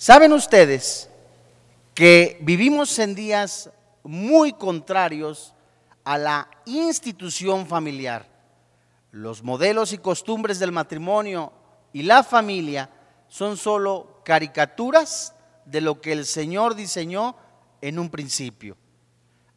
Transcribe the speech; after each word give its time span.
¿Saben 0.00 0.32
ustedes 0.32 1.10
que 1.92 2.38
vivimos 2.42 2.96
en 3.00 3.16
días 3.16 3.68
muy 4.04 4.52
contrarios 4.52 5.54
a 6.04 6.16
la 6.16 6.48
institución 6.66 7.66
familiar? 7.66 8.24
Los 9.10 9.42
modelos 9.42 9.92
y 9.92 9.98
costumbres 9.98 10.60
del 10.60 10.70
matrimonio 10.70 11.52
y 11.92 12.04
la 12.04 12.22
familia 12.22 12.88
son 13.26 13.56
solo 13.56 14.20
caricaturas 14.24 15.34
de 15.64 15.80
lo 15.80 16.00
que 16.00 16.12
el 16.12 16.26
Señor 16.26 16.76
diseñó 16.76 17.34
en 17.80 17.98
un 17.98 18.08
principio. 18.08 18.76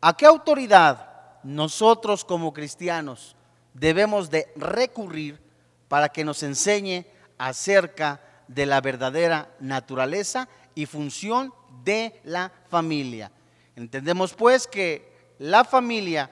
¿A 0.01 0.17
qué 0.17 0.25
autoridad 0.25 1.07
nosotros 1.43 2.25
como 2.25 2.51
cristianos 2.51 3.35
debemos 3.75 4.31
de 4.31 4.51
recurrir 4.55 5.39
para 5.87 6.09
que 6.09 6.23
nos 6.25 6.41
enseñe 6.41 7.05
acerca 7.37 8.15
de 8.15 8.30
la 8.65 8.81
verdadera 8.81 9.49
naturaleza 9.59 10.47
y 10.75 10.85
función 10.85 11.53
de 11.83 12.19
la 12.23 12.51
familia? 12.69 13.31
Entendemos 13.75 14.33
pues 14.33 14.67
que 14.67 15.11
la 15.39 15.63
familia 15.63 16.29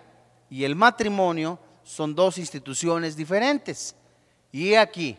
y 0.49 0.63
el 0.63 0.75
matrimonio 0.75 1.59
son 1.83 2.13
dos 2.13 2.37
instituciones 2.37 3.15
diferentes. 3.15 3.95
Y 4.51 4.75
aquí, 4.75 5.17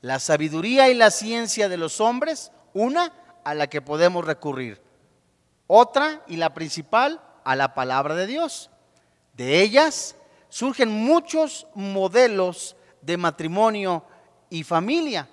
la 0.00 0.18
sabiduría 0.18 0.88
y 0.88 0.94
la 0.94 1.10
ciencia 1.10 1.68
de 1.68 1.76
los 1.76 2.00
hombres, 2.00 2.52
una 2.74 3.12
a 3.44 3.54
la 3.54 3.68
que 3.68 3.80
podemos 3.80 4.24
recurrir. 4.24 4.80
Otra 5.66 6.22
y 6.28 6.36
la 6.36 6.54
principal 6.54 7.20
a 7.44 7.56
la 7.56 7.74
palabra 7.74 8.14
de 8.14 8.26
Dios. 8.26 8.70
De 9.34 9.62
ellas 9.62 10.16
surgen 10.48 10.90
muchos 10.90 11.66
modelos 11.74 12.76
de 13.02 13.16
matrimonio 13.16 14.04
y 14.50 14.64
familia, 14.64 15.28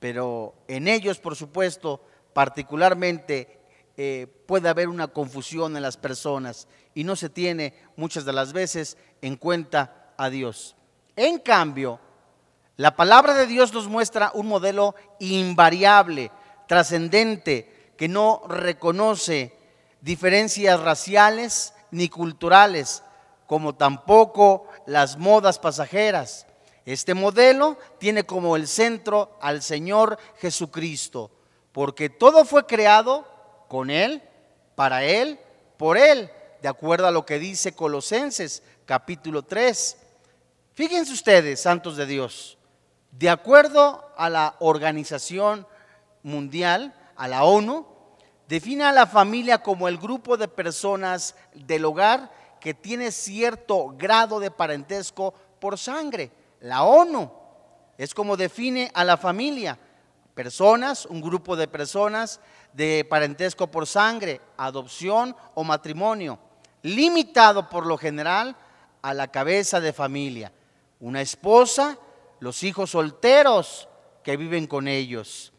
pero 0.00 0.54
en 0.66 0.88
ellos, 0.88 1.18
por 1.18 1.36
supuesto, 1.36 2.00
particularmente 2.32 3.60
eh, 3.96 4.26
puede 4.46 4.68
haber 4.68 4.88
una 4.88 5.08
confusión 5.08 5.76
en 5.76 5.82
las 5.82 5.98
personas 5.98 6.66
y 6.94 7.04
no 7.04 7.16
se 7.16 7.28
tiene 7.28 7.74
muchas 7.96 8.24
de 8.24 8.32
las 8.32 8.52
veces 8.52 8.96
en 9.20 9.36
cuenta 9.36 10.12
a 10.16 10.30
Dios. 10.30 10.74
En 11.16 11.38
cambio, 11.38 12.00
la 12.76 12.96
palabra 12.96 13.34
de 13.34 13.46
Dios 13.46 13.74
nos 13.74 13.88
muestra 13.88 14.30
un 14.32 14.46
modelo 14.46 14.94
invariable, 15.18 16.30
trascendente, 16.66 17.92
que 17.98 18.08
no 18.08 18.42
reconoce 18.48 19.54
diferencias 20.00 20.80
raciales 20.80 21.74
ni 21.90 22.08
culturales, 22.08 23.02
como 23.46 23.74
tampoco 23.74 24.66
las 24.86 25.18
modas 25.18 25.58
pasajeras. 25.58 26.46
Este 26.86 27.14
modelo 27.14 27.78
tiene 27.98 28.24
como 28.24 28.56
el 28.56 28.66
centro 28.66 29.36
al 29.40 29.62
Señor 29.62 30.18
Jesucristo, 30.38 31.30
porque 31.72 32.08
todo 32.08 32.44
fue 32.44 32.66
creado 32.66 33.26
con 33.68 33.90
Él, 33.90 34.22
para 34.74 35.04
Él, 35.04 35.38
por 35.76 35.98
Él, 35.98 36.30
de 36.62 36.68
acuerdo 36.68 37.06
a 37.06 37.10
lo 37.10 37.26
que 37.26 37.38
dice 37.38 37.74
Colosenses 37.74 38.62
capítulo 38.86 39.42
3. 39.42 39.96
Fíjense 40.74 41.12
ustedes, 41.12 41.60
santos 41.60 41.96
de 41.96 42.06
Dios, 42.06 42.58
de 43.12 43.28
acuerdo 43.28 44.10
a 44.16 44.30
la 44.30 44.56
Organización 44.60 45.66
Mundial, 46.22 46.94
a 47.16 47.28
la 47.28 47.44
ONU, 47.44 47.86
define 48.48 48.84
a 48.84 48.92
la 48.92 49.06
familia 49.06 49.62
como 49.62 49.88
el 49.88 49.98
grupo 49.98 50.36
de 50.36 50.48
personas 50.48 51.34
del 51.54 51.84
hogar 51.84 52.32
que 52.60 52.74
tiene 52.74 53.12
cierto 53.12 53.94
grado 53.96 54.40
de 54.40 54.50
parentesco 54.50 55.34
por 55.60 55.78
sangre. 55.78 56.30
La 56.60 56.82
ONU 56.82 57.30
es 57.96 58.14
como 58.14 58.36
define 58.36 58.90
a 58.94 59.04
la 59.04 59.16
familia. 59.16 59.78
Personas, 60.34 61.06
un 61.06 61.20
grupo 61.20 61.56
de 61.56 61.68
personas 61.68 62.40
de 62.72 63.06
parentesco 63.08 63.66
por 63.70 63.86
sangre, 63.86 64.40
adopción 64.56 65.34
o 65.54 65.64
matrimonio, 65.64 66.38
limitado 66.82 67.68
por 67.68 67.86
lo 67.86 67.96
general 67.98 68.56
a 69.02 69.14
la 69.14 69.28
cabeza 69.28 69.80
de 69.80 69.92
familia. 69.92 70.52
Una 71.00 71.22
esposa, 71.22 71.98
los 72.40 72.62
hijos 72.62 72.90
solteros 72.90 73.88
que 74.22 74.36
viven 74.36 74.66
con 74.66 74.86
ellos. 74.86 75.52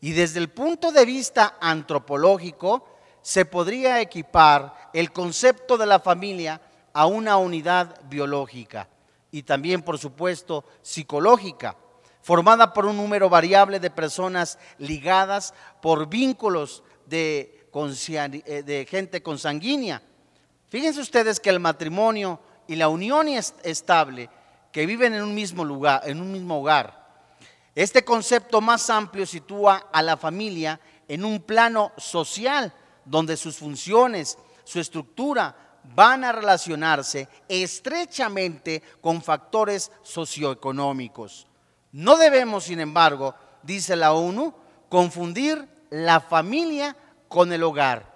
Y 0.00 0.12
desde 0.12 0.40
el 0.40 0.48
punto 0.48 0.90
de 0.90 1.04
vista 1.04 1.56
antropológico, 1.60 2.84
se 3.22 3.44
podría 3.44 4.00
equipar 4.00 4.90
el 4.92 5.12
concepto 5.12 5.76
de 5.76 5.86
la 5.86 6.00
familia 6.00 6.60
a 6.92 7.06
una 7.06 7.36
unidad 7.36 8.00
biológica 8.08 8.88
y 9.30 9.42
también, 9.42 9.82
por 9.82 9.98
supuesto, 9.98 10.64
psicológica, 10.82 11.76
formada 12.22 12.72
por 12.72 12.86
un 12.86 12.96
número 12.96 13.28
variable 13.28 13.80
de 13.80 13.90
personas 13.90 14.58
ligadas 14.78 15.54
por 15.80 16.08
vínculos 16.08 16.82
de, 17.06 17.66
eh, 17.74 18.86
gente 18.88 19.22
consanguínea. 19.22 20.02
Fíjense 20.68 21.00
ustedes 21.00 21.40
que 21.40 21.50
el 21.50 21.60
matrimonio 21.60 22.40
y 22.66 22.76
la 22.76 22.88
unión 22.88 23.28
estable 23.28 24.30
que 24.72 24.86
viven 24.86 25.14
en 25.14 25.22
un 25.22 25.34
mismo 25.34 25.64
lugar, 25.64 26.02
en 26.04 26.20
un 26.20 26.30
mismo 26.30 26.60
hogar. 26.60 27.00
Este 27.74 28.04
concepto 28.04 28.60
más 28.60 28.90
amplio 28.90 29.26
sitúa 29.26 29.88
a 29.92 30.02
la 30.02 30.16
familia 30.16 30.80
en 31.08 31.24
un 31.24 31.40
plano 31.40 31.92
social 31.96 32.72
donde 33.04 33.36
sus 33.36 33.56
funciones, 33.56 34.38
su 34.64 34.78
estructura 34.78 35.69
van 35.94 36.24
a 36.24 36.32
relacionarse 36.32 37.28
estrechamente 37.48 38.82
con 39.00 39.22
factores 39.22 39.90
socioeconómicos. 40.02 41.46
No 41.92 42.16
debemos, 42.16 42.64
sin 42.64 42.80
embargo, 42.80 43.34
dice 43.62 43.96
la 43.96 44.12
ONU, 44.12 44.54
confundir 44.88 45.68
la 45.90 46.20
familia 46.20 46.96
con 47.28 47.52
el 47.52 47.62
hogar. 47.62 48.10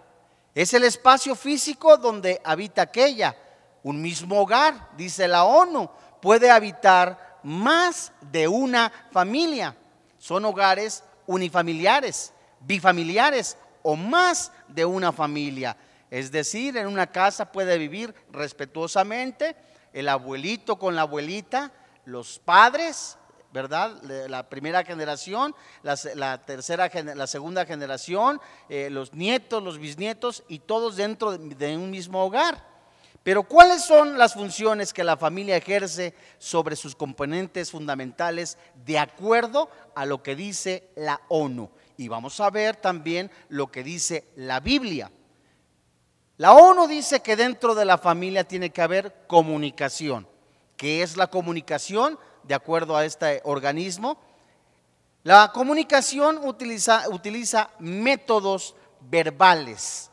Es 0.54 0.72
el 0.74 0.84
espacio 0.84 1.34
físico 1.34 1.96
donde 1.96 2.40
habita 2.44 2.82
aquella. 2.82 3.36
Un 3.82 4.00
mismo 4.00 4.40
hogar, 4.40 4.90
dice 4.96 5.26
la 5.26 5.44
ONU, 5.44 5.90
puede 6.22 6.50
habitar 6.50 7.38
más 7.42 8.12
de 8.32 8.48
una 8.48 8.92
familia. 9.10 9.76
Son 10.18 10.44
hogares 10.44 11.02
unifamiliares, 11.26 12.32
bifamiliares 12.60 13.56
o 13.82 13.96
más 13.96 14.52
de 14.68 14.84
una 14.84 15.12
familia. 15.12 15.76
Es 16.10 16.30
decir, 16.30 16.76
en 16.76 16.86
una 16.86 17.06
casa 17.06 17.50
puede 17.50 17.78
vivir 17.78 18.14
respetuosamente 18.30 19.56
el 19.92 20.08
abuelito 20.08 20.76
con 20.76 20.94
la 20.94 21.02
abuelita, 21.02 21.72
los 22.04 22.38
padres, 22.38 23.16
¿verdad? 23.52 24.02
La 24.28 24.48
primera 24.48 24.84
generación, 24.84 25.54
la, 25.82 26.42
tercera, 26.44 26.90
la 27.14 27.26
segunda 27.28 27.64
generación, 27.64 28.40
eh, 28.68 28.90
los 28.90 29.14
nietos, 29.14 29.62
los 29.62 29.78
bisnietos 29.78 30.42
y 30.48 30.58
todos 30.58 30.96
dentro 30.96 31.38
de 31.38 31.76
un 31.76 31.90
mismo 31.90 32.24
hogar. 32.24 32.74
Pero 33.22 33.44
¿cuáles 33.44 33.82
son 33.84 34.18
las 34.18 34.34
funciones 34.34 34.92
que 34.92 35.02
la 35.02 35.16
familia 35.16 35.56
ejerce 35.56 36.14
sobre 36.38 36.76
sus 36.76 36.94
componentes 36.94 37.70
fundamentales 37.70 38.58
de 38.84 38.98
acuerdo 38.98 39.70
a 39.94 40.04
lo 40.04 40.22
que 40.22 40.36
dice 40.36 40.90
la 40.96 41.20
ONU? 41.28 41.70
Y 41.96 42.08
vamos 42.08 42.38
a 42.40 42.50
ver 42.50 42.76
también 42.76 43.30
lo 43.48 43.68
que 43.68 43.84
dice 43.84 44.26
la 44.34 44.60
Biblia. 44.60 45.10
La 46.36 46.52
ONU 46.52 46.86
dice 46.88 47.20
que 47.20 47.36
dentro 47.36 47.74
de 47.74 47.84
la 47.84 47.98
familia 47.98 48.44
tiene 48.44 48.70
que 48.70 48.82
haber 48.82 49.26
comunicación. 49.26 50.26
¿Qué 50.76 51.02
es 51.02 51.16
la 51.16 51.28
comunicación? 51.28 52.18
De 52.42 52.54
acuerdo 52.54 52.96
a 52.96 53.04
este 53.04 53.40
organismo. 53.44 54.18
La 55.22 55.52
comunicación 55.52 56.40
utiliza, 56.42 57.70
métodos 57.78 58.74
verbales 59.00 60.10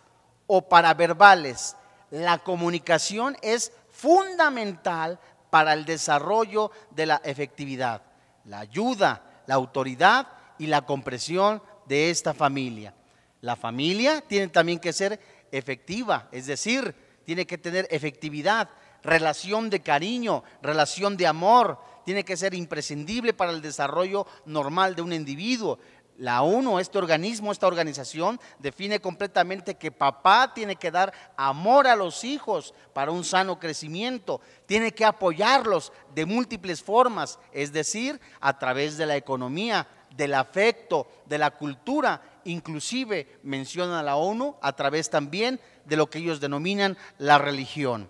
o 0.48 0.62
paraverbales 0.62 1.76
la 2.12 2.40
comunicación 2.40 3.38
es 3.42 3.72
fundamental 3.90 5.18
para 5.50 5.74
el 5.74 5.86
desarrollo 5.86 6.72
de 6.92 7.06
la 7.06 7.22
efectividad, 7.24 8.02
la 8.46 8.60
ayuda, 8.60 9.44
la 9.48 9.56
autoridad 9.56 10.28
y 10.60 10.68
la 10.68 10.82
compresión 10.82 11.64
de 11.86 12.10
esta 12.10 12.34
familia. 12.34 12.94
La 13.40 13.56
familia 13.56 14.22
tiene 14.22 14.50
también 14.50 14.80
que 14.80 14.94
ser 14.94 15.20
efectiva, 15.52 16.30
es 16.32 16.46
decir, 16.46 16.96
tiene 17.26 17.46
que 17.46 17.58
tener 17.58 17.88
efectividad, 17.92 18.70
relación 19.04 19.70
de 19.70 19.82
cariño, 19.82 20.44
relación 20.62 21.18
de 21.18 21.28
amor, 21.28 21.80
tiene 22.06 22.24
que 22.24 22.38
ser 22.38 22.54
imprescindible 22.54 23.34
para 23.34 23.52
el 23.52 23.62
desarrollo 23.62 24.26
normal 24.46 24.96
de 24.96 25.02
un 25.02 25.14
individuo. 25.14 25.80
La 26.18 26.44
ONU, 26.44 26.78
este 26.78 27.00
organismo, 27.00 27.52
esta 27.52 27.68
organización, 27.68 28.40
define 28.60 29.00
completamente 29.00 29.76
que 29.76 29.92
papá 29.92 30.54
tiene 30.54 30.76
que 30.76 30.92
dar 30.92 31.12
amor 31.36 31.88
a 31.88 31.96
los 31.96 32.24
hijos 32.24 32.76
para 32.94 33.12
un 33.12 33.24
sano 33.24 33.60
crecimiento, 33.60 34.40
tiene 34.68 34.92
que 34.92 35.06
apoyarlos 35.06 35.92
de 36.14 36.26
múltiples 36.26 36.84
formas, 36.84 37.40
es 37.52 37.74
decir, 37.74 38.20
a 38.40 38.58
través 38.60 38.98
de 38.98 39.08
la 39.08 39.16
economía, 39.16 39.88
del 40.16 40.34
afecto, 40.36 41.08
de 41.26 41.38
la 41.38 41.52
cultura, 41.52 42.22
inclusive 42.46 43.40
menciona 43.44 44.04
la 44.04 44.16
ONU 44.16 44.56
a 44.62 44.74
través 44.74 45.10
también 45.10 45.60
de 45.86 45.98
lo 45.98 46.10
que 46.10 46.20
ellos 46.20 46.40
denominan 46.40 46.98
la 47.18 47.38
religión. 47.38 48.10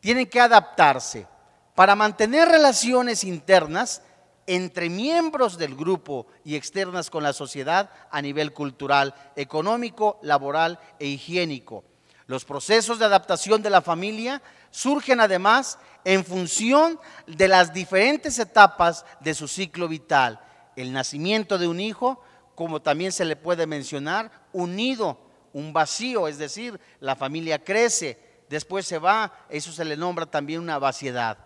Tienen 0.00 0.26
que 0.26 0.40
adaptarse. 0.40 1.26
Para 1.74 1.96
mantener 1.96 2.48
relaciones 2.48 3.24
internas, 3.24 4.02
entre 4.46 4.90
miembros 4.90 5.56
del 5.58 5.74
grupo 5.74 6.26
y 6.44 6.56
externas 6.56 7.10
con 7.10 7.22
la 7.22 7.32
sociedad 7.32 7.90
a 8.10 8.20
nivel 8.20 8.52
cultural, 8.52 9.14
económico, 9.36 10.18
laboral 10.22 10.78
e 10.98 11.06
higiénico. 11.06 11.84
Los 12.26 12.44
procesos 12.44 12.98
de 12.98 13.04
adaptación 13.04 13.62
de 13.62 13.70
la 13.70 13.82
familia 13.82 14.42
surgen 14.70 15.20
además 15.20 15.78
en 16.04 16.24
función 16.24 16.98
de 17.26 17.48
las 17.48 17.72
diferentes 17.72 18.38
etapas 18.38 19.04
de 19.20 19.34
su 19.34 19.48
ciclo 19.48 19.88
vital. 19.88 20.40
El 20.76 20.92
nacimiento 20.92 21.58
de 21.58 21.68
un 21.68 21.80
hijo, 21.80 22.22
como 22.54 22.82
también 22.82 23.12
se 23.12 23.24
le 23.24 23.36
puede 23.36 23.66
mencionar, 23.66 24.30
unido, 24.52 25.18
un 25.52 25.72
vacío, 25.72 26.28
es 26.28 26.38
decir, 26.38 26.80
la 27.00 27.16
familia 27.16 27.62
crece, 27.62 28.18
después 28.48 28.86
se 28.86 28.98
va, 28.98 29.32
eso 29.48 29.72
se 29.72 29.84
le 29.84 29.96
nombra 29.96 30.26
también 30.26 30.60
una 30.60 30.78
vaciedad. 30.78 31.38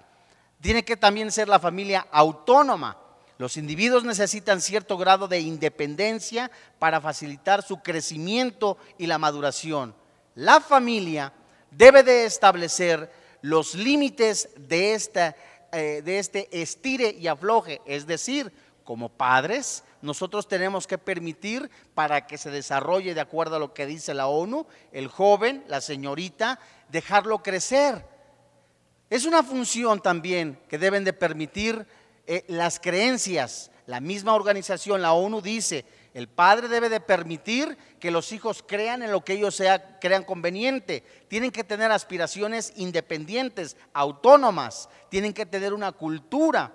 Tiene 0.61 0.85
que 0.85 0.97
también 0.97 1.31
ser 1.31 1.49
la 1.49 1.61
familia 1.61 2.07
autónoma. 2.11 2.99
Los 3.37 3.57
individuos 3.57 4.05
necesitan 4.05 4.61
cierto 4.61 4.97
grado 4.97 5.29
de 5.29 5.41
independencia 5.41 6.51
para 6.79 7.01
facilitar 7.01 7.63
su 7.63 7.81
crecimiento 7.81 8.79
y 8.97 9.07
la 9.07 9.19
maduración. 9.19 9.95
La 10.35 10.61
familia 10.61 11.33
debe 11.71 12.03
de 12.03 12.25
establecer 12.25 13.13
los 13.43 13.75
límites 13.75 14.49
de, 14.57 14.95
esta, 14.95 15.37
eh, 15.71 16.03
de 16.05 16.19
este 16.19 16.49
estire 16.61 17.11
y 17.11 17.29
afloje, 17.29 17.81
es 17.87 18.07
decir, 18.07 18.53
como 18.85 19.09
padres, 19.09 19.85
nosotros 20.01 20.47
tenemos 20.47 20.87
que 20.87 20.99
permitir 20.99 21.71
para 21.95 22.27
que 22.27 22.39
se 22.39 22.51
desarrolle 22.51 23.15
de 23.15 23.21
acuerdo 23.21 23.57
a 23.57 23.59
lo 23.59 23.75
que 23.75 23.87
dice 23.87 24.15
la 24.15 24.29
ONU, 24.29 24.67
el 24.93 25.09
joven, 25.09 25.65
la 25.67 25.81
señorita, 25.81 26.61
dejarlo 26.89 27.43
crecer. 27.43 28.05
Es 29.11 29.25
una 29.25 29.43
función 29.43 30.01
también 30.01 30.59
que 30.69 30.79
deben 30.79 31.05
de 31.05 31.13
permitir 31.13 31.87
eh, 32.27 32.45
las 32.49 32.79
creencias. 32.79 33.71
La 33.87 34.01
misma 34.01 34.35
organización, 34.35 35.01
la 35.01 35.15
ONU, 35.15 35.41
dice, 35.41 35.87
el 36.13 36.29
padre 36.29 36.69
debe 36.69 36.91
de 36.91 37.01
permitir 37.01 37.79
que 37.99 38.11
los 38.11 38.33
hijos 38.33 38.63
crean 38.67 39.03
en 39.03 39.11
lo 39.11 39.25
que 39.25 39.33
ellos 39.33 39.55
sea, 39.55 39.99
crean 39.99 40.25
conveniente. 40.25 41.03
Tienen 41.29 41.51
que 41.51 41.65
tener 41.65 41.91
aspiraciones 41.91 42.73
independientes, 42.77 43.77
autónomas. 43.95 44.89
Tienen 45.09 45.33
que 45.33 45.47
tener 45.47 45.73
una 45.73 45.93
cultura. 45.93 46.75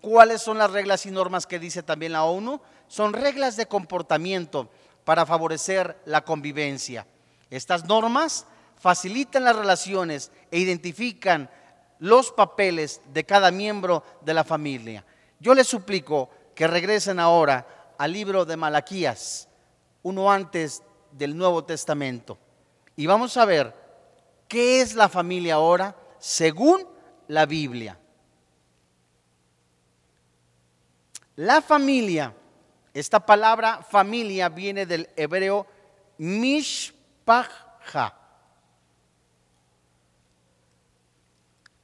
¿Cuáles 0.00 0.40
son 0.40 0.58
las 0.58 0.70
reglas 0.70 1.04
y 1.06 1.10
normas 1.10 1.46
que 1.46 1.58
dice 1.58 1.82
también 1.82 2.12
la 2.12 2.24
ONU? 2.24 2.60
Son 2.88 3.12
reglas 3.12 3.56
de 3.56 3.66
comportamiento 3.66 4.70
para 5.04 5.26
favorecer 5.26 6.00
la 6.06 6.24
convivencia. 6.24 7.06
Estas 7.50 7.84
normas 7.84 8.46
facilitan 8.78 9.44
las 9.44 9.56
relaciones 9.56 10.32
e 10.50 10.58
identifican 10.58 11.50
los 11.98 12.32
papeles 12.32 13.02
de 13.12 13.24
cada 13.24 13.50
miembro 13.50 14.02
de 14.22 14.32
la 14.32 14.44
familia. 14.44 15.04
Yo 15.38 15.54
les 15.54 15.66
suplico 15.66 16.30
que 16.54 16.66
regresen 16.66 17.20
ahora 17.20 17.66
al 17.98 18.12
libro 18.12 18.46
de 18.46 18.56
Malaquías, 18.56 19.48
uno 20.02 20.32
antes 20.32 20.82
del 21.12 21.36
Nuevo 21.36 21.64
Testamento, 21.64 22.38
y 22.96 23.06
vamos 23.06 23.36
a 23.36 23.44
ver 23.44 23.74
qué 24.48 24.80
es 24.80 24.94
la 24.94 25.08
familia 25.10 25.54
ahora 25.54 25.94
según 26.18 26.86
la 27.28 27.44
Biblia. 27.44 27.98
La 31.40 31.62
familia, 31.62 32.34
esta 32.92 33.18
palabra 33.18 33.80
familia 33.82 34.50
viene 34.50 34.84
del 34.84 35.08
hebreo 35.16 35.66
mishpacha. 36.18 38.14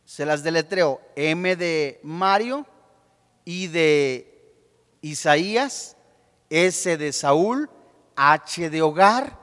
Se 0.04 0.26
las 0.26 0.42
deletreo 0.42 1.00
M 1.16 1.56
de 1.56 2.00
Mario, 2.02 2.66
I 3.46 3.68
de 3.68 4.98
Isaías, 5.00 5.96
S 6.50 6.98
de 6.98 7.10
Saúl, 7.14 7.70
H 8.14 8.68
de 8.68 8.82
hogar, 8.82 9.38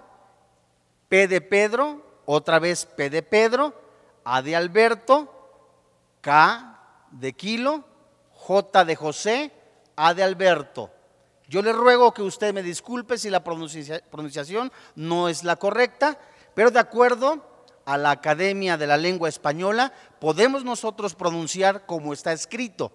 P 1.09 1.27
de 1.27 1.41
Pedro, 1.41 2.21
otra 2.27 2.59
vez 2.59 2.85
P 2.85 3.09
de 3.09 3.23
Pedro, 3.23 3.73
A 4.23 4.43
de 4.43 4.55
Alberto, 4.55 5.27
K 6.21 6.79
de 7.09 7.33
Kilo, 7.33 7.83
J 8.31 8.85
de 8.85 8.95
José, 8.95 9.62
a 9.95 10.13
de 10.13 10.23
Alberto. 10.23 10.91
Yo 11.47 11.61
le 11.61 11.73
ruego 11.73 12.13
que 12.13 12.21
usted 12.21 12.53
me 12.53 12.63
disculpe 12.63 13.17
si 13.17 13.29
la 13.29 13.43
pronunciación 13.43 14.71
no 14.95 15.29
es 15.29 15.43
la 15.43 15.55
correcta, 15.55 16.17
pero 16.53 16.71
de 16.71 16.79
acuerdo 16.79 17.45
a 17.85 17.97
la 17.97 18.11
Academia 18.11 18.77
de 18.77 18.87
la 18.87 18.97
Lengua 18.97 19.29
Española, 19.29 19.91
podemos 20.19 20.63
nosotros 20.63 21.15
pronunciar 21.15 21.85
como 21.85 22.13
está 22.13 22.31
escrito, 22.31 22.91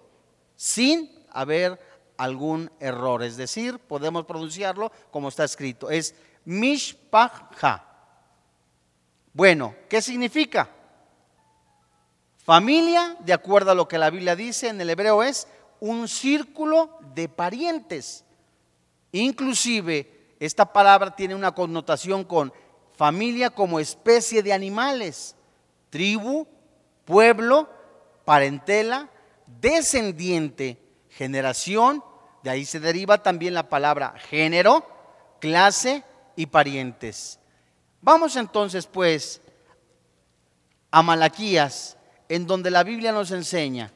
sin 0.55 1.25
haber 1.31 1.79
algún 2.17 2.71
error. 2.79 3.23
Es 3.23 3.37
decir, 3.37 3.79
podemos 3.79 4.25
pronunciarlo 4.25 4.91
como 5.11 5.29
está 5.29 5.43
escrito. 5.43 5.89
Es 5.89 6.15
Mishpacha. 6.43 7.85
Bueno, 9.31 9.75
¿qué 9.87 10.01
significa? 10.01 10.69
Familia, 12.43 13.15
de 13.19 13.31
acuerdo 13.31 13.71
a 13.71 13.75
lo 13.75 13.87
que 13.87 13.99
la 13.99 14.09
Biblia 14.09 14.35
dice 14.35 14.69
en 14.69 14.81
el 14.81 14.89
hebreo, 14.89 15.21
es 15.21 15.47
un 15.79 16.07
círculo 16.07 16.99
de 17.13 17.29
parientes. 17.29 18.25
Inclusive, 19.11 20.35
esta 20.39 20.71
palabra 20.71 21.15
tiene 21.15 21.35
una 21.35 21.53
connotación 21.53 22.23
con 22.23 22.53
familia 22.95 23.49
como 23.49 23.79
especie 23.79 24.43
de 24.43 24.53
animales, 24.53 25.35
tribu, 25.89 26.47
pueblo, 27.05 27.69
parentela, 28.25 29.09
descendiente, 29.47 30.77
generación, 31.09 32.03
de 32.43 32.49
ahí 32.49 32.65
se 32.65 32.79
deriva 32.79 33.21
también 33.21 33.53
la 33.53 33.69
palabra 33.69 34.15
género, 34.29 34.85
clase 35.39 36.03
y 36.35 36.45
parientes. 36.45 37.39
Vamos 38.01 38.35
entonces 38.35 38.85
pues 38.85 39.41
a 40.91 41.01
Malaquías, 41.01 41.97
en 42.29 42.47
donde 42.47 42.71
la 42.71 42.83
Biblia 42.83 43.11
nos 43.11 43.31
enseña 43.31 43.91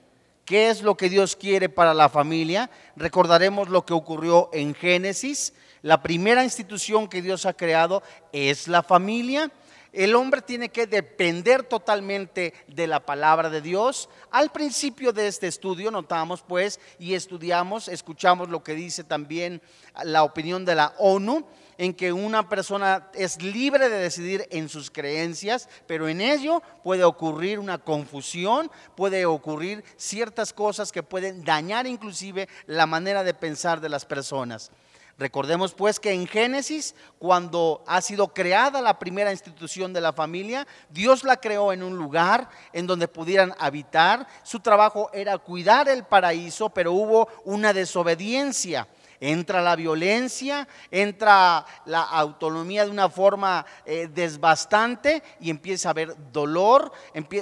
¿Qué 0.45 0.69
es 0.69 0.81
lo 0.81 0.97
que 0.97 1.09
Dios 1.09 1.37
quiere 1.37 1.69
para 1.69 1.93
la 1.93 2.09
familia? 2.09 2.69
Recordaremos 2.97 3.69
lo 3.69 3.85
que 3.85 3.93
ocurrió 3.93 4.49
en 4.51 4.75
Génesis. 4.75 5.53
La 5.81 6.01
primera 6.03 6.43
institución 6.43 7.07
que 7.07 7.21
Dios 7.21 7.45
ha 7.45 7.53
creado 7.53 8.03
es 8.33 8.67
la 8.67 8.83
familia. 8.83 9.49
El 9.93 10.15
hombre 10.15 10.41
tiene 10.41 10.67
que 10.67 10.85
depender 10.85 11.63
totalmente 11.63 12.53
de 12.67 12.87
la 12.87 13.05
palabra 13.05 13.49
de 13.49 13.61
Dios. 13.61 14.09
Al 14.31 14.51
principio 14.51 15.13
de 15.13 15.27
este 15.27 15.47
estudio 15.47 15.91
notamos 15.91 16.41
pues 16.41 16.81
y 16.99 17.13
estudiamos, 17.13 17.87
escuchamos 17.87 18.49
lo 18.49 18.63
que 18.63 18.73
dice 18.73 19.05
también 19.05 19.61
la 20.03 20.23
opinión 20.23 20.65
de 20.65 20.75
la 20.75 20.93
ONU 20.97 21.45
en 21.77 21.93
que 21.93 22.13
una 22.13 22.49
persona 22.49 23.09
es 23.13 23.41
libre 23.41 23.89
de 23.89 23.97
decidir 23.97 24.47
en 24.51 24.69
sus 24.69 24.91
creencias, 24.91 25.69
pero 25.87 26.07
en 26.07 26.21
ello 26.21 26.61
puede 26.83 27.03
ocurrir 27.03 27.59
una 27.59 27.77
confusión, 27.77 28.71
puede 28.95 29.25
ocurrir 29.25 29.83
ciertas 29.97 30.53
cosas 30.53 30.91
que 30.91 31.03
pueden 31.03 31.43
dañar 31.43 31.87
inclusive 31.87 32.47
la 32.65 32.85
manera 32.85 33.23
de 33.23 33.33
pensar 33.33 33.81
de 33.81 33.89
las 33.89 34.05
personas. 34.05 34.71
Recordemos 35.17 35.73
pues 35.73 35.99
que 35.99 36.11
en 36.11 36.25
Génesis, 36.25 36.95
cuando 37.19 37.83
ha 37.85 38.01
sido 38.01 38.33
creada 38.33 38.81
la 38.81 38.97
primera 38.97 39.31
institución 39.31 39.93
de 39.93 40.01
la 40.01 40.11
familia, 40.11 40.65
Dios 40.89 41.23
la 41.23 41.37
creó 41.37 41.71
en 41.71 41.83
un 41.83 41.95
lugar 41.97 42.49
en 42.73 42.87
donde 42.87 43.07
pudieran 43.07 43.53
habitar. 43.59 44.27
Su 44.41 44.59
trabajo 44.59 45.11
era 45.13 45.37
cuidar 45.37 45.87
el 45.87 46.03
paraíso, 46.03 46.69
pero 46.69 46.93
hubo 46.93 47.27
una 47.45 47.73
desobediencia 47.73 48.87
entra 49.23 49.61
la 49.61 49.77
violencia, 49.77 50.67
entra 50.91 51.65
la 51.85 52.01
autonomía 52.01 52.83
de 52.83 52.91
una 52.91 53.07
forma 53.07 53.65
eh, 53.85 54.09
desbastante 54.13 55.23
y 55.39 55.49
empieza 55.49 55.87
a 55.87 55.91
haber 55.91 56.31
dolor, 56.33 56.91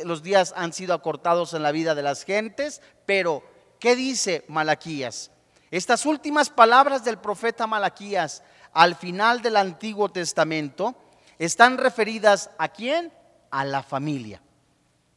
los 0.03 0.21
días 0.21 0.53
han 0.55 0.73
sido 0.73 0.93
acortados 0.93 1.55
en 1.55 1.63
la 1.63 1.71
vida 1.71 1.95
de 1.95 2.03
las 2.03 2.23
gentes, 2.23 2.83
pero 3.07 3.41
¿qué 3.79 3.95
dice 3.95 4.45
Malaquías? 4.47 5.31
Estas 5.71 6.05
últimas 6.05 6.51
palabras 6.51 7.03
del 7.03 7.17
profeta 7.17 7.65
Malaquías 7.65 8.43
al 8.73 8.93
final 8.93 9.41
del 9.41 9.57
Antiguo 9.57 10.09
Testamento 10.09 10.95
están 11.39 11.79
referidas 11.79 12.51
a 12.59 12.67
quién? 12.67 13.11
A 13.49 13.65
la 13.65 13.81
familia. 13.81 14.39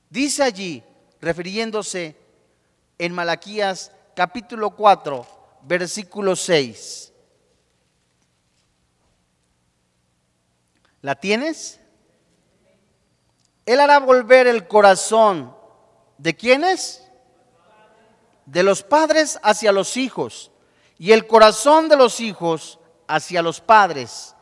Dice 0.08 0.42
allí, 0.42 0.82
refiriéndose 1.20 2.16
en 2.96 3.12
Malaquías 3.12 3.92
capítulo 4.16 4.70
4, 4.70 5.43
versículo 5.64 6.36
6. 6.36 7.12
¿La 11.02 11.14
tienes? 11.14 11.80
Él 13.66 13.80
hará 13.80 13.98
volver 13.98 14.46
el 14.46 14.66
corazón 14.66 15.54
de 16.18 16.34
quienes? 16.34 17.06
De 18.46 18.62
los 18.62 18.82
padres 18.82 19.38
hacia 19.42 19.72
los 19.72 19.96
hijos 19.96 20.50
y 20.98 21.12
el 21.12 21.26
corazón 21.26 21.88
de 21.88 21.96
los 21.96 22.20
hijos 22.20 22.78
hacia 23.06 23.42
los 23.42 23.60
padres. 23.60 24.34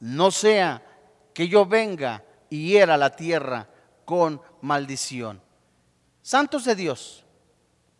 No 0.00 0.30
sea 0.30 0.82
que 1.34 1.48
yo 1.48 1.66
venga 1.66 2.24
y 2.50 2.68
hiera 2.68 2.96
la 2.96 3.14
tierra 3.14 3.68
con 4.04 4.40
maldición. 4.60 5.40
Santos 6.22 6.64
de 6.64 6.74
Dios, 6.74 7.21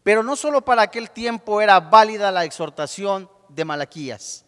Pero 0.02 0.22
no 0.22 0.36
solo 0.36 0.64
para 0.64 0.82
aquel 0.82 1.10
tiempo 1.10 1.60
era 1.60 1.78
válida 1.80 2.32
la 2.32 2.44
exhortación 2.44 3.30
de 3.48 3.64
Malaquías. 3.64 4.44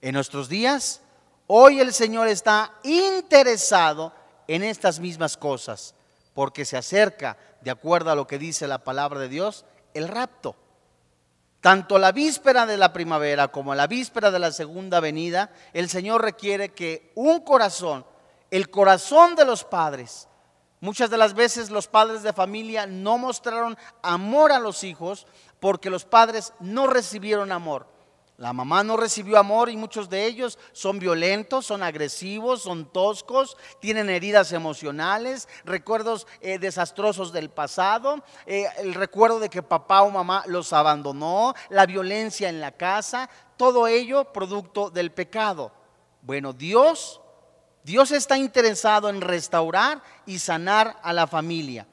En 0.00 0.14
nuestros 0.14 0.48
días, 0.48 1.02
hoy 1.46 1.80
el 1.80 1.92
Señor 1.92 2.28
está 2.28 2.72
interesado 2.82 4.12
en 4.48 4.62
estas 4.62 5.00
mismas 5.00 5.36
cosas, 5.36 5.94
porque 6.34 6.64
se 6.64 6.76
acerca, 6.76 7.36
de 7.60 7.70
acuerdo 7.70 8.10
a 8.10 8.14
lo 8.14 8.26
que 8.26 8.38
dice 8.38 8.66
la 8.66 8.84
palabra 8.84 9.20
de 9.20 9.28
Dios, 9.28 9.64
el 9.94 10.08
rapto. 10.08 10.56
Tanto 11.60 11.98
la 11.98 12.12
víspera 12.12 12.66
de 12.66 12.76
la 12.76 12.92
primavera 12.92 13.48
como 13.48 13.74
la 13.74 13.86
víspera 13.86 14.30
de 14.30 14.38
la 14.38 14.52
segunda 14.52 15.00
venida, 15.00 15.50
el 15.72 15.88
Señor 15.88 16.22
requiere 16.22 16.70
que 16.74 17.12
un 17.14 17.40
corazón, 17.40 18.04
el 18.50 18.70
corazón 18.70 19.34
de 19.34 19.46
los 19.46 19.64
padres, 19.64 20.28
muchas 20.84 21.08
de 21.08 21.16
las 21.16 21.32
veces 21.32 21.70
los 21.70 21.88
padres 21.88 22.22
de 22.22 22.34
familia 22.34 22.86
no 22.86 23.16
mostraron 23.16 23.76
amor 24.02 24.52
a 24.52 24.58
los 24.58 24.84
hijos 24.84 25.26
porque 25.58 25.88
los 25.88 26.04
padres 26.04 26.52
no 26.60 26.86
recibieron 26.86 27.52
amor. 27.52 27.86
La 28.36 28.52
mamá 28.52 28.84
no 28.84 28.98
recibió 28.98 29.38
amor 29.38 29.70
y 29.70 29.78
muchos 29.78 30.10
de 30.10 30.26
ellos 30.26 30.58
son 30.72 30.98
violentos, 30.98 31.64
son 31.64 31.82
agresivos, 31.82 32.62
son 32.62 32.84
toscos, 32.84 33.56
tienen 33.80 34.10
heridas 34.10 34.52
emocionales, 34.52 35.48
recuerdos 35.64 36.26
eh, 36.42 36.58
desastrosos 36.58 37.32
del 37.32 37.48
pasado, 37.48 38.22
eh, 38.44 38.66
el 38.78 38.92
recuerdo 38.92 39.38
de 39.38 39.48
que 39.48 39.62
papá 39.62 40.02
o 40.02 40.10
mamá 40.10 40.44
los 40.48 40.74
abandonó, 40.74 41.54
la 41.70 41.86
violencia 41.86 42.50
en 42.50 42.60
la 42.60 42.72
casa, 42.72 43.30
todo 43.56 43.86
ello 43.86 44.32
producto 44.32 44.90
del 44.90 45.12
pecado. 45.12 45.72
Bueno, 46.20 46.52
Dios, 46.52 47.22
Dios 47.84 48.12
está 48.12 48.38
interesado 48.38 49.10
en 49.10 49.20
restaurar 49.20 50.02
y 50.24 50.38
sanar 50.38 50.98
a 51.02 51.12
la 51.12 51.26
familia. 51.26 51.86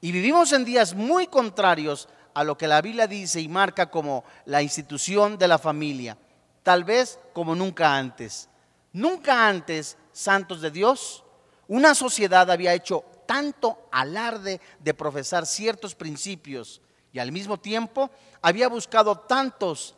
Y 0.00 0.10
vivimos 0.10 0.52
en 0.52 0.64
días 0.64 0.94
muy 0.94 1.28
contrarios 1.28 2.08
a 2.34 2.42
lo 2.42 2.58
que 2.58 2.66
la 2.66 2.82
Biblia 2.82 3.06
dice 3.06 3.40
y 3.40 3.48
marca 3.48 3.88
como 3.88 4.24
la 4.46 4.62
institución 4.62 5.38
de 5.38 5.48
la 5.48 5.58
familia, 5.58 6.18
tal 6.64 6.82
vez 6.82 7.20
como 7.32 7.54
nunca 7.54 7.96
antes. 7.96 8.48
Nunca 8.92 9.48
antes, 9.48 9.96
santos 10.12 10.60
de 10.60 10.72
Dios, 10.72 11.24
una 11.68 11.94
sociedad 11.94 12.50
había 12.50 12.74
hecho 12.74 13.04
tanto 13.24 13.88
alarde 13.92 14.60
de 14.80 14.94
profesar 14.94 15.46
ciertos 15.46 15.94
principios 15.94 16.80
y 17.12 17.20
al 17.20 17.30
mismo 17.30 17.60
tiempo 17.60 18.10
había 18.42 18.68
buscado 18.68 19.18
tantas 19.20 19.94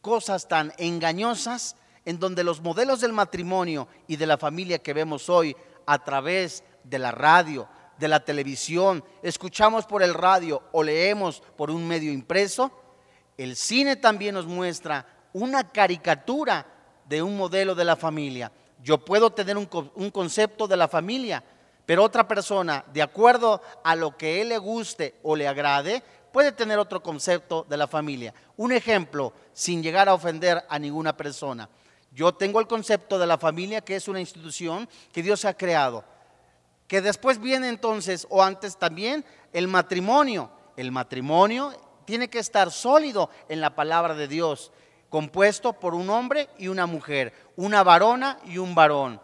cosas 0.00 0.48
tan 0.48 0.72
engañosas 0.78 1.76
en 2.08 2.18
donde 2.18 2.42
los 2.42 2.62
modelos 2.62 3.02
del 3.02 3.12
matrimonio 3.12 3.86
y 4.06 4.16
de 4.16 4.26
la 4.26 4.38
familia 4.38 4.78
que 4.78 4.94
vemos 4.94 5.28
hoy 5.28 5.54
a 5.84 6.02
través 6.02 6.64
de 6.82 6.98
la 6.98 7.10
radio, 7.10 7.68
de 7.98 8.08
la 8.08 8.24
televisión, 8.24 9.04
escuchamos 9.22 9.84
por 9.84 10.02
el 10.02 10.14
radio 10.14 10.62
o 10.72 10.82
leemos 10.82 11.42
por 11.54 11.70
un 11.70 11.86
medio 11.86 12.10
impreso, 12.10 12.72
el 13.36 13.56
cine 13.56 13.96
también 13.96 14.34
nos 14.34 14.46
muestra 14.46 15.04
una 15.34 15.70
caricatura 15.70 16.66
de 17.06 17.20
un 17.20 17.36
modelo 17.36 17.74
de 17.74 17.84
la 17.84 17.94
familia. 17.94 18.50
Yo 18.82 19.04
puedo 19.04 19.28
tener 19.28 19.58
un, 19.58 19.66
concepto 19.66 20.66
de 20.66 20.78
la 20.78 20.88
familia, 20.88 21.44
pero 21.84 22.02
otra 22.02 22.26
persona, 22.26 22.86
de 22.90 23.02
acuerdo 23.02 23.60
a 23.84 23.94
lo 23.94 24.16
que 24.16 24.40
él 24.40 24.48
le 24.48 24.56
guste 24.56 25.16
o 25.22 25.36
le 25.36 25.46
agrade, 25.46 26.02
puede 26.32 26.52
tener 26.52 26.78
otro 26.78 27.02
concepto 27.02 27.66
de 27.68 27.76
la 27.76 27.86
familia. 27.86 28.32
Un 28.56 28.72
ejemplo, 28.72 29.34
sin 29.52 29.82
llegar 29.82 30.08
a 30.08 30.14
ofender 30.14 30.64
a 30.70 30.78
ninguna 30.78 31.14
persona. 31.14 31.68
Yo 32.12 32.34
tengo 32.34 32.60
el 32.60 32.66
concepto 32.66 33.18
de 33.18 33.26
la 33.26 33.38
familia, 33.38 33.80
que 33.80 33.96
es 33.96 34.08
una 34.08 34.20
institución 34.20 34.88
que 35.12 35.22
Dios 35.22 35.44
ha 35.44 35.54
creado 35.54 36.04
que 36.88 37.02
después 37.02 37.38
viene 37.38 37.68
entonces, 37.68 38.26
o 38.30 38.42
antes 38.42 38.78
también, 38.78 39.24
el 39.52 39.68
matrimonio. 39.68 40.50
El 40.76 40.90
matrimonio 40.90 41.72
tiene 42.06 42.30
que 42.30 42.38
estar 42.38 42.72
sólido 42.72 43.28
en 43.48 43.60
la 43.60 43.74
palabra 43.74 44.14
de 44.14 44.26
Dios, 44.26 44.72
compuesto 45.10 45.74
por 45.74 45.94
un 45.94 46.08
hombre 46.08 46.48
y 46.56 46.68
una 46.68 46.86
mujer, 46.86 47.34
una 47.56 47.82
varona 47.82 48.38
y 48.46 48.56
un 48.56 48.74
varón. 48.74 49.20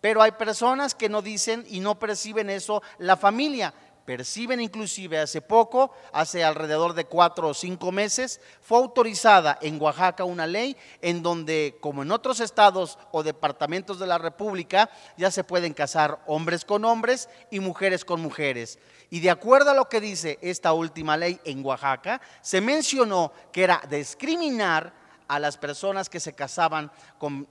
Pero 0.00 0.22
hay 0.22 0.32
personas 0.32 0.94
que 0.94 1.08
no 1.08 1.22
dicen 1.22 1.64
y 1.68 1.80
no 1.80 1.98
perciben 1.98 2.50
eso 2.50 2.82
la 2.98 3.16
familia 3.16 3.74
perciben 4.04 4.60
inclusive 4.60 5.18
hace 5.18 5.40
poco, 5.40 5.92
hace 6.12 6.44
alrededor 6.44 6.94
de 6.94 7.04
cuatro 7.04 7.48
o 7.48 7.54
cinco 7.54 7.92
meses, 7.92 8.40
fue 8.60 8.78
autorizada 8.78 9.58
en 9.60 9.80
Oaxaca 9.80 10.24
una 10.24 10.46
ley 10.46 10.76
en 11.00 11.22
donde, 11.22 11.76
como 11.80 12.02
en 12.02 12.10
otros 12.10 12.40
estados 12.40 12.98
o 13.10 13.22
departamentos 13.22 13.98
de 13.98 14.06
la 14.06 14.18
República, 14.18 14.90
ya 15.16 15.30
se 15.30 15.44
pueden 15.44 15.74
casar 15.74 16.20
hombres 16.26 16.64
con 16.64 16.84
hombres 16.84 17.28
y 17.50 17.60
mujeres 17.60 18.04
con 18.04 18.20
mujeres. 18.20 18.78
Y 19.10 19.20
de 19.20 19.30
acuerdo 19.30 19.70
a 19.70 19.74
lo 19.74 19.88
que 19.88 20.00
dice 20.00 20.38
esta 20.40 20.72
última 20.72 21.16
ley 21.16 21.38
en 21.44 21.64
Oaxaca, 21.64 22.20
se 22.40 22.60
mencionó 22.60 23.32
que 23.52 23.64
era 23.64 23.82
discriminar 23.88 24.92
a 25.28 25.38
las 25.38 25.56
personas 25.56 26.10
que 26.10 26.20
se 26.20 26.34
casaban 26.34 26.90
con 27.18 27.46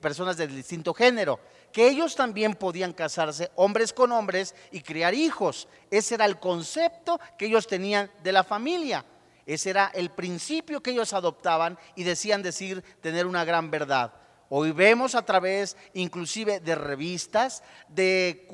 personas 0.00 0.36
de 0.36 0.46
distinto 0.46 0.94
género 0.94 1.40
que 1.76 1.88
ellos 1.88 2.16
también 2.16 2.54
podían 2.54 2.94
casarse 2.94 3.50
hombres 3.54 3.92
con 3.92 4.10
hombres 4.10 4.54
y 4.72 4.80
criar 4.80 5.12
hijos. 5.12 5.68
Ese 5.90 6.14
era 6.14 6.24
el 6.24 6.38
concepto 6.38 7.20
que 7.36 7.44
ellos 7.44 7.66
tenían 7.66 8.10
de 8.22 8.32
la 8.32 8.44
familia. 8.44 9.04
Ese 9.44 9.68
era 9.68 9.90
el 9.92 10.08
principio 10.08 10.82
que 10.82 10.92
ellos 10.92 11.12
adoptaban 11.12 11.78
y 11.94 12.04
decían 12.04 12.42
decir 12.42 12.82
tener 13.02 13.26
una 13.26 13.44
gran 13.44 13.70
verdad. 13.70 14.10
Hoy 14.48 14.70
vemos 14.70 15.16
a 15.16 15.22
través 15.22 15.76
inclusive 15.92 16.60
de 16.60 16.76
revistas, 16.76 17.64
de, 17.88 18.46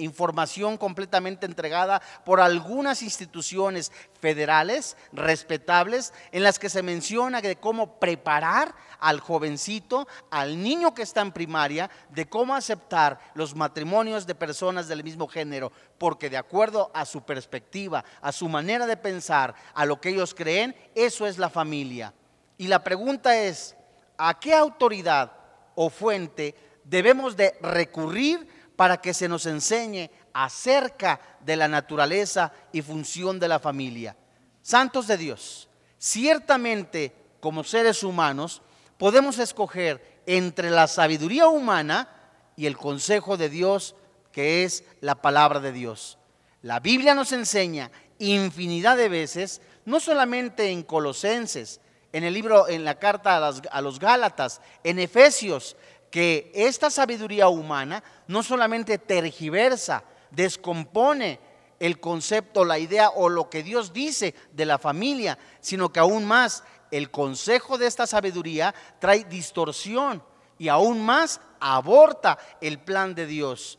información 0.00 0.76
completamente 0.76 1.46
entregada 1.46 2.02
por 2.26 2.40
algunas 2.40 3.02
instituciones 3.02 3.90
federales 4.20 4.98
respetables 5.12 6.12
en 6.30 6.42
las 6.42 6.58
que 6.58 6.68
se 6.68 6.82
menciona 6.82 7.40
de 7.40 7.56
cómo 7.56 7.98
preparar 7.98 8.74
al 9.00 9.20
jovencito, 9.20 10.06
al 10.30 10.62
niño 10.62 10.92
que 10.92 11.02
está 11.02 11.22
en 11.22 11.32
primaria, 11.32 11.88
de 12.10 12.28
cómo 12.28 12.54
aceptar 12.54 13.18
los 13.34 13.54
matrimonios 13.54 14.26
de 14.26 14.34
personas 14.34 14.88
del 14.88 15.04
mismo 15.04 15.26
género, 15.26 15.72
porque 15.96 16.28
de 16.28 16.36
acuerdo 16.36 16.90
a 16.92 17.06
su 17.06 17.22
perspectiva, 17.22 18.04
a 18.20 18.30
su 18.30 18.46
manera 18.48 18.86
de 18.86 18.98
pensar, 18.98 19.54
a 19.72 19.86
lo 19.86 20.00
que 20.00 20.10
ellos 20.10 20.34
creen, 20.34 20.76
eso 20.94 21.26
es 21.26 21.38
la 21.38 21.48
familia. 21.48 22.12
Y 22.58 22.66
la 22.68 22.84
pregunta 22.84 23.36
es, 23.36 23.74
¿a 24.16 24.38
qué 24.38 24.54
autoridad 24.54 25.32
o 25.74 25.90
fuente 25.90 26.54
debemos 26.84 27.36
de 27.36 27.54
recurrir 27.60 28.46
para 28.76 29.00
que 29.00 29.14
se 29.14 29.28
nos 29.28 29.46
enseñe 29.46 30.10
acerca 30.32 31.20
de 31.40 31.56
la 31.56 31.68
naturaleza 31.68 32.52
y 32.72 32.82
función 32.82 33.38
de 33.38 33.48
la 33.48 33.58
familia? 33.58 34.16
Santos 34.62 35.06
de 35.06 35.16
Dios, 35.16 35.68
ciertamente 35.98 37.12
como 37.40 37.64
seres 37.64 38.02
humanos 38.02 38.62
podemos 38.98 39.38
escoger 39.38 40.22
entre 40.26 40.70
la 40.70 40.86
sabiduría 40.86 41.48
humana 41.48 42.08
y 42.56 42.66
el 42.66 42.76
consejo 42.76 43.36
de 43.36 43.48
Dios, 43.48 43.96
que 44.30 44.62
es 44.64 44.84
la 45.00 45.16
palabra 45.16 45.58
de 45.58 45.72
Dios. 45.72 46.18
La 46.62 46.78
Biblia 46.78 47.14
nos 47.14 47.32
enseña 47.32 47.90
infinidad 48.18 48.96
de 48.96 49.08
veces, 49.08 49.60
no 49.84 49.98
solamente 49.98 50.70
en 50.70 50.84
Colosenses, 50.84 51.80
en 52.12 52.24
el 52.24 52.34
libro, 52.34 52.68
en 52.68 52.84
la 52.84 52.98
carta 52.98 53.36
a, 53.36 53.80
los 53.80 53.98
Gálatas, 53.98 54.60
en 54.84 54.98
Efesios, 54.98 55.76
que 56.10 56.52
esta 56.54 56.90
sabiduría 56.90 57.48
humana 57.48 58.04
no 58.26 58.42
solamente 58.42 58.98
tergiversa, 58.98 60.04
descompone 60.30 61.40
el 61.80 61.98
concepto, 61.98 62.64
la 62.64 62.78
idea 62.78 63.10
o 63.10 63.28
lo 63.28 63.48
que 63.48 63.62
Dios 63.62 63.92
dice 63.92 64.34
de 64.52 64.66
la 64.66 64.78
familia, 64.78 65.38
sino 65.60 65.92
que 65.92 66.00
aún 66.00 66.24
más 66.24 66.64
el 66.90 67.10
consejo 67.10 67.78
de 67.78 67.86
esta 67.86 68.06
sabiduría 68.06 68.74
trae 68.98 69.24
distorsión 69.24 70.22
y 70.58 70.68
aún 70.68 71.04
más 71.04 71.40
aborta 71.58 72.38
el 72.60 72.78
plan 72.78 73.14
de 73.14 73.26
Dios. 73.26 73.78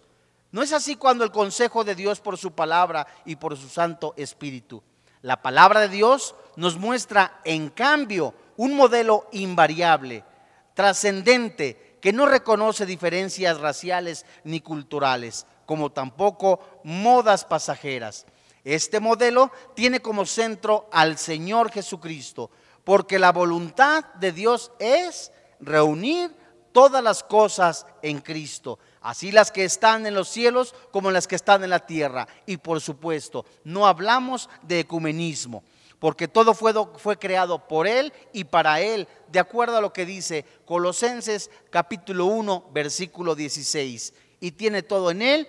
No 0.51 0.61
es 0.61 0.73
así 0.73 0.95
cuando 0.95 1.23
el 1.23 1.31
consejo 1.31 1.83
de 1.83 1.95
Dios 1.95 2.19
por 2.19 2.37
su 2.37 2.51
palabra 2.51 3.07
y 3.25 3.35
por 3.35 3.55
su 3.57 3.69
Santo 3.69 4.13
Espíritu. 4.17 4.83
La 5.23 5.41
palabra 5.41 5.79
de 5.79 5.87
Dios 5.87 6.35
nos 6.57 6.75
muestra, 6.75 7.39
en 7.45 7.69
cambio, 7.69 8.33
un 8.57 8.75
modelo 8.75 9.29
invariable, 9.31 10.25
trascendente, 10.73 11.97
que 12.01 12.11
no 12.11 12.25
reconoce 12.25 12.85
diferencias 12.85 13.61
raciales 13.61 14.25
ni 14.43 14.59
culturales, 14.59 15.47
como 15.65 15.93
tampoco 15.93 16.59
modas 16.83 17.45
pasajeras. 17.45 18.25
Este 18.65 18.99
modelo 18.99 19.49
tiene 19.75 20.01
como 20.01 20.25
centro 20.25 20.89
al 20.91 21.17
Señor 21.17 21.71
Jesucristo, 21.71 22.51
porque 22.83 23.17
la 23.17 23.31
voluntad 23.31 24.03
de 24.15 24.33
Dios 24.33 24.73
es 24.77 25.31
reunir 25.61 26.35
todas 26.73 27.01
las 27.01 27.23
cosas 27.23 27.85
en 28.01 28.19
Cristo 28.19 28.77
así 29.03 29.31
las 29.31 29.51
que 29.51 29.65
están 29.65 30.07
en 30.07 30.15
los 30.15 30.29
cielos 30.29 30.73
como 30.91 31.11
las 31.11 31.27
que 31.27 31.35
están 31.35 31.63
en 31.63 31.69
la 31.69 31.85
tierra. 31.85 32.27
Y 32.45 32.57
por 32.57 32.81
supuesto, 32.81 33.45
no 33.63 33.85
hablamos 33.85 34.49
de 34.63 34.79
ecumenismo, 34.79 35.63
porque 35.99 36.27
todo 36.27 36.53
fue, 36.53 36.73
fue 36.97 37.19
creado 37.19 37.67
por 37.67 37.85
Él 37.85 38.11
y 38.31 38.45
para 38.45 38.81
Él, 38.81 39.07
de 39.27 39.39
acuerdo 39.39 39.77
a 39.77 39.81
lo 39.81 39.93
que 39.93 40.05
dice 40.05 40.45
Colosenses 40.65 41.51
capítulo 41.69 42.25
1, 42.25 42.69
versículo 42.73 43.35
16. 43.35 44.13
Y 44.39 44.51
tiene 44.51 44.81
todo 44.81 45.11
en 45.11 45.21
Él 45.21 45.47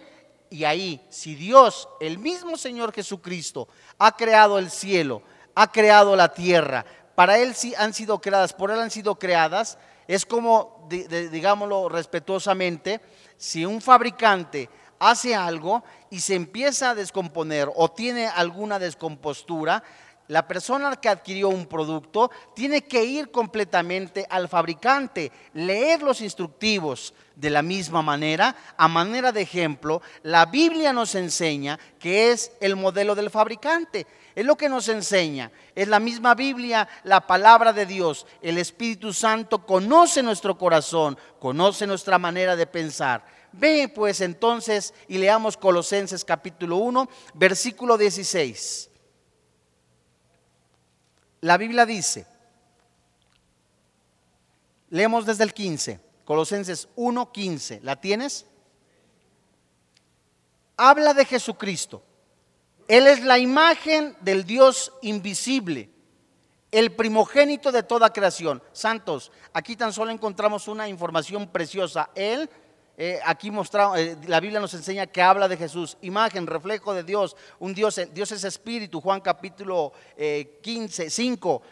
Y 0.51 0.65
ahí, 0.65 1.05
si 1.09 1.35
Dios, 1.35 1.89
el 2.01 2.19
mismo 2.19 2.57
Señor 2.57 2.93
Jesucristo, 2.93 3.69
ha 3.99 4.17
creado 4.17 4.59
el 4.59 4.71
cielo, 4.71 5.23
ha 5.55 5.73
creado 5.73 6.15
la 6.15 6.35
tierra, 6.35 6.85
para 7.15 7.39
Él 7.39 7.55
han 7.79 7.95
sido 7.95 8.21
creadas, 8.21 8.53
por 8.53 8.71
Él 8.71 8.81
han 8.81 8.91
sido 8.91 9.17
creadas, 9.17 9.79
es 10.07 10.27
como, 10.27 10.87
digámoslo 10.89 11.89
respetuosamente, 11.89 13.01
si 13.37 13.65
un 13.65 13.81
fabricante 13.81 14.69
hace 14.99 15.35
algo 15.35 15.83
y 16.11 16.21
se 16.21 16.35
empieza 16.35 16.91
a 16.91 16.95
descomponer 16.95 17.71
o 17.75 17.91
tiene 17.91 18.27
alguna 18.27 18.79
descompostura, 18.79 19.83
la 20.29 20.49
persona 20.49 20.97
que 20.97 21.09
adquirió 21.09 21.51
un 21.51 21.67
producto 21.67 22.31
tiene 22.55 22.83
que 22.83 23.05
ir 23.05 23.31
completamente 23.31 24.27
al 24.31 24.49
fabricante, 24.49 25.31
leer 25.53 26.03
los 26.03 26.21
instructivos. 26.21 27.15
De 27.37 27.51
la 27.51 27.63
misma 27.63 28.01
manera, 28.01 28.55
a 28.77 28.87
manera 28.87 29.33
de 29.33 29.43
ejemplo, 29.43 30.01
la 30.23 30.47
Biblia 30.47 30.93
nos 30.93 31.17
enseña 31.17 31.81
que 31.99 32.31
es 32.31 32.53
el 32.61 32.77
modelo 32.77 33.17
del 33.17 33.29
fabricante. 33.29 34.07
Es 34.37 34.47
lo 34.47 34.57
que 34.57 34.69
nos 34.69 34.89
enseña. 34.89 35.51
Es 35.75 35.89
la 35.89 35.99
misma 35.99 36.37
Biblia, 36.37 36.89
la 37.03 37.27
palabra 37.27 37.73
de 37.73 37.87
Dios. 37.87 38.25
El 38.41 38.57
Espíritu 38.59 39.13
Santo 39.13 39.67
conoce 39.67 40.23
nuestro 40.23 40.57
corazón, 40.57 41.19
conoce 41.41 41.89
nuestra 41.89 42.19
manera 42.19 42.55
de 42.55 42.69
pensar. 42.69 43.25
Ve 43.51 43.93
pues 43.93 44.21
entonces 44.21 44.95
y 45.09 45.19
leamos 45.19 45.57
Colosenses 45.57 46.25
capítulo 46.25 46.77
1, 46.77 47.09
versículo 47.35 47.99
16 47.99 48.91
la 51.45 51.59
Biblia 51.59 51.85
dice, 51.85 52.27
leemos 54.89 55.27
desde 55.27 55.45
el 55.45 55.53
15, 55.53 56.01
Colosenses 56.25 56.89
1, 56.97 57.33
15, 57.33 57.81
¿la 57.83 58.01
tienes? 58.01 58.47
Habla 60.79 61.13
de 61.13 61.27
Jesucristo. 61.27 62.03
Él 62.89 63.07
es 63.07 63.23
la 63.23 63.39
imagen 63.39 64.17
del 64.23 64.47
Dios 64.47 64.91
invisible, 65.03 65.91
el 66.71 66.93
primogénito 66.93 67.71
de 67.73 67.83
toda 67.83 68.11
creación. 68.11 68.63
Santos, 68.73 69.31
aquí 69.53 69.77
tan 69.77 69.93
solo 69.93 70.13
encontramos 70.13 70.67
una 70.67 70.89
información 70.89 71.47
preciosa. 71.47 72.09
Él 72.15 72.49
eh, 72.97 73.19
aquí 73.25 73.51
mostramos, 73.51 73.99
eh, 73.99 74.17
la 74.29 74.39
Biblia 74.39 74.61
nos 74.61 74.73
enseña 74.73 75.09
que 75.09 75.21
habla 75.21 75.49
de 75.49 75.57
Jesús, 75.57 75.97
imagen, 76.03 76.47
reflejo 76.47 76.95
de 76.95 77.03
Dios, 77.03 77.37
un 77.59 77.75
Dios, 77.75 78.01
Dios 78.13 78.31
es 78.31 78.45
espíritu, 78.45 79.01
Juan 79.01 79.21
capítulo 79.21 79.93
15, 80.63 81.07
eh, 81.07 81.11
5, 81.11 81.63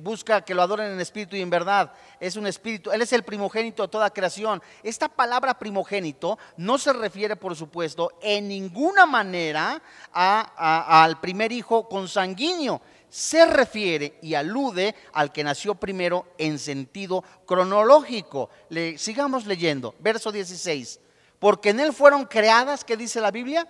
busca 0.00 0.40
que 0.40 0.54
lo 0.54 0.62
adoren 0.62 0.90
en 0.92 1.00
espíritu 1.00 1.36
y 1.36 1.40
en 1.40 1.50
verdad, 1.50 1.92
es 2.18 2.34
un 2.34 2.48
espíritu, 2.48 2.90
Él 2.90 3.00
es 3.00 3.12
el 3.12 3.22
primogénito 3.22 3.84
de 3.84 3.88
toda 3.88 4.10
creación. 4.10 4.60
Esta 4.82 5.08
palabra 5.08 5.56
primogénito 5.56 6.36
no 6.56 6.78
se 6.78 6.92
refiere, 6.92 7.36
por 7.36 7.54
supuesto, 7.54 8.18
en 8.20 8.48
ninguna 8.48 9.06
manera 9.06 9.80
al 10.12 11.20
primer 11.20 11.52
hijo 11.52 11.88
consanguíneo, 11.88 12.80
se 13.08 13.46
refiere 13.46 14.18
y 14.22 14.34
alude 14.34 14.94
al 15.12 15.32
que 15.32 15.44
nació 15.44 15.74
primero 15.74 16.26
en 16.38 16.58
sentido 16.58 17.24
cronológico. 17.46 18.50
Le, 18.68 18.98
sigamos 18.98 19.46
leyendo, 19.46 19.94
verso 20.00 20.32
16. 20.32 21.00
Porque 21.38 21.70
en 21.70 21.80
él 21.80 21.92
fueron 21.92 22.24
creadas, 22.24 22.84
¿qué 22.84 22.96
dice 22.96 23.20
la 23.20 23.30
Biblia? 23.30 23.66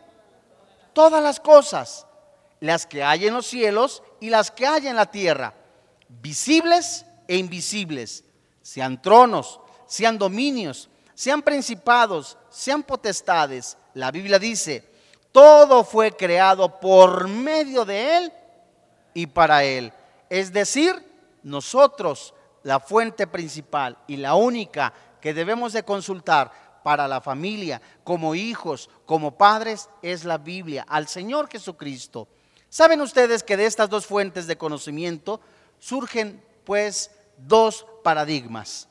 Todas 0.93 1.23
las 1.23 1.41
cosas, 1.41 2.07
las 2.61 2.87
que 2.87 3.03
hay 3.03 3.27
en 3.27 3.35
los 3.35 3.47
cielos 3.47 4.03
y 4.21 4.31
las 4.31 4.51
que 4.51 4.67
hay 4.67 4.89
en 4.89 4.97
la 4.97 5.11
tierra, 5.11 5.55
visibles 6.09 7.05
e 7.29 7.37
invisibles, 7.37 8.25
sean 8.63 9.01
tronos, 9.03 9.61
sean 9.87 10.19
dominios, 10.19 10.89
sean 11.15 11.43
principados, 11.43 12.39
sean 12.49 12.83
potestades. 12.83 13.77
La 13.95 14.11
Biblia 14.11 14.39
dice, 14.39 14.85
todo 15.33 15.85
fue 15.85 16.13
creado 16.13 16.81
por 16.81 17.29
medio 17.29 17.85
de 17.85 18.17
él 18.17 18.33
y 19.17 19.27
para 19.27 19.65
Él. 19.65 19.95
Es 20.29 20.53
decir, 20.53 20.95
nosotros, 21.43 22.35
la 22.63 22.81
fuente 22.81 23.27
principal 23.27 23.97
y 24.07 24.19
la 24.19 24.35
única 24.35 24.93
que 25.23 25.33
debemos 25.33 25.73
de 25.73 25.85
consultar 25.85 26.53
para 26.85 27.09
la 27.09 27.23
familia, 27.23 27.81
como 28.05 28.35
hijos, 28.35 28.91
como 29.07 29.39
padres, 29.39 29.89
es 30.03 30.27
la 30.27 30.37
Biblia, 30.37 30.85
al 30.87 31.09
Señor 31.09 31.49
Jesucristo. 31.49 32.29
¿Saben 32.69 33.01
ustedes 33.01 33.43
que 33.43 33.57
de 33.57 33.65
estas 33.65 33.89
dos 33.89 34.05
fuentes 34.05 34.47
de 34.47 34.59
conocimiento 34.59 35.41
surgen 35.79 36.45
pues 36.65 37.11
dos 37.39 37.87
paradigmas? 38.05 38.87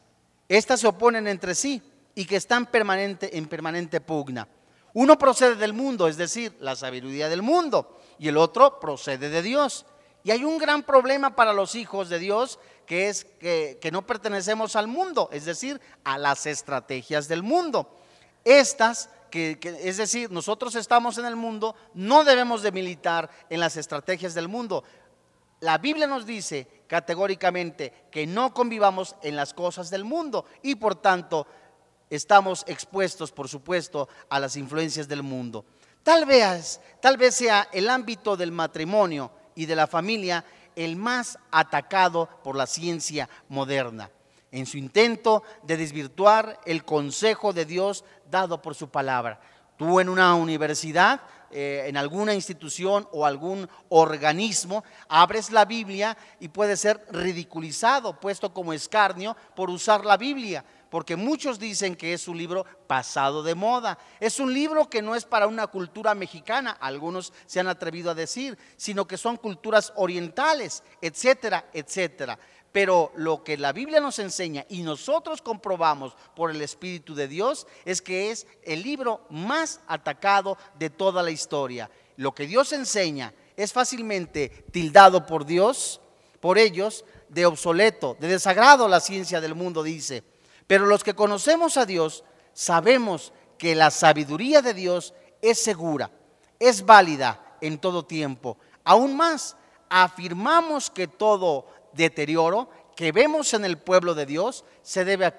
Estas 0.49 0.79
se 0.79 0.87
oponen 0.87 1.27
entre 1.27 1.53
sí 1.53 1.83
y 2.15 2.25
que 2.25 2.37
están 2.37 2.65
permanente, 2.65 3.37
en 3.37 3.45
permanente 3.45 4.01
pugna. 4.01 4.47
Uno 4.95 5.19
procede 5.19 5.55
del 5.55 5.73
mundo, 5.73 6.07
es 6.07 6.17
decir, 6.17 6.57
la 6.61 6.75
sabiduría 6.75 7.29
del 7.29 7.43
mundo, 7.43 7.99
y 8.17 8.27
el 8.27 8.37
otro 8.37 8.79
procede 8.79 9.29
de 9.29 9.43
Dios. 9.43 9.85
Y 10.25 10.31
hay 10.31 10.43
un 10.43 10.57
gran 10.57 10.81
problema 10.81 11.35
para 11.35 11.53
los 11.53 11.75
hijos 11.75 12.09
de 12.09 12.17
Dios, 12.17 12.57
que 12.87 13.09
es 13.09 13.25
que, 13.25 13.89
no 13.91 14.07
pertenecemos 14.07 14.75
al 14.75 14.87
mundo, 14.87 15.29
es 15.31 15.45
decir, 15.45 15.79
a 16.03 16.17
las 16.17 16.47
estrategias 16.47 17.27
del 17.27 17.43
mundo. 17.43 17.95
Estas, 18.43 19.11
que, 19.29 19.59
es 19.83 19.97
decir, 19.97 20.31
nosotros 20.31 20.73
estamos 20.73 21.19
en 21.19 21.25
el 21.25 21.35
mundo, 21.35 21.75
no 21.93 22.23
debemos 22.23 22.63
de 22.63 22.71
militar 22.71 23.29
en 23.51 23.59
las 23.59 23.77
estrategias 23.77 24.33
del 24.33 24.47
mundo. 24.47 24.83
La 25.59 25.77
Biblia 25.77 26.07
nos 26.07 26.25
dice 26.25 26.67
categóricamente 26.87 27.93
que 28.09 28.25
no 28.25 28.51
convivamos 28.51 29.15
en 29.21 29.35
las 29.35 29.53
cosas 29.53 29.91
del 29.91 30.05
mundo 30.05 30.45
y 30.63 30.73
por 30.73 30.95
tanto 30.95 31.45
estamos 32.09 32.63
expuestos, 32.65 33.31
por 33.31 33.47
supuesto, 33.47 34.09
a 34.29 34.39
las 34.39 34.57
influencias 34.57 35.07
del 35.07 35.21
mundo. 35.21 35.65
Tal 36.01 36.25
vez, 36.25 36.81
tal 36.99 37.15
vez 37.15 37.35
sea 37.35 37.67
el 37.71 37.91
ámbito 37.91 38.35
del 38.35 38.51
matrimonio 38.51 39.29
y 39.55 39.65
de 39.65 39.75
la 39.75 39.87
familia 39.87 40.45
el 40.75 40.95
más 40.95 41.39
atacado 41.51 42.29
por 42.43 42.55
la 42.55 42.67
ciencia 42.67 43.29
moderna, 43.47 44.11
en 44.51 44.65
su 44.65 44.77
intento 44.77 45.43
de 45.63 45.77
desvirtuar 45.77 46.59
el 46.65 46.83
consejo 46.83 47.53
de 47.53 47.65
Dios 47.65 48.03
dado 48.29 48.61
por 48.61 48.75
su 48.75 48.89
palabra. 48.89 49.39
Tú 49.77 49.99
en 49.99 50.09
una 50.09 50.35
universidad, 50.35 51.21
eh, 51.51 51.85
en 51.87 51.97
alguna 51.97 52.33
institución 52.33 53.07
o 53.11 53.25
algún 53.25 53.69
organismo, 53.89 54.83
abres 55.07 55.51
la 55.51 55.65
Biblia 55.65 56.17
y 56.39 56.49
puede 56.49 56.77
ser 56.77 57.05
ridiculizado, 57.11 58.19
puesto 58.19 58.53
como 58.53 58.73
escarnio 58.73 59.35
por 59.55 59.69
usar 59.69 60.05
la 60.05 60.17
Biblia 60.17 60.63
porque 60.89 61.15
muchos 61.15 61.59
dicen 61.59 61.95
que 61.95 62.13
es 62.13 62.27
un 62.27 62.37
libro 62.37 62.65
pasado 62.87 63.43
de 63.43 63.55
moda. 63.55 63.97
Es 64.19 64.39
un 64.39 64.53
libro 64.53 64.89
que 64.89 65.01
no 65.01 65.15
es 65.15 65.25
para 65.25 65.47
una 65.47 65.67
cultura 65.67 66.15
mexicana, 66.15 66.77
algunos 66.79 67.33
se 67.45 67.59
han 67.59 67.67
atrevido 67.67 68.11
a 68.11 68.15
decir, 68.15 68.57
sino 68.77 69.07
que 69.07 69.17
son 69.17 69.37
culturas 69.37 69.93
orientales, 69.95 70.83
etcétera, 71.01 71.69
etcétera. 71.73 72.37
Pero 72.71 73.13
lo 73.15 73.41
que 73.43 73.57
la 73.57 73.71
Biblia 73.71 74.01
nos 74.01 74.19
enseña 74.19 74.65
y 74.67 74.81
nosotros 74.81 75.41
comprobamos 75.41 76.13
por 76.35 76.51
el 76.51 76.61
Espíritu 76.61 77.15
de 77.15 77.29
Dios 77.29 77.67
es 77.85 78.01
que 78.01 78.31
es 78.31 78.47
el 78.63 78.83
libro 78.83 79.25
más 79.29 79.79
atacado 79.87 80.57
de 80.77 80.89
toda 80.89 81.23
la 81.23 81.31
historia. 81.31 81.89
Lo 82.17 82.35
que 82.35 82.47
Dios 82.47 82.73
enseña 82.73 83.33
es 83.55 83.71
fácilmente 83.71 84.49
tildado 84.71 85.25
por 85.25 85.45
Dios, 85.45 86.01
por 86.41 86.57
ellos, 86.57 87.05
de 87.29 87.45
obsoleto, 87.45 88.17
de 88.19 88.27
desagrado 88.27 88.87
la 88.87 88.99
ciencia 88.99 89.41
del 89.41 89.55
mundo, 89.55 89.81
dice. 89.81 90.23
Pero 90.67 90.85
los 90.85 91.03
que 91.03 91.13
conocemos 91.13 91.77
a 91.77 91.85
Dios 91.85 92.23
sabemos 92.53 93.33
que 93.57 93.75
la 93.75 93.91
sabiduría 93.91 94.61
de 94.61 94.73
Dios 94.73 95.13
es 95.41 95.61
segura, 95.61 96.11
es 96.59 96.85
válida 96.85 97.57
en 97.61 97.77
todo 97.77 98.05
tiempo. 98.05 98.57
Aún 98.83 99.15
más, 99.15 99.57
afirmamos 99.89 100.89
que 100.89 101.07
todo 101.07 101.67
deterioro 101.93 102.69
que 102.95 103.11
vemos 103.11 103.53
en 103.53 103.65
el 103.65 103.77
pueblo 103.77 104.15
de 104.15 104.25
Dios 104.25 104.63
se 104.81 105.03
debe 105.03 105.25
a? 105.25 105.35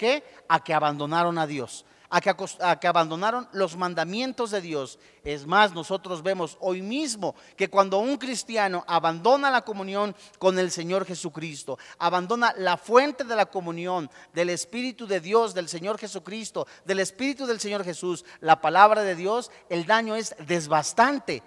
A 0.49 0.63
que 0.63 0.75
abandonaron 0.75 1.39
a 1.39 1.47
Dios 1.47 1.86
a 2.11 2.21
que, 2.21 2.87
abandonaron 2.87 3.49
los 3.53 3.77
mandamientos 3.77 4.51
de 4.51 4.61
Dios. 4.61 4.99
Es 5.25 5.47
más, 5.47 5.73
nosotros 5.73 6.23
vemos 6.23 6.57
hoy 6.61 6.83
mismo 6.83 7.35
que 7.57 7.69
cuando 7.69 7.99
un 7.99 8.17
cristiano 8.17 8.85
abandona 8.87 9.51
la 9.51 9.63
comunión 9.63 10.15
con 10.39 10.59
el 10.59 10.71
Señor 10.71 11.05
Jesucristo, 11.05 11.79
abandona 11.99 12.55
la 12.57 12.77
fuente 12.77 13.25
de 13.25 13.37
la 13.37 13.47
comunión 13.47 14.11
del 14.33 14.51
Espíritu 14.51 15.07
de 15.07 15.21
Dios, 15.21 15.55
del 15.55 15.69
Señor 15.69 15.99
Jesucristo, 15.99 16.67
del 16.85 17.01
Espíritu 17.01 17.47
del 17.47 17.61
Señor 17.61 17.85
Jesús, 17.85 18.25
la 18.41 18.61
palabra 18.61 19.03
de 19.03 19.15
Dios, 19.15 19.51
el 19.69 19.87
daño 19.87 20.15
es 20.15 20.35
desbastante. 20.47 21.43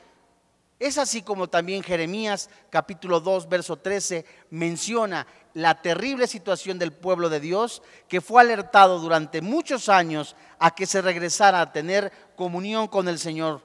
Es 0.80 0.98
así 0.98 1.22
como 1.22 1.50
también 1.50 1.84
Jeremías 1.84 2.50
capítulo 2.70 3.20
2, 3.20 3.50
verso 3.50 3.76
13 3.76 4.26
menciona 4.50 5.28
la 5.54 5.82
terrible 5.82 6.26
situación 6.26 6.80
del 6.80 6.94
pueblo 6.94 7.28
de 7.28 7.42
Dios 7.42 7.82
que 8.08 8.22
fue 8.22 8.42
alertado 8.42 9.00
durante 9.00 9.42
muchos 9.42 9.89
años 9.89 10.38
a 10.58 10.74
que 10.74 10.86
se 10.86 11.02
regresara 11.02 11.60
a 11.60 11.74
tener 11.74 12.13
comunión 12.38 12.88
con 12.88 13.10
el 13.10 13.20
Señor. 13.20 13.62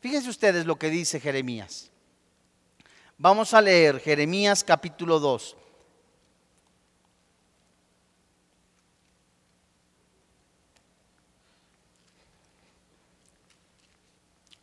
Fíjense 0.00 0.28
ustedes 0.28 0.66
lo 0.66 0.76
que 0.76 0.90
dice 0.90 1.20
Jeremías. 1.20 1.90
Vamos 3.16 3.54
a 3.54 3.62
leer 3.62 3.98
Jeremías 3.98 4.62
capítulo 4.62 5.18
2. 5.20 5.56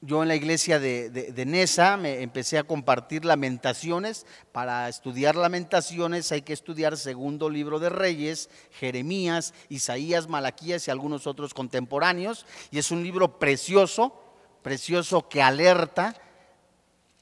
Yo 0.04 0.24
en 0.24 0.30
la 0.30 0.36
iglesia 0.36 0.80
de, 0.80 1.44
Nesa 1.46 1.96
me 1.96 2.24
empecé 2.24 2.58
a 2.58 2.64
compartir 2.64 3.24
lamentaciones. 3.24 4.26
Para 4.52 4.90
estudiar 4.90 5.36
lamentaciones 5.36 6.32
hay 6.32 6.42
que 6.42 6.54
estudiar 6.54 6.98
segundo 6.98 7.52
libro 7.52 7.78
de 7.80 7.90
Reyes, 7.90 8.50
Jeremías, 8.72 9.54
Isaías, 9.70 10.28
Malaquías 10.28 10.88
y 10.88 10.92
algunos 10.92 11.28
otros 11.28 11.54
contemporáneos. 11.54 12.48
Y 12.72 12.80
es 12.80 12.90
un 12.90 13.04
libro 13.04 13.38
precioso, 13.38 14.20
precioso 14.64 15.30
que 15.30 15.44
alerta. 15.44 16.16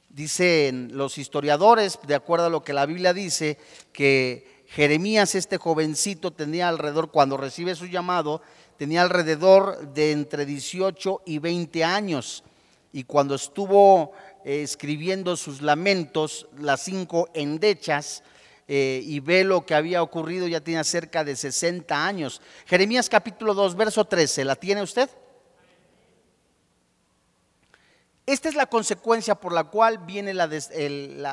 Dicen 0.08 0.92
los 0.94 1.18
historiadores, 1.18 2.00
de 2.08 2.16
acuerdo 2.16 2.46
a 2.46 2.50
lo 2.50 2.64
que 2.64 2.72
la 2.72 2.86
Biblia 2.86 3.14
dice, 3.14 3.58
que 3.92 4.64
Jeremías, 4.68 5.36
este 5.36 5.58
jovencito, 5.58 6.32
tenía 6.32 6.70
alrededor, 6.70 7.12
cuando 7.12 7.36
recibe 7.36 7.76
su 7.76 7.88
llamado, 7.88 8.42
tenía 8.78 9.02
alrededor 9.02 9.94
de 9.94 10.14
entre 10.14 10.46
18 10.46 11.24
y 11.26 11.40
20 11.40 11.84
años 11.84 12.46
y 12.92 13.04
cuando 13.04 13.36
estuvo 13.36 14.14
eh, 14.44 14.64
escribiendo 14.64 15.36
sus 15.36 15.62
lamentos, 15.62 16.48
las 16.58 16.82
cinco 16.82 17.30
endechas, 17.34 18.24
eh, 18.72 19.02
y 19.04 19.20
ve 19.20 19.44
lo 19.44 19.66
que 19.66 19.74
había 19.74 20.04
ocurrido, 20.04 20.48
ya 20.48 20.62
tenía 20.62 20.84
cerca 20.84 21.24
de 21.24 21.36
60 21.36 22.06
años. 22.06 22.40
Jeremías 22.68 23.10
capítulo 23.10 23.56
2, 23.56 23.76
verso 23.76 24.06
13, 24.06 24.46
¿la 24.46 24.56
tiene 24.56 24.84
usted? 24.84 25.10
Esta 28.28 28.48
es 28.48 28.54
la 28.54 28.68
consecuencia 28.68 29.34
por 29.34 29.54
la 29.54 29.64
cual 29.64 29.98
viene 29.98 30.32
el, 30.32 31.26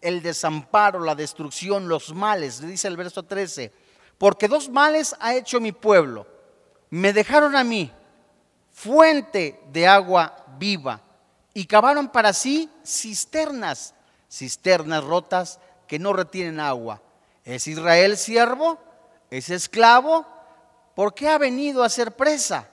el 0.00 0.22
desamparo, 0.22 1.00
la 1.00 1.14
destrucción, 1.14 1.86
los 1.86 2.14
males, 2.14 2.66
dice 2.66 2.88
el 2.88 2.96
verso 2.96 3.24
13. 3.24 3.70
Porque 4.16 4.48
dos 4.48 4.70
males 4.70 5.14
ha 5.20 5.34
hecho 5.34 5.60
mi 5.60 5.72
pueblo. 5.72 6.26
Me 6.88 7.12
dejaron 7.12 7.56
a 7.56 7.64
mí 7.64 7.92
fuente 8.82 9.60
de 9.70 9.86
agua 9.86 10.34
viva 10.58 11.02
y 11.52 11.66
cavaron 11.66 12.08
para 12.08 12.32
sí 12.32 12.70
cisternas, 12.82 13.94
cisternas 14.30 15.04
rotas 15.04 15.60
que 15.86 15.98
no 15.98 16.14
retienen 16.14 16.60
agua. 16.60 17.02
¿Es 17.44 17.66
Israel 17.66 18.16
siervo? 18.16 18.78
¿Es 19.30 19.50
esclavo? 19.50 20.24
¿Por 20.94 21.12
qué 21.12 21.28
ha 21.28 21.36
venido 21.36 21.82
a 21.82 21.90
ser 21.90 22.12
presa? 22.12 22.68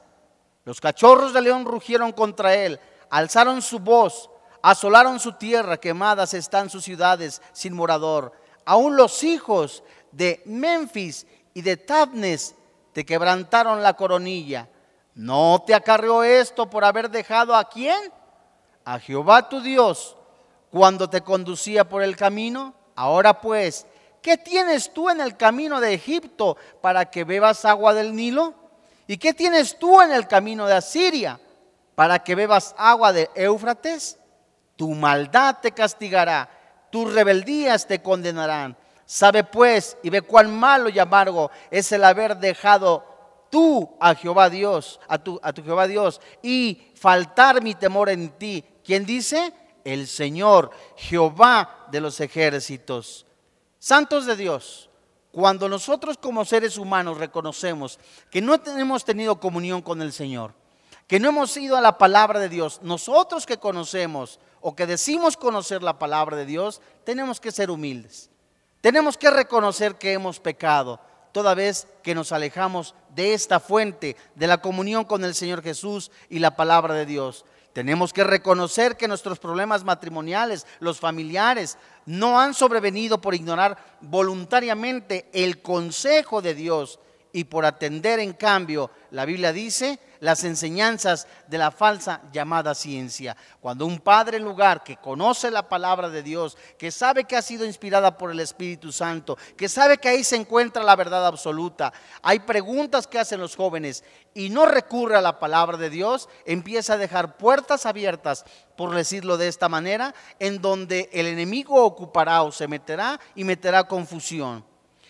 Los 0.63 0.80
cachorros 0.80 1.34
de 1.34 1.41
león 1.41 1.65
rugieron 1.65 2.13
contra 2.13 2.56
él, 2.56 2.80
alzaron 3.10 3.62
su 3.62 3.80
voz, 3.80 4.30
asolaron 4.62 5.20
su 5.20 5.34
tierra, 5.34 5.78
quemadas 5.78 6.34
están 6.34 6.70
sus 6.70 6.86
ciudades 6.86 7.41
sin 7.52 7.74
morador. 7.74 8.32
Aún 8.63 8.96
los 8.96 9.24
hijos 9.24 9.84
de 10.13 10.41
Memphis 10.46 11.28
y 11.54 11.62
de 11.63 11.76
Tabnes 11.76 12.56
te 12.93 13.06
quebrantaron 13.06 13.84
la 13.84 13.93
coronilla. 13.96 14.70
¿No 15.17 15.63
te 15.65 15.73
acarreó 15.73 16.23
esto 16.23 16.69
por 16.69 16.86
haber 16.86 17.10
dejado 17.10 17.56
a 17.56 17.67
quién? 17.67 17.97
A 18.86 18.99
Jehová 18.99 19.49
tu 19.49 19.62
Dios 19.62 20.15
cuando 20.69 21.10
te 21.10 21.21
conducía 21.21 21.89
por 21.89 22.03
el 22.03 22.15
camino. 22.15 22.75
Ahora 22.95 23.41
pues, 23.41 23.88
¿qué 24.21 24.38
tienes 24.38 24.93
tú 24.93 25.10
en 25.10 25.19
el 25.19 25.36
camino 25.36 25.82
de 25.82 25.95
Egipto 25.95 26.56
para 26.82 27.10
que 27.10 27.23
bebas 27.23 27.65
agua 27.65 27.95
del 27.95 28.15
Nilo? 28.15 28.53
¿Y 29.08 29.17
qué 29.17 29.34
tienes 29.34 29.80
tú 29.80 29.99
en 30.03 30.12
el 30.12 30.27
camino 30.27 30.67
de 30.67 30.75
Asiria 30.75 31.39
para 31.95 32.19
que 32.19 32.36
bebas 32.36 32.75
agua 32.77 33.12
de 33.12 33.27
Éufrates? 33.34 34.19
Tu 34.75 34.93
maldad 34.93 35.58
te 35.63 35.71
castigará, 35.71 36.47
tus 36.91 37.12
rebeldías 37.12 37.88
te 37.88 38.03
condenarán. 38.03 38.77
Sabe 39.08 39.43
pues 39.43 39.97
y 40.03 40.12
ve 40.12 40.21
cuán 40.21 40.56
malo 40.56 40.89
y 40.89 40.99
amargo 40.99 41.49
es 41.71 41.91
el 41.91 42.03
haber 42.03 42.38
dejado 42.38 43.07
tú 43.49 43.95
a 43.99 44.15
Jehová 44.15 44.49
Dios, 44.49 44.99
a 45.07 45.17
tu, 45.17 45.39
a 45.43 45.53
tu 45.53 45.63
Jehová 45.63 45.88
Dios, 45.88 46.21
y 46.41 46.91
faltar 46.95 47.62
mi 47.62 47.75
temor 47.75 48.10
en 48.10 48.29
ti. 48.38 48.63
¿Quién 48.83 49.05
dice? 49.05 49.53
El 49.83 50.07
Señor, 50.07 50.71
Jehová 50.95 51.88
de 51.91 52.01
los 52.01 52.19
ejércitos. 52.19 53.25
Santos 53.79 54.25
de 54.25 54.36
Dios, 54.36 54.89
cuando 55.31 55.69
nosotros 55.69 56.17
como 56.17 56.45
seres 56.45 56.77
humanos 56.77 57.17
reconocemos 57.17 57.99
que 58.29 58.41
no 58.41 58.60
hemos 58.65 59.05
tenido 59.05 59.39
comunión 59.39 59.81
con 59.81 60.01
el 60.01 60.12
Señor, 60.12 60.53
que 61.07 61.19
no 61.19 61.29
hemos 61.29 61.55
ido 61.55 61.77
a 61.77 61.81
la 61.81 61.97
palabra 61.97 62.39
de 62.39 62.49
Dios, 62.49 62.79
nosotros 62.81 63.45
que 63.45 63.57
conocemos 63.57 64.39
o 64.62 64.75
que 64.75 64.86
decimos 64.86 65.38
conocer 65.38 65.83
la 65.83 65.99
palabra 65.99 66.36
de 66.36 66.45
Dios, 66.45 66.81
tenemos 67.05 67.39
que 67.39 67.51
ser 67.51 67.71
humildes. 67.71 68.29
Tenemos 68.81 69.17
que 69.17 69.29
reconocer 69.29 69.95
que 69.95 70.13
hemos 70.13 70.39
pecado 70.39 70.99
toda 71.31 71.53
vez 71.53 71.88
que 72.03 72.15
nos 72.15 72.31
alejamos 72.31 72.95
de 73.17 73.34
esta 73.34 73.60
fuente, 73.60 74.15
de 74.36 74.45
la 74.45 74.60
comunión 74.60 75.03
con 75.03 75.25
el 75.25 75.34
Señor 75.34 75.63
Jesús 75.63 76.12
y 76.30 76.38
la 76.38 76.56
palabra 76.56 76.93
de 76.93 77.08
Dios. 77.08 77.45
Tenemos 77.73 78.13
que 78.13 78.23
reconocer 78.23 78.95
que 78.95 79.08
nuestros 79.08 79.39
problemas 79.39 79.84
matrimoniales, 79.84 80.67
los 80.80 80.99
familiares, 80.99 81.80
no 82.06 82.39
han 82.39 82.53
sobrevenido 82.53 83.19
por 83.19 83.34
ignorar 83.34 83.75
voluntariamente 84.01 85.27
el 85.34 85.63
consejo 85.63 86.43
de 86.43 86.53
Dios 86.53 86.99
y 87.34 87.44
por 87.46 87.66
atender 87.66 88.20
en 88.20 88.34
cambio, 88.34 88.90
la 89.12 89.26
Biblia 89.26 89.52
dice, 89.54 90.00
las 90.20 90.44
enseñanzas 90.44 91.28
de 91.48 91.58
la 91.58 91.72
falsa 91.72 92.22
llamada 92.32 92.74
ciencia. 92.76 93.36
Cuando 93.60 93.86
un 93.86 94.00
padre 94.00 94.38
en 94.38 94.44
lugar 94.44 94.84
que 94.84 94.98
conoce 94.98 95.52
la 95.52 95.68
palabra 95.70 96.10
de 96.10 96.24
Dios, 96.24 96.58
que 96.78 96.92
sabe 96.92 97.26
que 97.26 97.36
ha 97.36 97.42
sido 97.42 97.66
inspirada 97.66 98.18
por 98.18 98.32
el 98.32 98.40
Espíritu 98.40 98.92
Santo, 98.92 99.38
que 99.56 99.70
sabe 99.70 99.98
que 99.98 100.10
ahí 100.10 100.24
se 100.24 100.36
encuentra 100.36 100.84
la 100.84 100.96
verdad 100.96 101.26
absoluta, 101.26 101.94
hay 102.22 102.40
preguntas 102.40 103.08
que 103.08 103.20
hacen 103.20 103.40
los 103.40 103.56
jóvenes 103.56 104.04
y 104.34 104.50
no 104.50 104.66
recurre 104.66 105.18
a 105.18 105.22
la 105.22 105.40
palabra 105.40 105.78
de 105.78 105.90
Dios, 105.90 106.30
empieza 106.46 106.94
a 106.94 106.98
dejar 106.98 107.38
puertas 107.38 107.86
abiertas, 107.86 108.46
por 108.76 108.94
decirlo 108.94 109.38
de 109.38 109.48
esta 109.48 109.70
manera, 109.70 110.13
en 110.40 110.62
donde 110.62 111.10
el 111.12 111.28
enemigo 111.28 111.84
ocupará 111.84 112.44
o 112.44 112.52
se 112.52 112.68
meterá 112.68 113.20
y 113.36 113.44
meterá 113.44 113.88
confusión. 113.88 114.63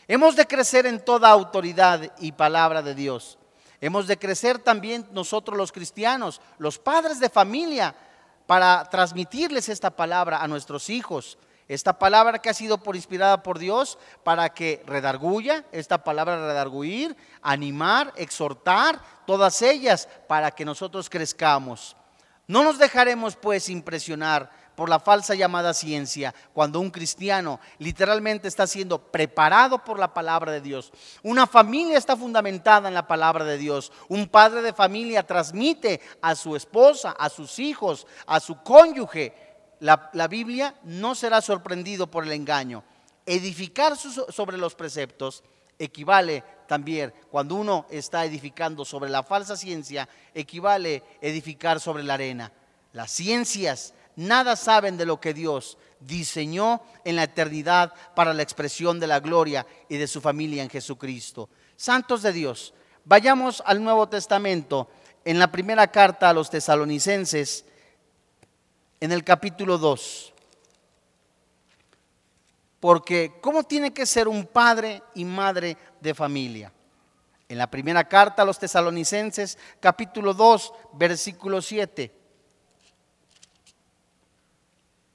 Hemos 0.08 0.36
de 0.36 0.48
crecer 0.48 0.86
en 0.86 1.04
toda 1.04 1.30
autoridad 1.30 2.14
y 2.20 2.32
palabra 2.32 2.82
de 2.82 2.96
Dios. 2.96 3.38
Hemos 3.82 4.08
de 4.08 4.18
crecer 4.18 4.58
también 4.58 5.06
nosotros 5.12 5.58
los 5.58 5.72
cristianos, 5.72 6.42
los 6.58 6.80
padres 6.80 7.20
de 7.20 7.30
familia, 7.30 7.94
para 8.46 8.86
transmitirles 8.90 9.68
esta 9.68 9.92
palabra 9.92 10.42
a 10.42 10.48
nuestros 10.48 10.90
hijos. 10.90 11.38
Esta 11.68 12.00
palabra 12.00 12.40
que 12.40 12.50
ha 12.50 12.54
sido 12.54 12.78
por 12.78 12.96
inspirada 12.96 13.44
por 13.44 13.60
Dios 13.60 14.00
para 14.24 14.48
que 14.54 14.82
redarguya, 14.88 15.66
esta 15.74 16.02
palabra 16.02 16.38
redarguir, 16.38 17.18
animar, 17.42 18.14
exhortar, 18.16 19.02
todas 19.26 19.62
ellas 19.62 20.08
para 20.30 20.52
que 20.52 20.64
nosotros 20.64 21.10
crezcamos. 21.10 21.98
No 22.48 22.64
nos 22.64 22.78
dejaremos 22.78 23.36
pues 23.36 23.68
impresionar 23.68 24.50
por 24.78 24.90
la 24.90 25.00
falsa 25.00 25.34
llamada 25.34 25.74
ciencia, 25.74 26.36
cuando 26.54 26.80
un 26.80 26.92
cristiano 26.92 27.60
literalmente 27.80 28.48
está 28.48 28.68
siendo 28.68 29.00
preparado 29.00 29.84
por 29.84 29.98
la 29.98 30.14
palabra 30.14 30.52
de 30.52 30.62
Dios. 30.62 30.92
Una 31.24 31.48
familia 31.48 31.98
está 31.98 32.16
fundamentada 32.16 32.88
en 32.88 32.94
la 32.94 33.08
palabra 33.08 33.44
de 33.44 33.58
Dios. 33.58 33.92
Un 34.08 34.28
padre 34.28 34.62
de 34.62 34.74
familia 34.74 35.26
transmite 35.26 36.00
a 36.22 36.36
su 36.36 36.56
esposa, 36.56 37.16
a 37.18 37.28
sus 37.30 37.58
hijos, 37.58 38.06
a 38.28 38.40
su 38.40 38.62
cónyuge. 38.62 39.34
La, 39.80 40.12
la 40.14 40.28
Biblia 40.28 40.76
no 40.84 41.16
será 41.16 41.42
sorprendido 41.42 42.06
por 42.06 42.26
el 42.26 42.32
engaño. 42.32 42.84
Edificar 43.26 43.98
sobre 43.98 44.60
los 44.60 44.76
preceptos 44.76 45.44
equivale 45.80 46.44
también, 46.68 47.16
cuando 47.32 47.56
uno 47.56 47.88
está 47.90 48.26
edificando 48.26 48.86
sobre 48.86 49.10
la 49.10 49.24
falsa 49.24 49.58
ciencia, 49.58 50.08
equivale 50.36 51.02
edificar 51.20 51.80
sobre 51.80 52.04
la 52.04 52.14
arena. 52.14 52.52
Las 52.94 53.10
ciencias 53.10 53.96
nada 54.18 54.58
saben 54.58 54.98
de 54.98 55.06
lo 55.06 55.22
que 55.22 55.34
Dios 55.34 55.78
diseñó 56.00 56.82
en 57.06 57.16
la 57.16 57.24
eternidad 57.24 57.94
para 58.16 58.34
la 58.34 58.44
expresión 58.44 59.00
de 59.00 59.08
la 59.08 59.22
gloria 59.22 59.66
y 59.88 59.98
de 59.98 60.08
su 60.08 60.20
familia 60.20 60.64
en 60.64 60.70
Jesucristo. 60.70 61.50
Santos 61.76 62.24
de 62.24 62.34
Dios, 62.34 62.74
vayamos 63.06 63.64
al 63.66 63.82
Nuevo 63.82 64.10
Testamento, 64.10 64.90
en 65.24 65.40
la 65.40 65.52
primera 65.52 65.88
carta 65.88 66.30
a 66.30 66.34
los 66.34 66.50
tesalonicenses, 66.50 67.66
en 69.00 69.12
el 69.12 69.24
capítulo 69.24 69.78
2. 69.78 70.34
Porque, 72.80 73.34
¿cómo 73.42 73.64
tiene 73.64 73.94
que 73.94 74.06
ser 74.06 74.28
un 74.28 74.46
padre 74.46 75.04
y 75.16 75.26
madre 75.26 75.78
de 76.00 76.14
familia? 76.14 76.72
En 77.50 77.58
la 77.58 77.70
primera 77.70 78.08
carta 78.08 78.42
a 78.42 78.46
los 78.46 78.60
tesalonicenses, 78.60 79.58
capítulo 79.80 80.34
2, 80.34 80.74
versículo 80.94 81.62
7. 81.62 82.27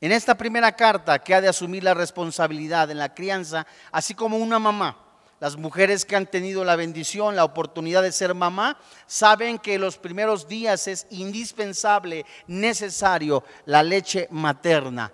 En 0.03 0.11
esta 0.11 0.35
primera 0.35 0.73
carta 0.73 1.21
que 1.21 1.33
ha 1.33 1.41
de 1.41 1.47
asumir 1.47 1.85
la 1.85 1.95
responsabilidad 1.95 2.91
en 2.91 2.99
la 2.99 3.15
crianza, 3.15 3.69
así 3.93 4.15
como 4.15 4.37
una 4.37 4.59
mamá, 4.59 4.97
las 5.39 5.57
mujeres 5.57 6.05
que 6.05 6.17
han 6.17 6.27
tenido 6.27 6.65
la 6.65 6.75
bendición, 6.75 7.37
la 7.37 7.45
oportunidad 7.45 8.03
de 8.03 8.11
ser 8.11 8.35
mamá, 8.35 8.81
saben 9.07 9.61
que 9.61 9.79
los 9.79 9.99
primeros 9.99 10.49
días 10.49 10.89
es 10.89 11.07
indispensable, 11.11 12.27
necesario 12.49 13.45
la 13.65 13.85
leche 13.85 14.27
materna. 14.33 15.13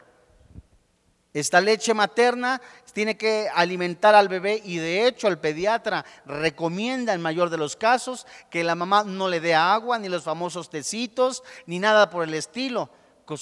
Esta 1.34 1.60
leche 1.60 1.92
materna 1.92 2.58
tiene 2.94 3.18
que 3.18 3.46
alimentar 3.54 4.14
al 4.14 4.28
bebé 4.28 4.62
y 4.64 4.78
de 4.78 5.06
hecho 5.06 5.28
el 5.28 5.36
pediatra 5.36 6.02
recomienda 6.24 7.12
en 7.12 7.20
mayor 7.20 7.50
de 7.50 7.58
los 7.58 7.76
casos 7.76 8.26
que 8.48 8.64
la 8.64 8.74
mamá 8.74 9.04
no 9.04 9.28
le 9.28 9.40
dé 9.40 9.54
agua, 9.54 9.98
ni 9.98 10.08
los 10.08 10.22
famosos 10.22 10.70
tecitos, 10.70 11.42
ni 11.66 11.78
nada 11.78 12.08
por 12.08 12.24
el 12.24 12.32
estilo, 12.32 12.88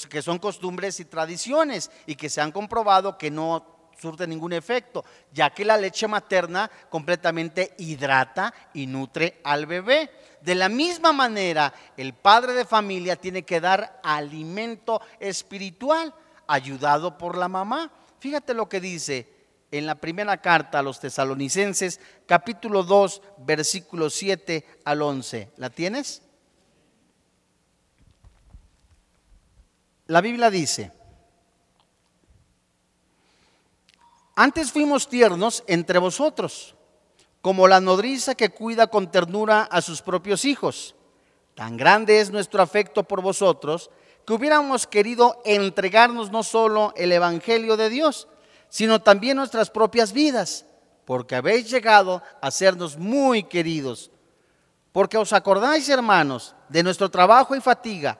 que 0.08 0.22
son 0.22 0.38
costumbres 0.38 1.00
y 1.00 1.04
tradiciones 1.04 1.90
y 2.06 2.16
que 2.16 2.28
se 2.28 2.40
han 2.40 2.52
comprobado 2.52 3.16
que 3.16 3.30
no 3.30 3.76
surte 3.98 4.26
ningún 4.26 4.52
efecto, 4.52 5.04
ya 5.32 5.50
que 5.50 5.64
la 5.64 5.76
leche 5.76 6.06
materna 6.06 6.70
completamente 6.90 7.74
hidrata 7.78 8.52
y 8.74 8.86
nutre 8.86 9.40
al 9.44 9.66
bebé. 9.66 10.10
De 10.42 10.54
la 10.54 10.68
misma 10.68 11.12
manera, 11.12 11.72
el 11.96 12.12
padre 12.14 12.52
de 12.52 12.64
familia 12.64 13.16
tiene 13.16 13.44
que 13.44 13.60
dar 13.60 14.00
alimento 14.02 15.00
espiritual 15.18 16.14
ayudado 16.46 17.16
por 17.16 17.36
la 17.36 17.48
mamá. 17.48 17.90
Fíjate 18.18 18.54
lo 18.54 18.68
que 18.68 18.80
dice 18.80 19.34
en 19.70 19.86
la 19.86 19.96
primera 19.96 20.40
carta 20.40 20.78
a 20.78 20.82
los 20.82 21.00
tesalonicenses, 21.00 22.00
capítulo 22.26 22.82
2, 22.82 23.22
versículo 23.38 24.10
7 24.10 24.64
al 24.84 25.02
11. 25.02 25.50
¿La 25.56 25.70
tienes? 25.70 26.22
La 30.08 30.20
Biblia 30.20 30.50
dice, 30.50 30.92
antes 34.36 34.70
fuimos 34.70 35.08
tiernos 35.08 35.64
entre 35.66 35.98
vosotros, 35.98 36.76
como 37.40 37.66
la 37.66 37.80
nodriza 37.80 38.34
que 38.36 38.50
cuida 38.50 38.86
con 38.86 39.10
ternura 39.10 39.62
a 39.62 39.82
sus 39.82 40.02
propios 40.02 40.44
hijos. 40.44 40.94
Tan 41.56 41.76
grande 41.76 42.20
es 42.20 42.30
nuestro 42.30 42.62
afecto 42.62 43.02
por 43.02 43.20
vosotros, 43.20 43.90
que 44.24 44.34
hubiéramos 44.34 44.86
querido 44.86 45.40
entregarnos 45.44 46.30
no 46.30 46.42
solo 46.42 46.92
el 46.96 47.10
Evangelio 47.12 47.76
de 47.76 47.88
Dios, 47.88 48.28
sino 48.68 49.00
también 49.00 49.36
nuestras 49.36 49.70
propias 49.70 50.12
vidas, 50.12 50.66
porque 51.04 51.34
habéis 51.34 51.70
llegado 51.70 52.22
a 52.40 52.50
sernos 52.50 52.96
muy 52.96 53.44
queridos. 53.44 54.10
Porque 54.92 55.16
os 55.16 55.32
acordáis, 55.32 55.88
hermanos, 55.88 56.54
de 56.68 56.82
nuestro 56.82 57.10
trabajo 57.10 57.56
y 57.56 57.60
fatiga, 57.60 58.18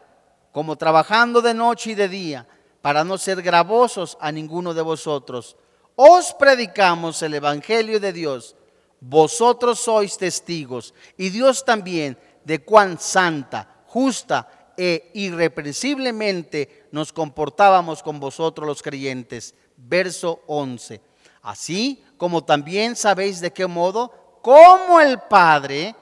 como 0.56 0.76
trabajando 0.76 1.42
de 1.42 1.52
noche 1.52 1.90
y 1.90 1.94
de 1.94 2.08
día, 2.08 2.48
para 2.80 3.04
no 3.04 3.18
ser 3.18 3.42
gravosos 3.42 4.16
a 4.22 4.32
ninguno 4.32 4.72
de 4.72 4.80
vosotros. 4.80 5.54
Os 5.96 6.32
predicamos 6.32 7.20
el 7.20 7.34
Evangelio 7.34 8.00
de 8.00 8.10
Dios. 8.14 8.56
Vosotros 8.98 9.80
sois 9.80 10.16
testigos, 10.16 10.94
y 11.18 11.28
Dios 11.28 11.62
también, 11.62 12.16
de 12.42 12.64
cuán 12.64 12.98
santa, 12.98 13.84
justa 13.84 14.72
e 14.78 15.10
irreprensiblemente 15.12 16.88
nos 16.90 17.12
comportábamos 17.12 18.02
con 18.02 18.18
vosotros 18.18 18.66
los 18.66 18.80
creyentes. 18.80 19.54
Verso 19.76 20.40
11. 20.46 21.02
Así 21.42 22.02
como 22.16 22.44
también 22.44 22.96
sabéis 22.96 23.42
de 23.42 23.52
qué 23.52 23.66
modo, 23.66 24.40
como 24.40 25.02
el 25.02 25.20
Padre 25.20 25.94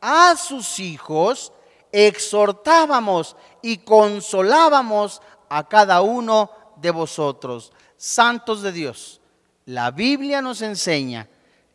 a 0.00 0.34
sus 0.34 0.80
hijos 0.80 1.52
exhortábamos 1.92 3.36
y 3.62 3.78
consolábamos 3.78 5.22
a 5.48 5.68
cada 5.68 6.00
uno 6.02 6.50
de 6.76 6.90
vosotros. 6.90 7.72
Santos 7.96 8.62
de 8.62 8.72
Dios, 8.72 9.20
la 9.66 9.90
Biblia 9.90 10.40
nos 10.40 10.62
enseña 10.62 11.28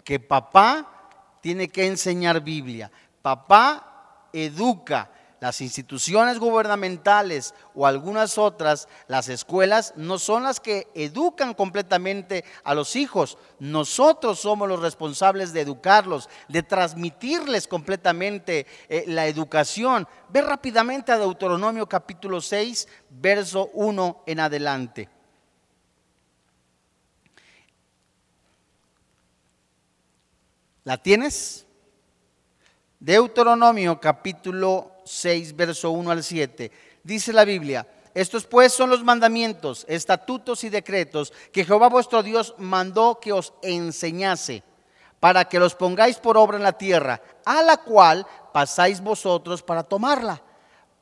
que 0.03 0.19
papá 0.19 1.09
tiene 1.41 1.67
que 1.69 1.85
enseñar 1.85 2.41
Biblia. 2.41 2.91
Papá 3.21 4.29
educa, 4.33 5.11
las 5.39 5.61
instituciones 5.61 6.39
gubernamentales 6.39 7.53
o 7.73 7.85
algunas 7.85 8.37
otras, 8.37 8.87
las 9.07 9.29
escuelas, 9.29 9.93
no 9.95 10.17
son 10.19 10.43
las 10.43 10.59
que 10.59 10.87
educan 10.95 11.53
completamente 11.53 12.45
a 12.63 12.73
los 12.73 12.95
hijos. 12.95 13.37
Nosotros 13.59 14.39
somos 14.39 14.67
los 14.67 14.81
responsables 14.81 15.53
de 15.53 15.61
educarlos, 15.61 16.29
de 16.47 16.63
transmitirles 16.63 17.67
completamente 17.67 18.65
eh, 18.89 19.05
la 19.07 19.27
educación. 19.27 20.07
Ve 20.29 20.41
rápidamente 20.41 21.11
a 21.11 21.17
Deuteronomio 21.17 21.87
capítulo 21.87 22.41
6, 22.41 22.87
verso 23.09 23.69
1 23.73 24.23
en 24.25 24.39
adelante. 24.39 25.09
¿La 30.83 30.97
tienes? 30.97 31.65
Deuteronomio 32.99 33.99
capítulo 33.99 34.94
6, 35.05 35.55
verso 35.55 35.91
1 35.91 36.11
al 36.11 36.23
7. 36.23 36.71
Dice 37.03 37.31
la 37.31 37.45
Biblia, 37.45 37.87
estos 38.15 38.45
pues 38.45 38.73
son 38.73 38.89
los 38.89 39.03
mandamientos, 39.03 39.85
estatutos 39.87 40.63
y 40.63 40.69
decretos 40.69 41.33
que 41.51 41.65
Jehová 41.65 41.89
vuestro 41.89 42.23
Dios 42.23 42.55
mandó 42.57 43.19
que 43.19 43.33
os 43.33 43.53
enseñase, 43.61 44.63
para 45.19 45.45
que 45.45 45.59
los 45.59 45.75
pongáis 45.75 46.17
por 46.17 46.37
obra 46.37 46.57
en 46.57 46.63
la 46.63 46.77
tierra, 46.77 47.21
a 47.45 47.61
la 47.61 47.77
cual 47.77 48.25
pasáis 48.53 49.01
vosotros 49.01 49.61
para 49.61 49.83
tomarla, 49.83 50.41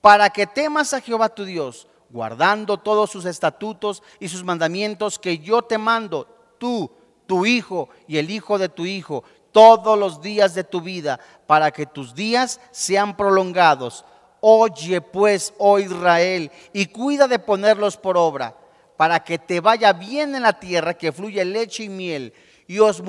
para 0.02 0.30
que 0.32 0.48
temas 0.48 0.94
a 0.94 1.02
Jehová 1.02 1.30
tu 1.30 1.46
Dios, 1.46 1.88
guardando 2.10 2.78
todos 2.78 3.12
sus 3.12 3.26
estatutos 3.26 4.02
y 4.20 4.28
sus 4.28 4.44
mandamientos 4.44 5.20
que 5.20 5.38
yo 5.40 5.62
te 5.62 5.78
mando, 5.78 6.28
tú, 6.58 6.92
tu 7.28 7.46
hijo 7.46 7.90
y 8.08 8.18
el 8.18 8.32
hijo 8.32 8.58
de 8.58 8.70
tu 8.70 8.86
hijo, 8.86 9.24
todos 9.54 9.98
los 9.98 10.22
días 10.22 10.54
de 10.54 10.66
tu 10.66 10.82
vida, 10.82 11.18
para 11.48 11.72
que 11.72 11.86
tus 11.86 12.14
días 12.14 12.60
sean 12.72 13.16
prolongados. 13.16 14.04
Oye 14.42 15.00
pues, 15.00 15.54
oh 15.58 15.80
Israel, 15.80 16.52
y 16.74 16.88
cuida 16.88 17.30
de 17.30 17.40
ponerlos 17.40 17.96
por 17.96 18.18
obra, 18.18 18.58
para 18.98 19.24
que 19.24 19.40
te 19.40 19.62
vaya 19.62 19.94
bien 19.94 20.36
en 20.36 20.42
la 20.42 20.60
tierra, 20.60 20.96
que 20.96 21.14
fluye 21.14 21.46
leche 21.46 21.84
y 21.84 21.90
miel, 21.90 22.34
y 22.68 22.80
os, 22.80 23.02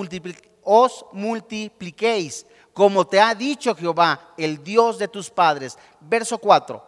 os 0.62 1.06
multipliquéis, 1.12 2.46
como 2.72 3.06
te 3.06 3.20
ha 3.20 3.34
dicho 3.34 3.74
Jehová, 3.74 4.34
el 4.36 4.62
Dios 4.62 4.98
de 4.98 5.08
tus 5.08 5.30
padres. 5.30 5.78
Verso 6.00 6.38
4. 6.38 6.84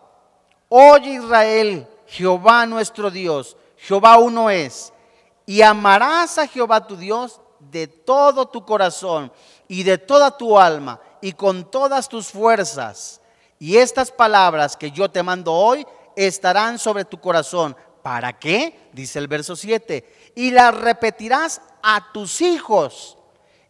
Oye 0.68 1.14
Israel, 1.14 1.88
Jehová 2.06 2.66
nuestro 2.66 3.10
Dios, 3.10 3.56
Jehová 3.76 4.18
uno 4.18 4.50
es, 4.50 4.92
y 5.44 5.62
amarás 5.62 6.38
a 6.38 6.46
Jehová 6.46 6.86
tu 6.86 6.96
Dios 6.96 7.40
de 7.60 7.86
todo 7.86 8.46
tu 8.46 8.64
corazón 8.64 9.32
y 9.68 9.82
de 9.82 9.98
toda 9.98 10.36
tu 10.36 10.58
alma 10.58 11.00
y 11.20 11.32
con 11.32 11.70
todas 11.70 12.08
tus 12.08 12.28
fuerzas. 12.28 13.20
Y 13.58 13.76
estas 13.76 14.10
palabras 14.10 14.76
que 14.76 14.90
yo 14.90 15.10
te 15.10 15.22
mando 15.22 15.52
hoy 15.52 15.86
estarán 16.14 16.78
sobre 16.78 17.04
tu 17.04 17.20
corazón. 17.20 17.76
¿Para 18.02 18.38
qué? 18.38 18.88
Dice 18.92 19.18
el 19.18 19.28
verso 19.28 19.56
7. 19.56 20.32
Y 20.36 20.50
las 20.50 20.74
repetirás 20.74 21.60
a 21.82 22.12
tus 22.12 22.40
hijos 22.40 23.18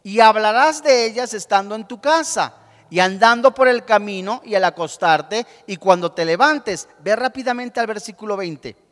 y 0.02 0.20
hablarás 0.20 0.82
de 0.82 1.06
ellas 1.06 1.34
estando 1.34 1.74
en 1.74 1.86
tu 1.86 2.00
casa 2.00 2.54
y 2.90 3.00
andando 3.00 3.52
por 3.52 3.66
el 3.66 3.84
camino 3.84 4.40
y 4.44 4.54
al 4.54 4.64
acostarte 4.64 5.46
y 5.66 5.76
cuando 5.76 6.12
te 6.12 6.24
levantes. 6.24 6.88
Ve 7.00 7.16
rápidamente 7.16 7.80
al 7.80 7.86
versículo 7.86 8.36
20. 8.36 8.85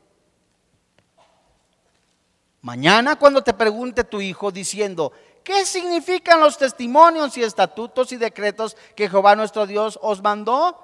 Mañana 2.64 3.16
cuando 3.16 3.42
te 3.42 3.52
pregunte 3.52 4.04
tu 4.04 4.22
hijo 4.22 4.50
diciendo, 4.50 5.12
¿qué 5.42 5.66
significan 5.66 6.40
los 6.40 6.56
testimonios 6.56 7.36
y 7.36 7.42
estatutos 7.42 8.10
y 8.12 8.16
decretos 8.16 8.74
que 8.96 9.10
Jehová 9.10 9.36
nuestro 9.36 9.66
Dios 9.66 9.98
os 10.00 10.22
mandó? 10.22 10.74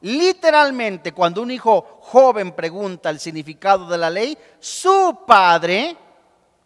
Literalmente, 0.00 1.12
cuando 1.12 1.40
un 1.40 1.52
hijo 1.52 2.00
joven 2.00 2.50
pregunta 2.50 3.10
el 3.10 3.20
significado 3.20 3.86
de 3.86 3.96
la 3.96 4.10
ley, 4.10 4.36
su 4.58 5.20
padre 5.24 5.96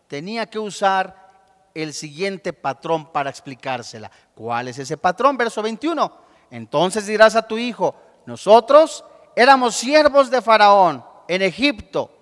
tenía 0.09 0.47
que 0.47 0.59
usar 0.59 1.15
el 1.75 1.93
siguiente 1.93 2.55
patrón 2.55 3.13
para 3.13 3.29
explicársela. 3.29 4.11
¿Cuál 4.35 4.69
es 4.69 4.79
ese 4.79 4.97
patrón? 4.97 5.37
Verso 5.37 5.61
21. 5.61 6.11
Entonces 6.51 7.07
dirás 7.07 7.37
a 7.37 7.47
tu 7.47 7.59
hijo, 7.59 7.95
nosotros 8.25 9.05
éramos 9.37 9.75
siervos 9.75 10.31
de 10.31 10.41
Faraón 10.41 11.05
en 11.29 11.43
Egipto 11.43 12.14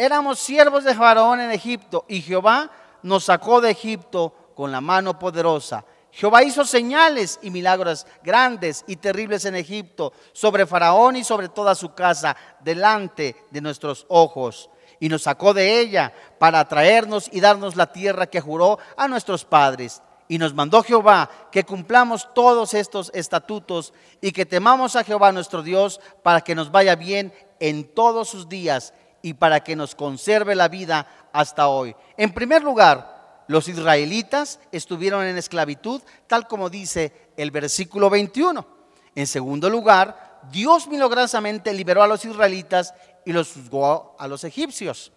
éramos 0.00 0.38
siervos 0.38 0.84
de 0.84 0.94
Faraón 0.94 1.42
en 1.42 1.50
Egipto 1.50 2.06
y 2.08 2.22
Jehová 2.22 2.70
nos 3.02 3.24
sacó 3.24 3.60
de 3.60 3.70
Egipto 3.70 4.34
con 4.54 4.72
la 4.72 4.80
mano 4.80 5.18
poderosa. 5.18 5.84
Jehová 6.10 6.42
hizo 6.42 6.64
señales 6.64 7.38
y 7.42 7.50
milagros 7.50 8.06
grandes 8.22 8.82
y 8.86 8.96
terribles 8.96 9.44
en 9.44 9.56
Egipto 9.56 10.14
sobre 10.32 10.66
Faraón 10.66 11.16
y 11.16 11.24
sobre 11.24 11.50
toda 11.50 11.74
su 11.74 11.92
casa 11.92 12.34
delante 12.60 13.36
de 13.50 13.60
nuestros 13.60 14.06
ojos. 14.08 14.70
Y 15.00 15.10
nos 15.10 15.22
sacó 15.22 15.52
de 15.52 15.80
ella 15.80 16.14
para 16.38 16.66
traernos 16.66 17.28
y 17.30 17.40
darnos 17.40 17.76
la 17.76 17.92
tierra 17.92 18.26
que 18.26 18.40
juró 18.40 18.78
a 18.96 19.06
nuestros 19.06 19.44
padres. 19.44 20.00
Y 20.28 20.38
nos 20.38 20.54
mandó 20.54 20.82
Jehová 20.82 21.28
que 21.52 21.64
cumplamos 21.64 22.32
todos 22.32 22.72
estos 22.72 23.10
estatutos 23.14 23.92
y 24.22 24.32
que 24.32 24.46
temamos 24.46 24.96
a 24.96 25.04
Jehová 25.04 25.30
nuestro 25.30 25.62
Dios 25.62 26.00
para 26.22 26.40
que 26.40 26.54
nos 26.54 26.70
vaya 26.70 26.96
bien 26.96 27.34
en 27.58 27.84
todos 27.84 28.30
sus 28.30 28.48
días 28.48 28.94
y 29.22 29.34
para 29.34 29.60
que 29.60 29.76
nos 29.76 29.94
conserve 29.94 30.54
la 30.54 30.68
vida 30.68 31.06
hasta 31.32 31.68
hoy. 31.68 31.94
En 32.16 32.32
primer 32.32 32.62
lugar, 32.62 33.44
los 33.48 33.68
israelitas 33.68 34.60
estuvieron 34.70 35.24
en 35.24 35.36
esclavitud, 35.36 36.00
tal 36.26 36.46
como 36.46 36.70
dice 36.70 37.32
el 37.36 37.50
versículo 37.50 38.08
21. 38.08 38.66
En 39.14 39.26
segundo 39.26 39.68
lugar, 39.68 40.40
Dios 40.50 40.86
milagrosamente 40.86 41.72
liberó 41.74 42.02
a 42.02 42.06
los 42.06 42.24
israelitas 42.24 42.94
y 43.24 43.32
los 43.32 43.52
juzgó 43.52 44.16
a 44.18 44.28
los 44.28 44.44
egipcios. 44.44 45.12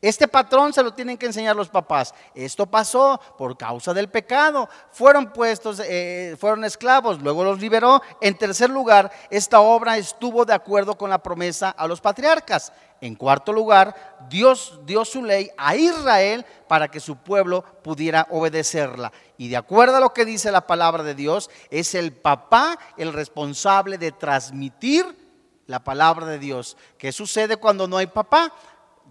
Este 0.00 0.28
patrón 0.28 0.72
se 0.72 0.82
lo 0.82 0.94
tienen 0.94 1.18
que 1.18 1.26
enseñar 1.26 1.56
los 1.56 1.68
papás. 1.68 2.14
Esto 2.32 2.66
pasó 2.66 3.20
por 3.36 3.56
causa 3.56 3.92
del 3.92 4.08
pecado. 4.08 4.68
Fueron 4.92 5.32
puestos, 5.32 5.82
eh, 5.84 6.36
fueron 6.38 6.62
esclavos, 6.64 7.20
luego 7.20 7.42
los 7.42 7.58
liberó. 7.58 8.00
En 8.20 8.38
tercer 8.38 8.70
lugar, 8.70 9.10
esta 9.28 9.58
obra 9.58 9.98
estuvo 9.98 10.44
de 10.44 10.54
acuerdo 10.54 10.96
con 10.96 11.10
la 11.10 11.18
promesa 11.18 11.70
a 11.70 11.88
los 11.88 12.00
patriarcas. 12.00 12.72
En 13.00 13.14
cuarto 13.14 13.52
lugar, 13.52 13.94
Dios 14.28 14.80
dio 14.84 15.04
su 15.04 15.22
ley 15.22 15.50
a 15.56 15.76
Israel 15.76 16.44
para 16.66 16.88
que 16.88 17.00
su 17.00 17.16
pueblo 17.16 17.62
pudiera 17.82 18.26
obedecerla. 18.30 19.12
Y 19.36 19.48
de 19.48 19.56
acuerdo 19.56 19.96
a 19.96 20.00
lo 20.00 20.12
que 20.12 20.24
dice 20.24 20.50
la 20.50 20.66
palabra 20.66 21.04
de 21.04 21.14
Dios, 21.14 21.48
es 21.70 21.94
el 21.94 22.12
papá 22.12 22.78
el 22.96 23.12
responsable 23.12 23.98
de 23.98 24.10
transmitir 24.10 25.06
la 25.66 25.84
palabra 25.84 26.26
de 26.26 26.38
Dios. 26.38 26.76
¿Qué 26.96 27.12
sucede 27.12 27.56
cuando 27.56 27.86
no 27.86 27.98
hay 27.98 28.08
papá? 28.08 28.52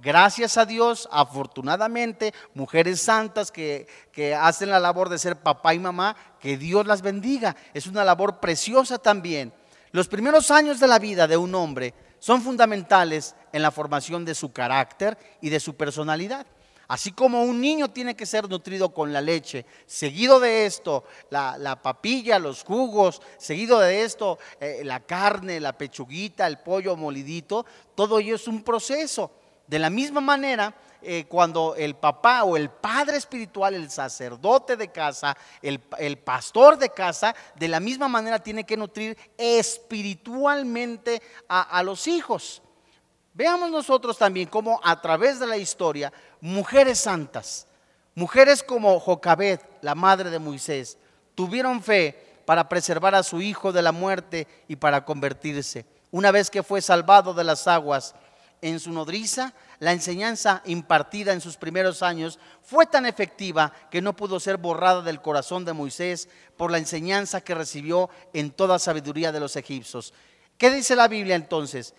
Gracias 0.02 0.58
a 0.58 0.66
Dios, 0.66 1.10
afortunadamente, 1.12 2.34
mujeres 2.54 3.02
santas 3.02 3.52
que, 3.52 3.88
hacen 4.40 4.70
la 4.70 4.80
labor 4.80 5.10
de 5.10 5.18
ser 5.18 5.38
papá 5.38 5.74
y 5.74 5.80
mamá, 5.80 6.16
que 6.40 6.58
Dios 6.58 6.86
las 6.86 7.02
bendiga. 7.02 7.56
Es 7.74 7.88
una 7.88 8.04
labor 8.04 8.40
preciosa 8.40 9.00
también. 9.00 9.54
Los 9.92 10.08
primeros 10.08 10.52
años 10.52 10.80
de 10.80 10.88
la 10.88 11.00
vida 11.00 11.28
de 11.28 11.38
un 11.38 11.56
hombre 11.56 11.94
son 12.20 12.42
fundamentales 12.42 13.36
en 13.58 13.64
la 13.64 13.72
formación 13.72 14.24
de 14.24 14.36
su 14.36 14.52
carácter 14.54 15.18
y 15.42 15.50
de 15.50 15.60
su 15.60 15.76
personalidad. 15.76 16.48
Así 16.88 17.12
como 17.12 17.44
un 17.44 17.60
niño 17.60 17.90
tiene 17.90 18.16
que 18.16 18.26
ser 18.26 18.48
nutrido 18.48 18.94
con 18.94 19.12
la 19.12 19.20
leche, 19.20 19.66
seguido 19.86 20.40
de 20.40 20.66
esto, 20.66 21.04
la, 21.30 21.80
papilla, 21.82 22.40
los 22.40 22.64
jugos, 22.64 23.22
seguido 23.38 23.80
de 23.80 24.04
esto, 24.04 24.40
eh, 24.62 24.84
la 24.86 25.02
carne, 25.02 25.60
la 25.60 25.78
pechuguita, 25.78 26.48
el 26.48 26.60
pollo 26.60 26.96
molidito, 26.96 27.66
todo 27.94 28.20
ello 28.20 28.36
es 28.36 28.48
un 28.48 28.64
proceso. 28.64 29.32
De 29.68 29.80
la 29.80 29.90
misma 29.90 30.22
manera, 30.22 30.74
eh, 31.02 31.26
cuando 31.28 31.76
el 31.76 31.96
papá 31.96 32.46
o 32.46 32.56
el 32.56 32.70
padre 32.70 33.18
espiritual, 33.18 33.74
el 33.74 33.92
sacerdote 33.92 34.78
de 34.78 34.90
casa, 34.90 35.36
el, 35.62 35.80
pastor 36.20 36.78
de 36.78 36.90
casa, 36.90 37.36
de 37.56 37.68
la 37.68 37.82
misma 37.82 38.08
manera 38.08 38.40
tiene 38.40 38.64
que 38.64 38.78
nutrir 38.78 39.18
espiritualmente 39.38 41.22
a, 41.50 41.64
a 41.64 41.84
los 41.84 42.08
hijos. 42.08 42.62
Veamos 43.38 43.70
nosotros 43.70 44.18
también 44.18 44.48
cómo 44.48 44.82
a 44.84 45.00
través 45.00 45.40
de 45.40 45.46
la 45.46 45.58
historia, 45.58 46.12
mujeres 46.42 46.98
santas, 46.98 47.68
mujeres 48.16 48.64
como 48.64 49.00
Jocabed, 49.00 49.60
la 49.84 49.94
madre 49.94 50.32
de 50.32 50.40
Moisés, 50.40 50.98
tuvieron 51.36 51.84
fe 51.84 52.40
para 52.48 52.68
preservar 52.68 53.14
a 53.14 53.22
su 53.22 53.40
hijo 53.40 53.72
de 53.72 53.84
la 53.84 53.92
muerte 53.92 54.48
y 54.68 54.78
para 54.78 55.06
convertirse. 55.06 55.86
Una 56.10 56.32
vez 56.32 56.50
que 56.50 56.64
fue 56.64 56.82
salvado 56.82 57.36
de 57.36 57.44
las 57.44 57.68
aguas, 57.68 58.16
en 58.64 58.80
su 58.80 58.92
nodriza, 58.92 59.54
la 59.78 59.92
enseñanza 59.92 60.64
impartida 60.66 61.32
en 61.32 61.42
sus 61.42 61.58
primeros 61.58 62.02
años 62.02 62.40
fue 62.64 62.88
tan 62.88 63.06
efectiva 63.06 63.72
que 63.92 64.02
no 64.02 64.16
pudo 64.16 64.40
ser 64.40 64.58
borrada 64.58 65.04
del 65.04 65.22
corazón 65.22 65.64
de 65.64 65.74
Moisés 65.74 66.28
por 66.58 66.72
la 66.72 66.80
enseñanza 66.80 67.42
que 67.42 67.54
recibió 67.54 68.10
en 68.34 68.50
toda 68.50 68.80
sabiduría 68.80 69.32
de 69.32 69.42
los 69.42 69.56
egipcios. 69.58 70.12
¿Qué 70.58 70.72
dice 70.72 70.96
la 70.96 71.08
Biblia 71.08 71.36
entonces? 71.36 71.94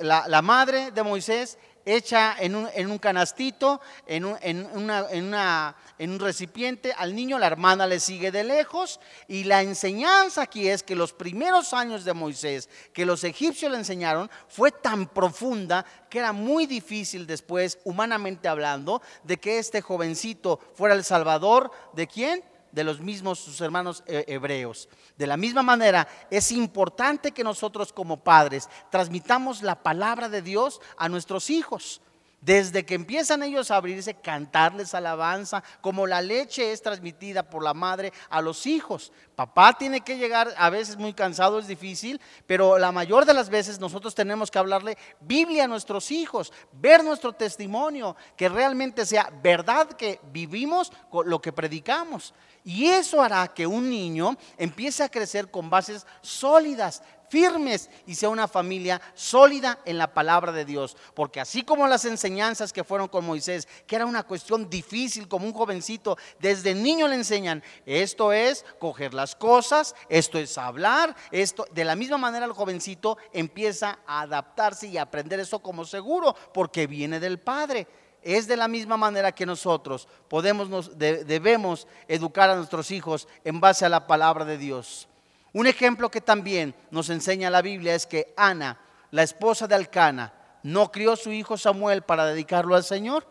La, 0.00 0.26
la 0.28 0.42
madre 0.42 0.90
de 0.90 1.02
Moisés 1.02 1.58
hecha 1.84 2.36
en 2.38 2.54
un, 2.54 2.68
en 2.74 2.90
un 2.90 2.98
canastito, 2.98 3.80
en 4.06 4.24
un, 4.24 4.36
en, 4.40 4.66
una, 4.74 5.06
en, 5.10 5.26
una, 5.26 5.76
en 5.98 6.10
un 6.10 6.20
recipiente, 6.20 6.92
al 6.96 7.14
niño 7.14 7.38
la 7.38 7.46
hermana 7.46 7.86
le 7.86 8.00
sigue 8.00 8.30
de 8.30 8.44
lejos 8.44 9.00
y 9.28 9.44
la 9.44 9.62
enseñanza 9.62 10.42
aquí 10.42 10.68
es 10.68 10.82
que 10.82 10.94
los 10.94 11.12
primeros 11.12 11.72
años 11.72 12.04
de 12.04 12.12
Moisés 12.12 12.68
que 12.92 13.06
los 13.06 13.24
egipcios 13.24 13.70
le 13.70 13.78
enseñaron 13.78 14.30
fue 14.48 14.70
tan 14.70 15.06
profunda 15.06 15.84
que 16.08 16.18
era 16.18 16.32
muy 16.32 16.66
difícil 16.66 17.26
después, 17.26 17.78
humanamente 17.84 18.48
hablando, 18.48 19.02
de 19.24 19.38
que 19.38 19.58
este 19.58 19.80
jovencito 19.80 20.60
fuera 20.74 20.94
el 20.94 21.04
salvador 21.04 21.70
de 21.94 22.06
quién? 22.06 22.44
De 22.72 22.84
los 22.84 23.00
mismos 23.00 23.38
sus 23.38 23.60
hermanos 23.60 24.02
eh, 24.06 24.24
hebreos. 24.26 24.88
De 25.16 25.26
la 25.26 25.36
misma 25.36 25.62
manera, 25.62 26.08
es 26.30 26.50
importante 26.50 27.32
que 27.32 27.44
nosotros 27.44 27.92
como 27.92 28.24
padres 28.24 28.68
transmitamos 28.90 29.62
la 29.62 29.82
palabra 29.82 30.28
de 30.28 30.42
Dios 30.42 30.80
a 30.96 31.08
nuestros 31.08 31.50
hijos. 31.50 32.00
Desde 32.42 32.84
que 32.84 32.94
empiezan 32.94 33.44
ellos 33.44 33.70
a 33.70 33.76
abrirse, 33.76 34.14
cantarles 34.14 34.94
alabanza, 34.94 35.62
como 35.80 36.08
la 36.08 36.20
leche 36.20 36.72
es 36.72 36.82
transmitida 36.82 37.48
por 37.48 37.62
la 37.62 37.72
madre 37.72 38.12
a 38.28 38.40
los 38.40 38.66
hijos. 38.66 39.12
Papá 39.36 39.74
tiene 39.74 40.00
que 40.00 40.18
llegar, 40.18 40.52
a 40.58 40.68
veces 40.68 40.96
muy 40.96 41.14
cansado, 41.14 41.60
es 41.60 41.68
difícil, 41.68 42.20
pero 42.48 42.78
la 42.78 42.90
mayor 42.90 43.26
de 43.26 43.34
las 43.34 43.48
veces 43.48 43.78
nosotros 43.78 44.16
tenemos 44.16 44.50
que 44.50 44.58
hablarle 44.58 44.98
Biblia 45.20 45.64
a 45.64 45.68
nuestros 45.68 46.10
hijos, 46.10 46.52
ver 46.72 47.04
nuestro 47.04 47.32
testimonio, 47.32 48.16
que 48.36 48.48
realmente 48.48 49.06
sea 49.06 49.32
verdad 49.40 49.92
que 49.92 50.18
vivimos 50.32 50.90
con 51.10 51.30
lo 51.30 51.40
que 51.40 51.52
predicamos. 51.52 52.34
Y 52.64 52.86
eso 52.86 53.20
hará 53.20 53.48
que 53.48 53.66
un 53.66 53.90
niño 53.90 54.36
empiece 54.56 55.02
a 55.02 55.08
crecer 55.08 55.50
con 55.50 55.68
bases 55.68 56.06
sólidas, 56.20 57.02
firmes 57.28 57.88
y 58.06 58.14
sea 58.14 58.28
una 58.28 58.46
familia 58.46 59.00
sólida 59.14 59.78
en 59.86 59.96
la 59.96 60.12
palabra 60.12 60.52
de 60.52 60.66
Dios. 60.66 60.98
Porque 61.14 61.40
así 61.40 61.62
como 61.62 61.86
las 61.86 62.04
enseñanzas 62.04 62.74
que 62.74 62.84
fueron 62.84 63.08
con 63.08 63.24
Moisés, 63.24 63.66
que 63.86 63.96
era 63.96 64.04
una 64.04 64.22
cuestión 64.22 64.68
difícil, 64.68 65.26
como 65.28 65.46
un 65.46 65.54
jovencito, 65.54 66.18
desde 66.38 66.74
niño 66.74 67.08
le 67.08 67.14
enseñan, 67.14 67.64
esto 67.86 68.32
es 68.32 68.66
coger 68.78 69.14
las 69.14 69.34
cosas, 69.34 69.94
esto 70.10 70.38
es 70.38 70.58
hablar, 70.58 71.16
esto, 71.30 71.66
de 71.72 71.84
la 71.84 71.96
misma 71.96 72.18
manera 72.18 72.44
el 72.44 72.52
jovencito 72.52 73.16
empieza 73.32 74.00
a 74.06 74.20
adaptarse 74.20 74.88
y 74.88 74.98
a 74.98 75.02
aprender 75.02 75.40
eso 75.40 75.60
como 75.60 75.86
seguro, 75.86 76.36
porque 76.52 76.86
viene 76.86 77.18
del 77.18 77.40
Padre. 77.40 77.88
Es 78.22 78.46
de 78.46 78.56
la 78.56 78.68
misma 78.68 78.96
manera 78.96 79.32
que 79.32 79.46
nosotros 79.46 80.08
podemos, 80.28 80.96
debemos 80.96 81.86
educar 82.08 82.50
a 82.50 82.56
nuestros 82.56 82.90
hijos 82.90 83.28
en 83.44 83.60
base 83.60 83.84
a 83.84 83.88
la 83.88 84.06
palabra 84.06 84.44
de 84.44 84.58
Dios. 84.58 85.08
Un 85.52 85.66
ejemplo 85.66 86.10
que 86.10 86.20
también 86.20 86.74
nos 86.90 87.10
enseña 87.10 87.50
la 87.50 87.62
Biblia 87.62 87.94
es 87.94 88.06
que 88.06 88.32
Ana, 88.36 88.80
la 89.10 89.22
esposa 89.22 89.66
de 89.66 89.74
Alcana, 89.74 90.32
no 90.62 90.90
crió 90.90 91.16
su 91.16 91.30
hijo 91.32 91.58
Samuel 91.58 92.02
para 92.02 92.26
dedicarlo 92.26 92.74
al 92.74 92.84
Señor. 92.84 93.26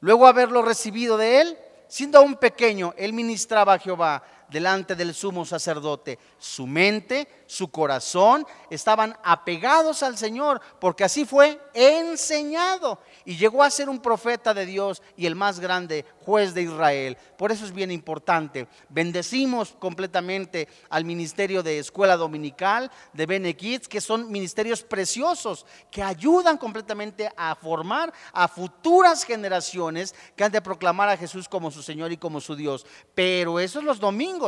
Luego 0.00 0.26
haberlo 0.26 0.62
recibido 0.62 1.16
de 1.16 1.40
él, 1.40 1.58
siendo 1.88 2.18
aún 2.18 2.34
pequeño, 2.34 2.92
él 2.96 3.12
ministraba 3.12 3.74
a 3.74 3.78
Jehová 3.78 4.22
delante 4.52 4.94
del 4.94 5.14
sumo 5.14 5.44
sacerdote. 5.44 6.18
Su 6.38 6.66
mente, 6.66 7.26
su 7.46 7.68
corazón 7.70 8.46
estaban 8.70 9.16
apegados 9.24 10.02
al 10.02 10.18
Señor, 10.18 10.60
porque 10.78 11.04
así 11.04 11.24
fue 11.24 11.60
enseñado. 11.74 12.98
Y 13.24 13.36
llegó 13.36 13.62
a 13.62 13.70
ser 13.70 13.88
un 13.88 14.00
profeta 14.00 14.52
de 14.52 14.66
Dios 14.66 15.02
y 15.16 15.26
el 15.26 15.34
más 15.34 15.58
grande 15.58 16.04
juez 16.24 16.54
de 16.54 16.62
Israel. 16.62 17.16
Por 17.38 17.50
eso 17.50 17.64
es 17.64 17.72
bien 17.72 17.90
importante. 17.90 18.68
Bendecimos 18.88 19.74
completamente 19.78 20.68
al 20.90 21.04
ministerio 21.04 21.62
de 21.62 21.78
escuela 21.78 22.16
dominical, 22.16 22.90
de 23.12 23.26
Bene 23.26 23.56
que 23.56 24.00
son 24.00 24.30
ministerios 24.30 24.82
preciosos 24.82 25.66
que 25.90 26.02
ayudan 26.02 26.58
completamente 26.58 27.30
a 27.36 27.54
formar 27.54 28.12
a 28.32 28.48
futuras 28.48 29.24
generaciones 29.24 30.14
que 30.36 30.44
han 30.44 30.52
de 30.52 30.60
proclamar 30.60 31.08
a 31.08 31.16
Jesús 31.16 31.48
como 31.48 31.70
su 31.70 31.82
Señor 31.82 32.12
y 32.12 32.16
como 32.16 32.40
su 32.40 32.56
Dios. 32.56 32.84
Pero 33.14 33.60
eso 33.60 33.78
es 33.78 33.84
los 33.84 34.00
domingos 34.00 34.41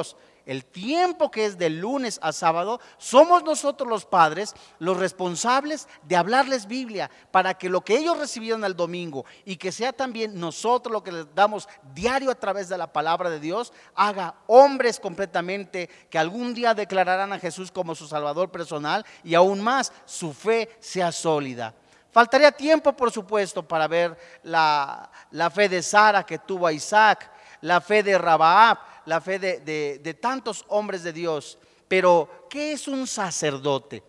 el 0.47 0.65
tiempo 0.65 1.31
que 1.31 1.47
es 1.47 1.59
de 1.59 1.71
lunes 1.71 2.19
a 2.23 2.33
sábado, 2.33 2.81
somos 2.99 3.43
nosotros 3.45 3.89
los 3.89 4.05
padres 4.05 4.55
los 4.79 4.97
responsables 4.97 5.89
de 6.03 6.17
hablarles 6.17 6.67
Biblia 6.67 7.11
para 7.31 7.55
que 7.55 7.71
lo 7.71 7.81
que 7.83 7.97
ellos 7.97 8.19
recibieron 8.19 8.65
el 8.65 8.77
domingo 8.77 9.25
y 9.45 9.57
que 9.57 9.73
sea 9.73 9.93
también 9.93 10.39
nosotros 10.39 10.93
lo 10.93 11.03
que 11.03 11.13
les 11.13 11.35
damos 11.35 11.69
diario 11.95 12.31
a 12.31 12.35
través 12.35 12.69
de 12.69 12.79
la 12.79 12.93
palabra 12.93 13.31
de 13.31 13.41
Dios, 13.41 13.73
haga 13.95 14.35
hombres 14.47 15.01
completamente 15.01 15.89
que 16.11 16.19
algún 16.19 16.55
día 16.55 16.75
declararán 16.75 17.33
a 17.33 17.39
Jesús 17.39 17.73
como 17.73 17.95
su 17.95 18.07
Salvador 18.07 18.51
personal 18.51 19.05
y 19.23 19.35
aún 19.35 19.63
más 19.63 19.93
su 20.05 20.33
fe 20.33 20.77
sea 20.81 21.11
sólida. 21.13 21.75
Faltaría 22.13 22.53
tiempo, 22.53 22.93
por 22.93 23.11
supuesto, 23.11 23.67
para 23.67 23.89
ver 23.89 24.17
la, 24.45 25.11
la 25.33 25.51
fe 25.51 25.69
de 25.69 25.83
Sara 25.83 26.25
que 26.25 26.39
tuvo 26.39 26.67
a 26.67 26.73
Isaac, 26.73 27.29
la 27.61 27.81
fe 27.81 28.05
de 28.05 28.17
Rabaab, 28.17 28.79
la 29.07 29.21
fe 29.21 29.39
de, 29.39 30.19
tantos 30.21 30.65
hombres 30.69 31.03
de 31.03 31.13
Dios. 31.13 31.59
Pero, 31.89 32.47
¿qué 32.49 32.73
es 32.73 32.89
un 32.89 33.07
sacerdote? 33.07 34.03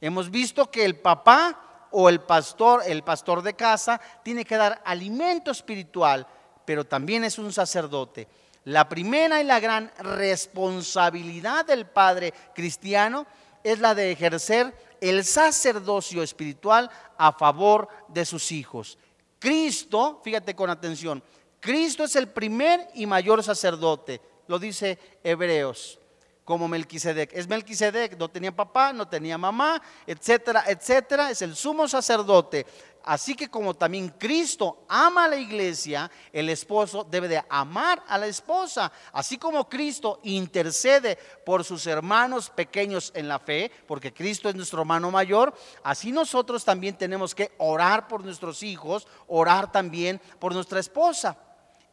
Hemos 0.00 0.30
visto 0.30 0.70
que 0.70 0.84
el 0.84 0.96
papá 0.96 1.88
o 1.90 2.08
el 2.08 2.20
pastor, 2.20 2.82
el 2.86 3.02
pastor 3.02 3.42
de 3.42 3.54
casa, 3.54 4.00
tiene 4.22 4.44
que 4.44 4.56
dar 4.56 4.82
alimento 4.84 5.50
espiritual, 5.50 6.26
pero 6.64 6.84
también 6.84 7.24
es 7.24 7.38
un 7.38 7.52
sacerdote. 7.52 8.28
La 8.64 8.88
primera 8.88 9.40
y 9.40 9.44
la 9.44 9.60
gran 9.60 9.90
responsabilidad 9.98 11.64
del 11.64 11.86
padre 11.86 12.34
cristiano 12.54 13.26
es 13.62 13.78
la 13.78 13.94
de 13.94 14.12
ejercer 14.12 14.74
el 15.00 15.24
sacerdocio 15.24 16.22
espiritual 16.22 16.90
a 17.16 17.32
favor 17.32 17.88
de 18.08 18.24
sus 18.24 18.50
hijos. 18.52 18.98
Cristo, 19.38 20.20
fíjate 20.24 20.54
con 20.54 20.70
atención, 20.70 21.22
Cristo 21.60 22.04
es 22.04 22.16
el 22.16 22.28
primer 22.28 22.88
y 22.94 23.06
mayor 23.06 23.42
sacerdote 23.42 24.20
lo 24.48 24.58
dice 24.58 24.98
Hebreos. 25.22 25.98
como 26.44 26.68
Melquisedec. 26.68 27.32
Es 27.32 27.48
Melquisedec, 27.48 28.16
no 28.16 28.28
tenía 28.28 28.54
papá, 28.54 28.92
no 28.92 29.08
tenía 29.08 29.36
mamá, 29.36 29.82
etcétera, 30.06 30.62
etcétera. 30.68 31.28
Es 31.28 31.42
el 31.42 31.56
sumo 31.56 31.88
sacerdote. 31.88 32.64
Así 33.06 33.36
que 33.36 33.48
como 33.48 33.72
también 33.72 34.08
Cristo 34.18 34.84
ama 34.88 35.26
a 35.26 35.28
la 35.28 35.36
iglesia, 35.36 36.10
el 36.32 36.48
esposo 36.48 37.06
debe 37.08 37.28
de 37.28 37.40
amar 37.48 38.02
a 38.08 38.18
la 38.18 38.26
esposa. 38.26 38.90
Así 39.12 39.38
como 39.38 39.68
Cristo 39.68 40.18
intercede 40.24 41.16
por 41.44 41.62
sus 41.62 41.86
hermanos 41.86 42.50
pequeños 42.50 43.12
en 43.14 43.28
la 43.28 43.38
fe, 43.38 43.70
porque 43.86 44.12
Cristo 44.12 44.48
es 44.48 44.56
nuestro 44.56 44.80
hermano 44.80 45.12
mayor, 45.12 45.54
así 45.84 46.10
nosotros 46.10 46.64
también 46.64 46.98
tenemos 46.98 47.32
que 47.32 47.52
orar 47.58 48.08
por 48.08 48.24
nuestros 48.24 48.64
hijos, 48.64 49.06
orar 49.28 49.70
también 49.70 50.20
por 50.40 50.52
nuestra 50.52 50.80
esposa. 50.80 51.38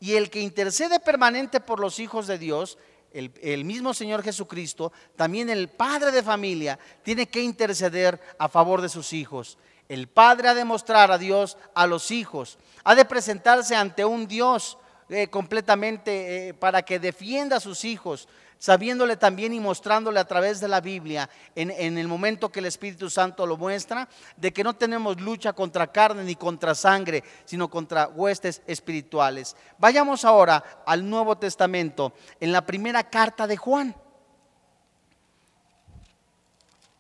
Y 0.04 0.16
el 0.16 0.30
que 0.30 0.41
intercede 0.41 0.99
permanente 0.99 1.62
por 1.62 1.80
los 1.80 1.97
hijos 1.97 2.28
de 2.28 2.38
Dios 2.38 2.78
el, 3.14 3.64
mismo 3.64 3.93
Señor 3.93 4.22
Jesucristo, 4.22 4.91
también 5.16 5.49
el 5.49 5.70
padre 5.70 6.12
de 6.12 6.22
familia, 6.22 6.78
tiene 7.04 7.28
que 7.28 7.41
interceder 7.41 8.20
a 8.38 8.49
favor 8.49 8.82
de 8.82 8.89
sus 8.89 9.14
hijos. 9.14 9.58
El 9.88 10.10
padre 10.10 10.49
ha 10.49 10.56
de 10.56 10.66
mostrar 10.66 11.10
a 11.10 11.18
Dios 11.18 11.58
a 11.74 11.88
los 11.88 12.12
hijos, 12.12 12.58
ha 12.84 12.95
de 12.95 13.06
presentarse 13.06 13.78
ante 13.78 14.04
un 14.04 14.28
Dios 14.28 14.78
eh, 15.08 15.28
completamente 15.28 16.49
eh, 16.49 16.54
para 16.54 16.82
que 16.82 16.99
defienda 16.99 17.56
a 17.56 17.62
sus 17.62 17.86
hijos, 17.86 18.28
sabiéndole 18.64 19.18
también 19.18 19.51
y 19.51 19.59
mostrándole 19.59 20.22
a 20.22 20.26
través 20.26 20.61
de 20.61 20.70
la 20.70 20.80
Biblia, 20.80 21.30
en, 21.53 21.97
el 21.97 22.07
momento 22.07 22.49
que 22.49 22.61
el 22.61 22.66
Espíritu 22.68 23.09
Santo 23.09 23.45
lo 23.45 23.57
muestra, 23.57 24.07
de 24.38 24.53
que 24.53 24.64
no 24.64 24.74
tenemos 24.74 25.20
lucha 25.20 25.51
contra 25.51 25.91
carne 25.91 26.24
ni 26.24 26.38
contra 26.38 26.74
sangre, 26.74 27.26
sino 27.43 27.70
contra 27.70 28.07
huestes 28.07 28.61
espirituales. 28.66 29.57
Vayamos 29.80 30.24
ahora 30.24 30.64
al 30.86 31.09
Nuevo 31.09 31.38
Testamento, 31.38 32.14
en 32.39 32.53
la 32.53 32.66
primera 32.66 33.03
carta 33.09 33.47
de 33.47 33.57
Juan, 33.57 33.93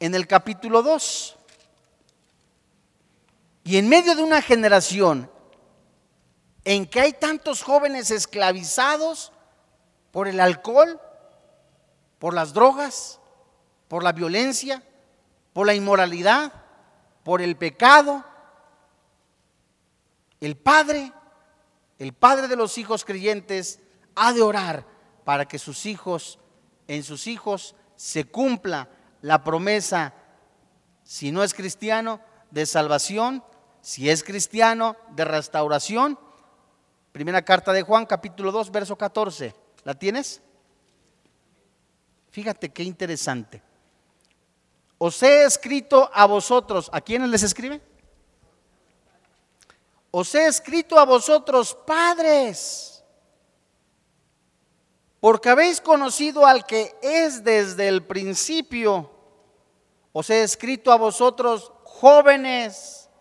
en 0.01 0.15
el 0.15 0.27
capítulo 0.27 0.81
2. 0.83 1.37
Y 3.63 3.77
en 3.77 3.87
medio 3.87 4.17
de 4.17 4.23
una 4.23 4.41
generación 4.41 5.31
en 6.65 6.85
que 6.87 6.99
hay 6.99 7.13
tantos 7.13 7.63
jóvenes 7.63 8.11
esclavizados 8.11 9.31
por 10.11 10.27
el 10.27 10.41
alcohol, 10.41 10.99
por 12.23 12.33
las 12.33 12.53
drogas, 12.53 13.19
por 13.89 14.01
la 14.01 14.13
violencia, 14.13 14.81
por 15.51 15.67
la 15.67 15.73
inmoralidad, 15.73 16.53
por 17.21 17.41
el 17.41 17.57
pecado. 17.57 18.23
El 20.39 20.55
Padre, 20.55 21.11
el 21.99 22.13
Padre 22.13 22.47
de 22.47 22.55
los 22.55 22.77
hijos 22.77 23.03
creyentes, 23.03 23.81
ha 24.15 24.31
de 24.31 24.41
orar 24.41 24.85
para 25.25 25.49
que 25.49 25.59
sus 25.59 25.85
hijos, 25.85 26.39
en 26.87 27.03
sus 27.03 27.27
hijos, 27.27 27.75
se 27.97 28.23
cumpla 28.23 28.87
la 29.19 29.43
promesa, 29.43 30.13
si 31.03 31.29
no 31.29 31.43
es 31.43 31.53
cristiano, 31.53 32.21
de 32.51 32.65
salvación, 32.65 33.43
si 33.81 34.09
es 34.09 34.23
cristiano, 34.23 34.95
de 35.09 35.25
restauración. 35.25 36.17
Primera 37.11 37.43
carta 37.43 37.73
de 37.73 37.81
Juan, 37.81 38.05
capítulo 38.05 38.53
2, 38.53 38.71
verso 38.71 38.97
14. 38.97 39.53
¿La 39.83 39.95
tienes? 39.95 40.41
Fíjate 42.33 42.69
qué 42.69 42.81
interesante. 42.81 43.61
Os 44.97 45.21
he 45.21 45.43
escrito 45.43 46.09
a 46.11 46.25
vosotros, 46.25 46.89
¿a 46.91 46.99
quiénes 46.99 47.29
les 47.29 47.43
escribe? 47.43 47.79
Os 50.09 50.33
he 50.33 50.47
escrito 50.47 50.97
a 50.97 51.05
vosotros, 51.05 51.77
padres, 51.85 53.03
porque 55.19 55.49
habéis 55.49 55.79
conocido 55.79 56.47
al 56.47 56.65
que 56.65 56.95
es 57.03 57.43
desde 57.43 57.87
el 57.87 58.03
principio. 58.03 59.11
Os 60.11 60.31
he 60.31 60.41
escrito 60.41 60.91
a 60.91 60.97
vosotros, 60.97 61.71
jóvenes, 61.83 63.11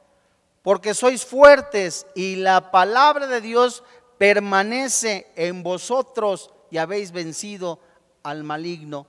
porque 0.63 0.95
sois 0.95 1.23
fuertes 1.23 2.07
y 2.15 2.37
la 2.37 2.71
palabra 2.71 3.27
de 3.27 3.43
Dios 3.43 3.85
permanece 4.17 5.31
en 5.37 5.63
vosotros 5.63 6.51
y 6.71 6.79
habéis 6.79 7.13
vencido 7.13 7.79
al 8.23 8.45
maligno. 8.45 9.07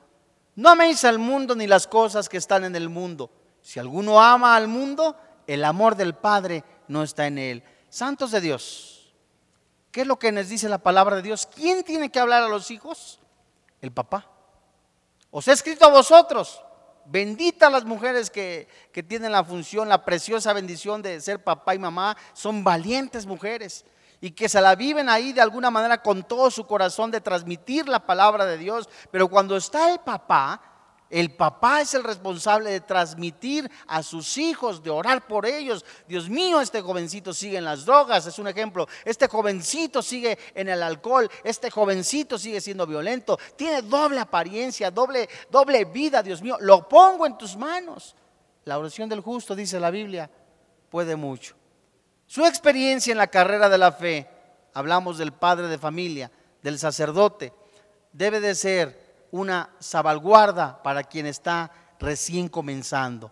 No 0.56 0.70
améis 0.70 1.04
al 1.06 1.20
mundo 1.20 1.56
ni 1.56 1.68
las 1.68 1.88
cosas 1.88 2.30
que 2.30 2.38
están 2.38 2.64
en 2.64 2.76
el 2.76 2.90
mundo. 2.90 3.32
Si 3.62 3.80
alguno 3.80 4.22
ama 4.22 4.56
al 4.56 4.68
mundo, 4.68 5.16
el 5.48 5.64
amor 5.64 5.96
del 5.96 6.14
Padre 6.14 6.64
no 6.88 7.04
está 7.04 7.28
en 7.28 7.38
él. 7.38 7.64
Santos 7.90 8.32
de 8.32 8.42
Dios, 8.42 9.14
¿qué 9.92 10.02
es 10.02 10.08
lo 10.08 10.20
que 10.20 10.32
nos 10.32 10.50
dice 10.50 10.70
la 10.70 10.78
palabra 10.78 11.16
de 11.16 11.22
Dios? 11.22 11.48
¿Quién 11.48 11.84
tiene 11.84 12.12
que 12.12 12.20
hablar 12.20 12.44
a 12.44 12.48
los 12.48 12.72
hijos? 12.72 13.20
El 13.82 13.92
papá. 13.92 14.30
Os 15.32 15.48
he 15.48 15.52
escrito 15.52 15.86
a 15.86 15.90
vosotros. 15.90 16.62
Bendita 17.06 17.70
las 17.70 17.84
mujeres 17.84 18.30
que, 18.30 18.68
que 18.94 19.04
tienen 19.04 19.32
la 19.32 19.44
función, 19.44 19.90
la 19.90 20.06
preciosa 20.06 20.54
bendición 20.54 21.02
de 21.02 21.20
ser 21.20 21.44
papá 21.44 21.76
y 21.76 21.80
mamá. 21.80 22.16
Son 22.34 22.64
valientes 22.64 23.26
mujeres 23.26 23.86
y 24.24 24.32
que 24.32 24.48
se 24.48 24.62
la 24.62 24.74
viven 24.74 25.10
ahí 25.10 25.34
de 25.34 25.42
alguna 25.42 25.70
manera 25.70 26.02
con 26.02 26.24
todo 26.24 26.50
su 26.50 26.66
corazón 26.66 27.12
de 27.12 27.20
transmitir 27.20 27.90
la 27.90 28.06
palabra 28.06 28.46
de 28.46 28.58
Dios. 28.58 28.88
Pero 29.12 29.28
cuando 29.28 29.58
está 29.58 29.92
el 29.92 30.00
papá, 30.00 30.62
el 31.10 31.36
papá 31.36 31.82
es 31.82 31.94
el 31.94 32.06
responsable 32.06 32.72
de 32.72 32.80
transmitir 32.80 33.70
a 33.86 34.02
sus 34.02 34.38
hijos, 34.38 34.82
de 34.82 34.92
orar 34.92 35.28
por 35.28 35.46
ellos. 35.46 35.84
Dios 36.08 36.30
mío, 36.30 36.62
este 36.62 36.80
jovencito 36.80 37.34
sigue 37.34 37.58
en 37.58 37.66
las 37.66 37.84
drogas, 37.84 38.26
es 38.26 38.40
un 38.40 38.48
ejemplo. 38.48 38.88
Este 39.04 39.28
jovencito 39.28 40.02
sigue 40.02 40.40
en 40.56 40.70
el 40.70 40.82
alcohol, 40.82 41.30
este 41.44 41.70
jovencito 41.70 42.38
sigue 42.38 42.62
siendo 42.62 42.88
violento. 42.88 43.38
Tiene 43.58 43.82
doble 43.82 44.22
apariencia, 44.22 44.90
doble, 44.90 45.28
doble 45.52 45.84
vida, 45.84 46.24
Dios 46.24 46.42
mío. 46.42 46.56
Lo 46.62 46.88
pongo 46.88 47.26
en 47.26 47.38
tus 47.38 47.58
manos. 47.58 48.16
La 48.64 48.80
oración 48.80 49.10
del 49.10 49.20
justo, 49.20 49.54
dice 49.54 49.82
la 49.82 49.92
Biblia, 49.92 50.32
puede 50.90 51.18
mucho. 51.18 51.56
Su 52.34 52.48
experiencia 52.48 53.12
en 53.12 53.20
la 53.20 53.28
carrera 53.28 53.70
de 53.70 53.78
la 53.78 53.92
fe, 53.92 54.28
hablamos 54.74 55.20
del 55.20 55.34
padre 55.34 55.68
de 55.68 55.78
familia, 55.78 56.32
del 56.64 56.80
sacerdote, 56.80 57.54
debe 58.12 58.40
de 58.40 58.56
ser 58.56 59.28
una 59.30 59.70
salvaguarda 59.78 60.82
para 60.82 61.04
quien 61.04 61.28
está 61.28 61.70
recién 62.00 62.48
comenzando. 62.48 63.32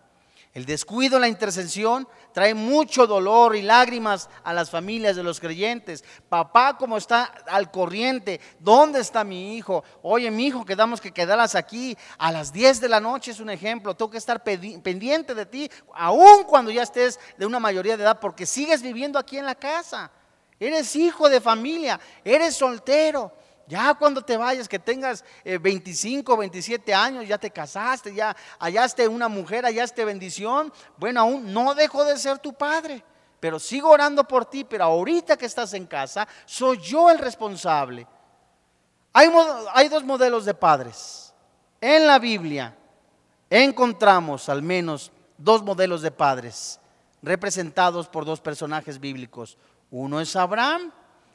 El 0.53 0.65
descuido 0.65 1.15
en 1.15 1.21
la 1.21 1.27
intercesión 1.29 2.05
trae 2.33 2.53
mucho 2.53 3.07
dolor 3.07 3.55
y 3.55 3.61
lágrimas 3.61 4.29
a 4.43 4.51
las 4.51 4.69
familias 4.69 5.15
de 5.15 5.23
los 5.23 5.39
creyentes. 5.39 6.03
Papá, 6.27 6.77
como 6.77 6.97
está 6.97 7.23
al 7.47 7.71
corriente, 7.71 8.41
¿dónde 8.59 8.99
está 8.99 9.23
mi 9.23 9.55
hijo? 9.55 9.81
Oye, 10.01 10.29
mi 10.29 10.47
hijo, 10.47 10.65
quedamos 10.65 10.99
que 10.99 11.13
quedaras 11.13 11.55
aquí 11.55 11.97
a 12.17 12.33
las 12.33 12.51
10 12.51 12.81
de 12.81 12.89
la 12.89 12.99
noche, 12.99 13.31
es 13.31 13.39
un 13.39 13.49
ejemplo. 13.49 13.95
Tengo 13.95 14.11
que 14.11 14.17
estar 14.17 14.43
pendiente 14.43 15.33
de 15.33 15.45
ti, 15.45 15.71
aun 15.93 16.43
cuando 16.43 16.69
ya 16.69 16.83
estés 16.83 17.17
de 17.37 17.45
una 17.45 17.59
mayoría 17.59 17.95
de 17.95 18.03
edad, 18.03 18.19
porque 18.19 18.45
sigues 18.45 18.81
viviendo 18.81 19.17
aquí 19.17 19.37
en 19.37 19.45
la 19.45 19.55
casa. 19.55 20.11
Eres 20.59 20.95
hijo 20.97 21.29
de 21.29 21.39
familia, 21.39 21.97
eres 22.25 22.55
soltero. 22.55 23.33
Ya 23.71 23.93
cuando 23.93 24.21
te 24.21 24.35
vayas, 24.35 24.67
que 24.67 24.79
tengas 24.79 25.23
25, 25.45 26.33
eh, 26.33 26.37
27 26.39 26.93
años, 26.93 27.25
ya 27.25 27.37
te 27.37 27.49
casaste, 27.49 28.13
ya 28.13 28.35
hallaste 28.59 29.07
una 29.07 29.29
mujer, 29.29 29.63
hallaste 29.63 30.03
bendición, 30.03 30.73
bueno, 30.97 31.21
aún 31.21 31.53
no 31.53 31.73
dejo 31.73 32.03
de 32.03 32.17
ser 32.17 32.37
tu 32.39 32.51
padre, 32.53 33.01
pero 33.39 33.59
sigo 33.59 33.89
orando 33.89 34.27
por 34.27 34.43
ti, 34.43 34.65
pero 34.65 34.83
ahorita 34.83 35.37
que 35.37 35.45
estás 35.45 35.73
en 35.73 35.85
casa, 35.85 36.27
soy 36.43 36.79
yo 36.79 37.09
el 37.09 37.17
responsable. 37.17 38.05
Hay 39.13 39.87
dos 39.87 40.03
modelos 40.03 40.43
de 40.43 40.53
padres. 40.53 41.33
En 41.79 42.07
la 42.07 42.19
Biblia 42.19 42.75
encontramos 43.49 44.49
al 44.49 44.61
menos 44.61 45.13
dos 45.37 45.63
modelos 45.63 46.01
de 46.01 46.11
padres 46.11 46.77
representados 47.21 48.09
por 48.09 48.25
dos 48.25 48.41
personajes 48.41 48.99
bíblicos. 48.99 49.57
Uno 49.91 50.19
es 50.19 50.35
Abraham, 50.35 50.91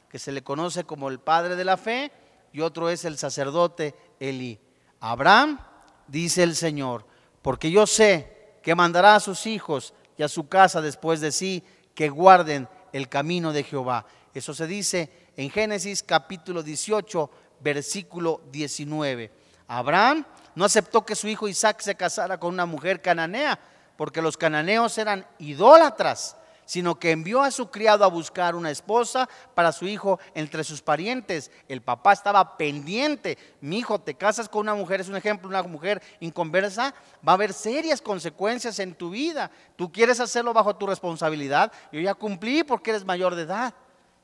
que 0.07 0.19
se 0.19 0.31
le 0.31 0.43
conoce 0.43 0.83
como 0.83 1.09
el 1.09 1.19
padre 1.19 1.55
de 1.55 1.65
la 1.65 1.77
fe, 1.77 2.11
y 2.57 2.61
otro 2.61 2.89
es 2.89 3.05
el 3.05 3.19
sacerdote 3.19 3.93
Elí. 4.19 4.59
Abraham, 4.99 5.59
dice 6.07 6.41
el 6.41 6.55
Señor, 6.55 7.05
porque 7.43 7.69
yo 7.69 7.85
sé 7.85 8.57
que 8.63 8.73
mandará 8.73 9.13
a 9.13 9.19
sus 9.19 9.45
hijos 9.45 9.93
y 10.17 10.23
a 10.23 10.27
su 10.27 10.49
casa 10.49 10.81
después 10.81 11.21
de 11.21 11.31
sí 11.31 11.63
que 11.93 12.09
guarden 12.09 12.67
el 12.93 13.09
camino 13.09 13.53
de 13.53 13.61
Jehová. 13.61 14.07
Eso 14.33 14.55
se 14.55 14.65
dice 14.65 15.11
en 15.37 15.51
Génesis 15.51 16.01
capítulo 16.01 16.63
18, 16.63 17.29
versículo 17.59 18.41
19. 18.51 19.31
Abraham 19.67 20.25
no 20.55 20.65
aceptó 20.65 21.05
que 21.05 21.13
su 21.13 21.27
hijo 21.27 21.47
Isaac 21.47 21.81
se 21.81 21.93
casara 21.93 22.39
con 22.39 22.55
una 22.55 22.65
mujer 22.65 23.03
cananea, 23.03 23.59
porque 23.97 24.19
los 24.19 24.35
cananeos 24.35 24.97
eran 24.97 25.27
idólatras 25.37 26.35
sino 26.67 26.99
que 26.99 27.11
envió 27.11 27.41
a 27.41 27.49
su 27.49 27.71
criado 27.71 28.03
a 28.03 28.09
buscar 28.09 28.53
una 28.53 28.69
esposa 28.69 29.27
para 29.55 29.71
su 29.71 29.87
hijo 29.87 30.19
entre 30.35 30.63
sus 30.63 30.81
parientes. 30.83 31.49
El 31.67 31.81
papá 31.81 32.13
estaba 32.13 32.57
pendiente. 32.57 33.37
Mi 33.61 33.79
hijo, 33.79 33.99
te 33.99 34.13
casas 34.13 34.47
con 34.47 34.61
una 34.61 34.75
mujer, 34.75 35.01
es 35.01 35.07
un 35.07 35.15
ejemplo, 35.15 35.49
una 35.49 35.63
mujer 35.63 36.03
inconversa, 36.19 36.93
va 37.27 37.31
a 37.31 37.35
haber 37.35 37.53
serias 37.53 38.01
consecuencias 38.01 38.77
en 38.79 38.93
tu 38.93 39.09
vida. 39.09 39.49
Tú 39.77 39.91
quieres 39.91 40.19
hacerlo 40.19 40.53
bajo 40.53 40.75
tu 40.75 40.85
responsabilidad. 40.85 41.71
Yo 41.91 42.01
ya 42.01 42.13
cumplí 42.13 42.63
porque 42.63 42.91
eres 42.91 43.05
mayor 43.05 43.33
de 43.33 43.43
edad. 43.43 43.73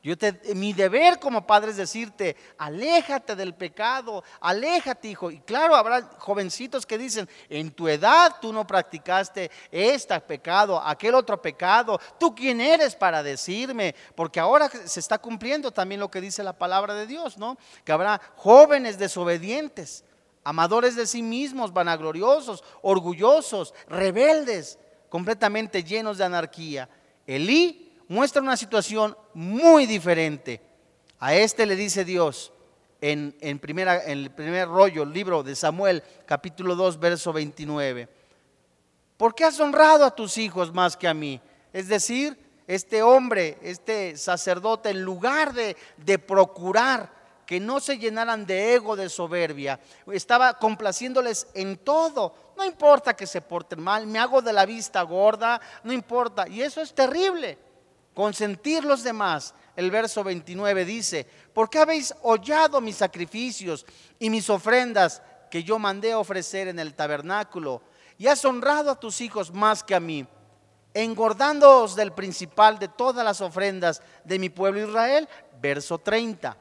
Yo 0.03 0.17
te, 0.17 0.37
mi 0.53 0.73
deber 0.73 1.17
como 1.17 1.47
padre 1.47 1.71
es 1.71 1.77
decirte, 1.77 2.35
aléjate 2.57 3.37
del 3.37 3.55
pecado, 3.55 4.21
aléjate, 4.41 5.07
hijo. 5.07 5.31
Y 5.31 5.39
claro, 5.39 5.75
habrá 5.75 6.01
jovencitos 6.17 6.85
que 6.85 6.97
dicen, 6.97 7.29
en 7.47 7.71
tu 7.71 7.87
edad 7.87 8.35
tú 8.41 8.51
no 8.51 8.67
practicaste 8.67 9.49
este 9.71 10.19
pecado, 10.19 10.77
aquel 10.85 11.15
otro 11.15 11.41
pecado. 11.41 12.01
¿Tú 12.19 12.35
quién 12.35 12.59
eres 12.59 12.97
para 12.97 13.23
decirme? 13.23 13.95
Porque 14.13 14.41
ahora 14.41 14.69
se 14.69 14.99
está 14.99 15.17
cumpliendo 15.19 15.71
también 15.71 16.01
lo 16.01 16.11
que 16.11 16.19
dice 16.19 16.43
la 16.43 16.57
palabra 16.57 16.93
de 16.95 17.07
Dios, 17.07 17.37
¿no? 17.37 17.57
Que 17.85 17.93
habrá 17.93 18.19
jóvenes 18.35 18.97
desobedientes, 18.97 20.03
amadores 20.43 20.97
de 20.97 21.07
sí 21.07 21.23
mismos, 21.23 21.71
vanagloriosos, 21.71 22.61
orgullosos, 22.81 23.73
rebeldes, 23.87 24.77
completamente 25.07 25.81
llenos 25.81 26.17
de 26.17 26.25
anarquía. 26.25 26.89
Elí 27.25 27.92
muestra 28.13 28.41
una 28.41 28.55
situación 28.55 29.17
muy 29.33 29.87
diferente. 29.87 30.61
A 31.19 31.33
este 31.33 31.65
le 31.65 31.75
dice 31.75 32.05
Dios 32.05 32.53
en, 33.01 33.33
primera, 33.59 34.03
en 34.03 34.19
el 34.19 34.31
primer 34.31 34.67
rollo, 34.67 35.03
el 35.03 35.11
libro 35.11 35.41
de 35.41 35.55
Samuel, 35.55 36.03
capítulo 36.25 36.75
2, 36.75 36.99
verso 36.99 37.33
29. 37.33 38.07
¿Por 39.17 39.33
qué 39.33 39.45
has 39.45 39.59
honrado 39.59 40.05
a 40.05 40.15
tus 40.15 40.37
hijos 40.37 40.71
más 40.71 40.95
que 40.95 41.07
a 41.07 41.13
mí? 41.13 41.41
Es 41.73 41.87
decir, 41.87 42.37
este 42.67 43.01
hombre, 43.01 43.57
este 43.63 44.15
sacerdote, 44.15 44.91
en 44.91 45.01
lugar 45.01 45.53
de, 45.53 45.75
de 45.97 46.19
procurar 46.19 47.11
que 47.47 47.59
no 47.59 47.79
se 47.79 47.97
llenaran 47.97 48.45
de 48.45 48.75
ego, 48.75 48.95
de 48.95 49.09
soberbia, 49.09 49.79
estaba 50.11 50.59
complaciéndoles 50.59 51.47
en 51.55 51.77
todo. 51.77 52.35
No 52.55 52.63
importa 52.63 53.15
que 53.15 53.25
se 53.25 53.41
porten 53.41 53.81
mal, 53.81 54.05
me 54.05 54.19
hago 54.19 54.41
de 54.41 54.53
la 54.53 54.65
vista 54.67 55.01
gorda, 55.01 55.59
no 55.83 55.91
importa. 55.91 56.47
Y 56.47 56.61
eso 56.61 56.79
es 56.79 56.93
terrible 56.93 57.57
consentir 58.13 58.83
los 58.83 59.03
demás. 59.03 59.53
El 59.75 59.89
verso 59.91 60.23
29 60.23 60.85
dice, 60.85 61.27
¿por 61.53 61.69
qué 61.69 61.79
habéis 61.79 62.13
hollado 62.21 62.79
mis 62.79 62.97
sacrificios 62.97 63.85
y 64.19 64.29
mis 64.29 64.49
ofrendas 64.49 65.21
que 65.49 65.63
yo 65.63 65.79
mandé 65.79 66.13
ofrecer 66.13 66.67
en 66.67 66.79
el 66.79 66.93
tabernáculo? 66.93 67.81
Y 68.17 68.27
has 68.27 68.45
honrado 68.45 68.91
a 68.91 68.99
tus 68.99 69.21
hijos 69.21 69.51
más 69.51 69.83
que 69.83 69.95
a 69.95 69.99
mí, 69.99 70.25
engordándoos 70.93 71.95
del 71.95 72.13
principal 72.13 72.77
de 72.77 72.87
todas 72.87 73.25
las 73.25 73.41
ofrendas 73.41 74.01
de 74.23 74.37
mi 74.37 74.49
pueblo 74.49 74.87
Israel. 74.87 75.27
Verso 75.59 75.97
30. 75.97 76.57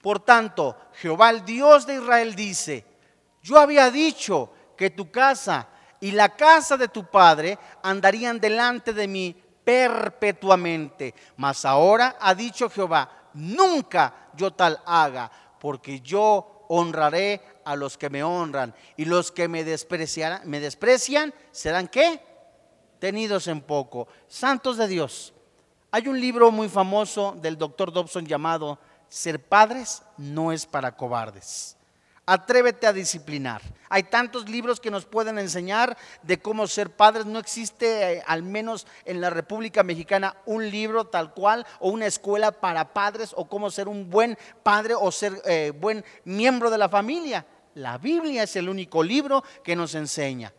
Por 0.00 0.20
tanto, 0.20 0.76
Jehová 0.94 1.30
el 1.30 1.44
Dios 1.44 1.86
de 1.86 1.94
Israel 1.96 2.34
dice, 2.34 2.84
yo 3.42 3.58
había 3.58 3.90
dicho 3.90 4.52
que 4.76 4.90
tu 4.90 5.10
casa 5.10 5.68
y 6.00 6.10
la 6.12 6.34
casa 6.34 6.76
de 6.76 6.88
tu 6.88 7.04
padre 7.04 7.58
andarían 7.82 8.40
delante 8.40 8.92
de 8.92 9.06
mí 9.06 9.36
perpetuamente. 9.70 11.14
Mas 11.36 11.64
ahora 11.64 12.16
ha 12.18 12.34
dicho 12.34 12.68
Jehová, 12.68 13.28
nunca 13.34 14.30
yo 14.34 14.52
tal 14.52 14.80
haga, 14.84 15.30
porque 15.60 16.00
yo 16.00 16.66
honraré 16.68 17.40
a 17.64 17.76
los 17.76 17.96
que 17.96 18.10
me 18.10 18.24
honran 18.24 18.74
y 18.96 19.04
los 19.04 19.30
que 19.30 19.46
me 19.46 19.62
desprecian, 19.62 20.40
me 20.44 20.58
desprecian 20.58 21.32
serán 21.52 21.86
qué? 21.86 22.20
Tenidos 22.98 23.46
en 23.46 23.60
poco. 23.60 24.08
Santos 24.26 24.76
de 24.76 24.88
Dios. 24.88 25.32
Hay 25.92 26.08
un 26.08 26.20
libro 26.20 26.50
muy 26.50 26.68
famoso 26.68 27.36
del 27.40 27.56
doctor 27.56 27.92
Dobson 27.92 28.26
llamado 28.26 28.78
Ser 29.08 29.40
padres 29.40 30.02
no 30.16 30.50
es 30.50 30.66
para 30.66 30.96
cobardes. 30.96 31.76
Atrévete 32.26 32.86
a 32.86 32.92
disciplinar. 32.92 33.62
Hay 33.88 34.04
tantos 34.04 34.48
libros 34.48 34.78
que 34.78 34.90
nos 34.90 35.04
pueden 35.04 35.38
enseñar 35.38 35.96
de 36.22 36.38
cómo 36.38 36.68
ser 36.68 36.90
padres. 36.90 37.26
No 37.26 37.40
existe, 37.40 38.18
eh, 38.18 38.22
al 38.24 38.44
menos 38.44 38.86
en 39.04 39.20
la 39.20 39.30
República 39.30 39.82
Mexicana, 39.82 40.36
un 40.46 40.70
libro 40.70 41.06
tal 41.06 41.34
cual 41.34 41.66
o 41.80 41.90
una 41.90 42.06
escuela 42.06 42.52
para 42.52 42.92
padres 42.92 43.32
o 43.34 43.48
cómo 43.48 43.70
ser 43.70 43.88
un 43.88 44.08
buen 44.08 44.38
padre 44.62 44.94
o 44.94 45.10
ser 45.10 45.42
eh, 45.44 45.72
buen 45.76 46.04
miembro 46.24 46.70
de 46.70 46.78
la 46.78 46.88
familia. 46.88 47.44
La 47.74 47.98
Biblia 47.98 48.44
es 48.44 48.54
el 48.54 48.68
único 48.68 49.02
libro 49.02 49.42
que 49.64 49.74
nos 49.74 49.94
enseña. 49.96 50.52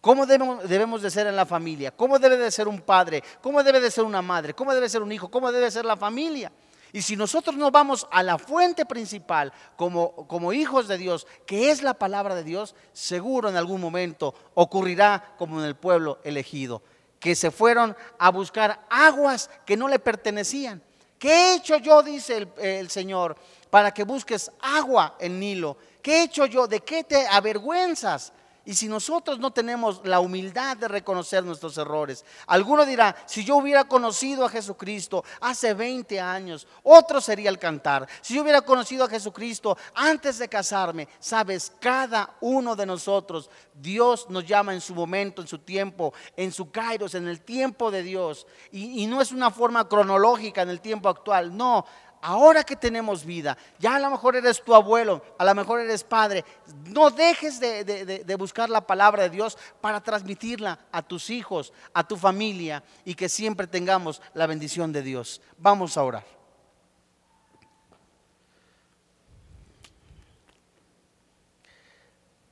¿Cómo 0.00 0.24
debemos, 0.24 0.68
debemos, 0.68 1.02
de 1.02 1.10
ser 1.10 1.26
en 1.26 1.34
la 1.34 1.46
familia? 1.46 1.90
¿Cómo 1.90 2.20
debe 2.20 2.36
de 2.36 2.52
ser 2.52 2.68
un 2.68 2.80
padre? 2.80 3.24
¿Cómo 3.40 3.64
debe 3.64 3.80
de 3.80 3.90
ser 3.90 4.04
una 4.04 4.22
madre? 4.22 4.54
¿Cómo 4.54 4.72
debe 4.72 4.88
ser 4.88 5.02
un 5.02 5.10
hijo? 5.10 5.28
¿Cómo 5.28 5.50
debe 5.50 5.68
ser 5.68 5.84
la 5.84 5.96
familia? 5.96 6.52
Y 6.92 7.02
si 7.02 7.16
nosotros 7.16 7.56
no 7.56 7.70
vamos 7.70 8.06
a 8.10 8.22
la 8.22 8.38
fuente 8.38 8.86
principal 8.86 9.52
como, 9.76 10.26
como 10.26 10.52
hijos 10.52 10.88
de 10.88 10.98
Dios, 10.98 11.26
que 11.46 11.70
es 11.70 11.82
la 11.82 11.94
palabra 11.94 12.34
de 12.34 12.44
Dios, 12.44 12.74
seguro 12.92 13.48
en 13.48 13.56
algún 13.56 13.80
momento 13.80 14.34
ocurrirá 14.54 15.34
como 15.36 15.60
en 15.60 15.66
el 15.66 15.76
pueblo 15.76 16.18
elegido, 16.24 16.82
que 17.18 17.34
se 17.34 17.50
fueron 17.50 17.96
a 18.18 18.30
buscar 18.30 18.86
aguas 18.88 19.50
que 19.64 19.76
no 19.76 19.88
le 19.88 19.98
pertenecían. 19.98 20.82
¿Qué 21.18 21.32
he 21.32 21.54
hecho 21.56 21.78
yo, 21.78 22.02
dice 22.02 22.36
el, 22.36 22.48
el 22.58 22.90
Señor, 22.90 23.36
para 23.70 23.92
que 23.92 24.04
busques 24.04 24.50
agua 24.60 25.16
en 25.18 25.40
Nilo? 25.40 25.76
¿Qué 26.02 26.18
he 26.18 26.22
hecho 26.24 26.46
yo? 26.46 26.66
¿De 26.66 26.80
qué 26.80 27.04
te 27.04 27.26
avergüenzas? 27.26 28.32
Y 28.66 28.74
si 28.74 28.88
nosotros 28.88 29.38
no 29.38 29.52
tenemos 29.52 30.00
la 30.02 30.18
humildad 30.18 30.76
de 30.76 30.88
reconocer 30.88 31.44
nuestros 31.44 31.78
errores, 31.78 32.24
alguno 32.48 32.84
dirá, 32.84 33.14
si 33.24 33.44
yo 33.44 33.56
hubiera 33.56 33.84
conocido 33.84 34.44
a 34.44 34.48
Jesucristo 34.48 35.24
hace 35.40 35.72
20 35.72 36.20
años, 36.20 36.66
otro 36.82 37.20
sería 37.20 37.48
el 37.48 37.60
cantar. 37.60 38.08
Si 38.20 38.34
yo 38.34 38.42
hubiera 38.42 38.62
conocido 38.62 39.04
a 39.04 39.08
Jesucristo 39.08 39.78
antes 39.94 40.38
de 40.38 40.48
casarme, 40.48 41.06
sabes, 41.20 41.72
cada 41.80 42.34
uno 42.40 42.74
de 42.74 42.86
nosotros, 42.86 43.48
Dios 43.72 44.28
nos 44.30 44.44
llama 44.44 44.74
en 44.74 44.80
su 44.80 44.96
momento, 44.96 45.42
en 45.42 45.46
su 45.46 45.60
tiempo, 45.60 46.12
en 46.36 46.50
su 46.50 46.72
kairos, 46.72 47.14
en 47.14 47.28
el 47.28 47.42
tiempo 47.42 47.92
de 47.92 48.02
Dios. 48.02 48.48
Y, 48.72 49.04
y 49.04 49.06
no 49.06 49.20
es 49.20 49.30
una 49.30 49.52
forma 49.52 49.88
cronológica 49.88 50.62
en 50.62 50.70
el 50.70 50.80
tiempo 50.80 51.08
actual, 51.08 51.56
no 51.56 51.86
ahora 52.26 52.64
que 52.64 52.74
tenemos 52.74 53.24
vida, 53.24 53.56
ya 53.78 53.94
a 53.94 54.00
lo 54.00 54.10
mejor 54.10 54.34
eres 54.34 54.60
tu 54.60 54.74
abuelo, 54.74 55.22
a 55.38 55.44
lo 55.44 55.54
mejor 55.54 55.80
eres 55.80 56.02
padre, 56.02 56.44
no 56.86 57.08
dejes 57.10 57.60
de, 57.60 58.34
buscar 58.36 58.68
la 58.68 58.84
palabra 58.84 59.22
de 59.22 59.30
Dios 59.30 59.56
para 59.80 60.02
transmitirla 60.02 60.76
a 60.90 61.02
tus 61.02 61.30
hijos, 61.30 61.72
a 61.94 62.02
tu 62.02 62.16
familia 62.16 62.82
y 63.04 63.14
que 63.14 63.28
siempre 63.28 63.68
tengamos 63.68 64.20
la 64.34 64.48
bendición 64.48 64.92
de 64.92 65.02
Dios. 65.02 65.40
Vamos 65.56 65.96
a 65.96 66.02
orar. 66.02 66.24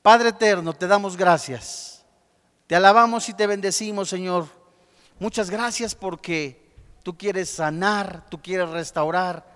Padre 0.03 0.29
eterno, 0.29 0.73
te 0.73 0.87
damos 0.87 1.17
gracias. 1.17 2.05
Te 2.69 2.77
alabamos 2.77 3.29
y 3.29 3.35
te 3.35 3.49
bendecimos, 3.49 4.09
Señor. 4.09 4.47
Muchas 5.19 5.51
gracias 5.51 5.97
porque 5.97 6.71
tú 7.03 7.19
quieres 7.19 7.51
sanar, 7.51 8.25
tú 8.31 8.41
quieres 8.41 8.69
restaurar 8.69 9.54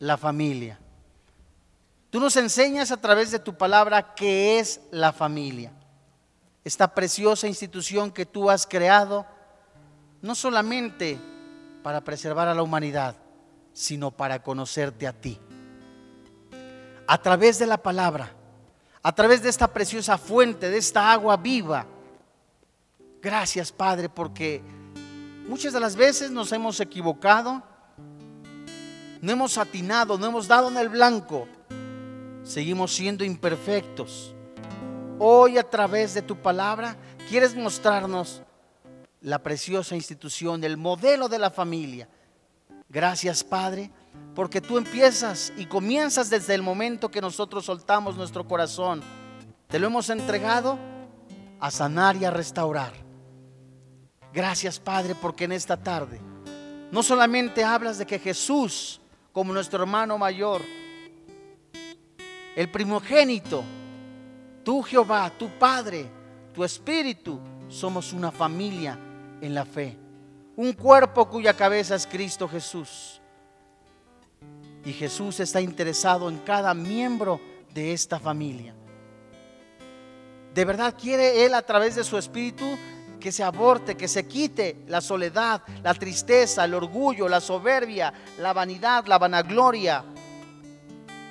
la 0.00 0.16
familia. 0.16 0.78
Tú 2.10 2.18
nos 2.18 2.34
enseñas 2.36 2.90
a 2.90 3.00
través 3.00 3.30
de 3.30 3.38
tu 3.38 3.56
palabra 3.56 4.14
qué 4.14 4.58
es 4.58 4.80
la 4.90 5.12
familia. 5.12 5.72
Esta 6.64 6.92
preciosa 6.92 7.46
institución 7.46 8.10
que 8.10 8.26
tú 8.26 8.50
has 8.50 8.66
creado, 8.66 9.24
no 10.20 10.34
solamente 10.34 11.18
para 11.84 12.00
preservar 12.00 12.48
a 12.48 12.54
la 12.54 12.62
humanidad, 12.62 13.14
sino 13.72 14.10
para 14.10 14.42
conocerte 14.42 15.06
a 15.06 15.12
ti. 15.12 15.38
A 17.06 17.18
través 17.18 17.58
de 17.58 17.66
la 17.66 17.78
palabra, 17.78 18.32
a 19.02 19.14
través 19.14 19.42
de 19.42 19.48
esta 19.48 19.68
preciosa 19.68 20.18
fuente, 20.18 20.68
de 20.68 20.78
esta 20.78 21.12
agua 21.12 21.36
viva. 21.36 21.86
Gracias, 23.22 23.70
Padre, 23.70 24.08
porque 24.08 24.62
muchas 25.46 25.72
de 25.72 25.80
las 25.80 25.94
veces 25.94 26.30
nos 26.30 26.52
hemos 26.52 26.80
equivocado, 26.80 27.62
no 29.20 29.32
hemos 29.32 29.58
atinado, 29.58 30.18
no 30.18 30.26
hemos 30.26 30.48
dado 30.48 30.68
en 30.68 30.78
el 30.78 30.88
blanco, 30.88 31.46
seguimos 32.42 32.94
siendo 32.94 33.24
imperfectos. 33.24 34.34
Hoy 35.18 35.58
a 35.58 35.68
través 35.68 36.14
de 36.14 36.22
tu 36.22 36.36
palabra 36.36 36.96
quieres 37.28 37.54
mostrarnos 37.54 38.42
la 39.20 39.42
preciosa 39.42 39.94
institución, 39.94 40.64
el 40.64 40.78
modelo 40.78 41.28
de 41.28 41.38
la 41.38 41.50
familia. 41.50 42.08
Gracias 42.88 43.44
Padre, 43.44 43.90
porque 44.34 44.60
tú 44.60 44.78
empiezas 44.78 45.52
y 45.56 45.66
comienzas 45.66 46.30
desde 46.30 46.54
el 46.54 46.62
momento 46.62 47.10
que 47.10 47.20
nosotros 47.20 47.66
soltamos 47.66 48.16
nuestro 48.16 48.48
corazón. 48.48 49.02
Te 49.68 49.78
lo 49.78 49.88
hemos 49.88 50.08
entregado 50.08 50.78
a 51.60 51.70
sanar 51.70 52.16
y 52.16 52.24
a 52.24 52.30
restaurar. 52.30 52.94
Gracias 54.32 54.80
Padre, 54.80 55.14
porque 55.14 55.44
en 55.44 55.52
esta 55.52 55.76
tarde 55.76 56.20
no 56.90 57.02
solamente 57.02 57.62
hablas 57.62 57.98
de 57.98 58.06
que 58.06 58.18
Jesús 58.18 58.99
como 59.32 59.52
nuestro 59.52 59.82
hermano 59.82 60.18
mayor, 60.18 60.62
el 62.56 62.70
primogénito, 62.70 63.62
tú 64.64 64.82
Jehová, 64.82 65.30
tu 65.38 65.48
Padre, 65.58 66.06
tu 66.52 66.64
Espíritu, 66.64 67.38
somos 67.68 68.12
una 68.12 68.30
familia 68.30 68.98
en 69.40 69.54
la 69.54 69.64
fe, 69.64 69.96
un 70.56 70.72
cuerpo 70.72 71.28
cuya 71.28 71.54
cabeza 71.54 71.94
es 71.94 72.06
Cristo 72.06 72.48
Jesús. 72.48 73.20
Y 74.84 74.92
Jesús 74.92 75.40
está 75.40 75.60
interesado 75.60 76.28
en 76.28 76.38
cada 76.38 76.74
miembro 76.74 77.40
de 77.72 77.92
esta 77.92 78.18
familia. 78.18 78.74
De 80.54 80.64
verdad 80.64 80.94
quiere 81.00 81.44
Él 81.44 81.54
a 81.54 81.62
través 81.62 81.94
de 81.94 82.02
su 82.02 82.18
Espíritu 82.18 82.66
que 83.20 83.30
se 83.30 83.44
aborte, 83.44 83.96
que 83.96 84.08
se 84.08 84.26
quite 84.26 84.78
la 84.88 85.00
soledad, 85.00 85.62
la 85.82 85.94
tristeza, 85.94 86.64
el 86.64 86.74
orgullo, 86.74 87.28
la 87.28 87.40
soberbia, 87.40 88.12
la 88.38 88.52
vanidad, 88.52 89.06
la 89.06 89.18
vanagloria. 89.18 90.02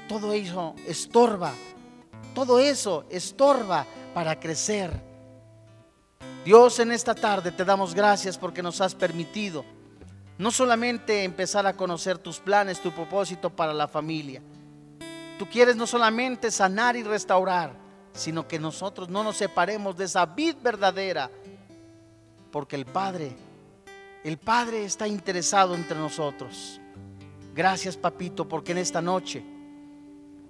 Todo 0.08 0.32
eso 0.32 0.76
estorba, 0.88 1.52
todo 2.34 2.60
eso 2.60 3.06
estorba 3.10 3.86
para 4.14 4.40
crecer. 4.40 5.10
Dios, 6.46 6.80
en 6.80 6.92
esta 6.92 7.14
tarde 7.14 7.52
te 7.52 7.66
damos 7.66 7.94
gracias 7.94 8.38
porque 8.38 8.64
nos 8.64 8.80
has 8.80 8.96
permitido 8.96 9.66
no 10.40 10.52
solamente 10.52 11.26
empezar 11.26 11.68
a 11.68 11.74
conocer 11.74 12.18
tus 12.18 12.40
planes, 12.40 12.80
tu 12.80 12.92
propósito 12.94 13.50
para 13.50 13.74
la 13.74 13.90
familia. 13.90 14.42
Tú 15.38 15.46
quieres 15.50 15.76
no 15.76 15.86
solamente 15.86 16.50
sanar 16.50 16.96
y 16.96 17.04
restaurar, 17.04 17.74
sino 18.14 18.48
que 18.48 18.58
nosotros 18.58 19.10
no 19.10 19.22
nos 19.22 19.36
separemos 19.36 19.98
de 19.98 20.06
esa 20.06 20.26
vid 20.26 20.56
verdadera, 20.62 21.30
porque 22.52 22.76
el 22.76 22.86
Padre, 22.86 23.36
el 24.24 24.38
Padre 24.38 24.86
está 24.86 25.08
interesado 25.08 25.76
entre 25.76 25.98
nosotros. 25.98 26.80
Gracias, 27.56 27.98
papito, 27.98 28.48
porque 28.48 28.72
en 28.72 28.78
esta 28.78 29.02
noche 29.02 29.44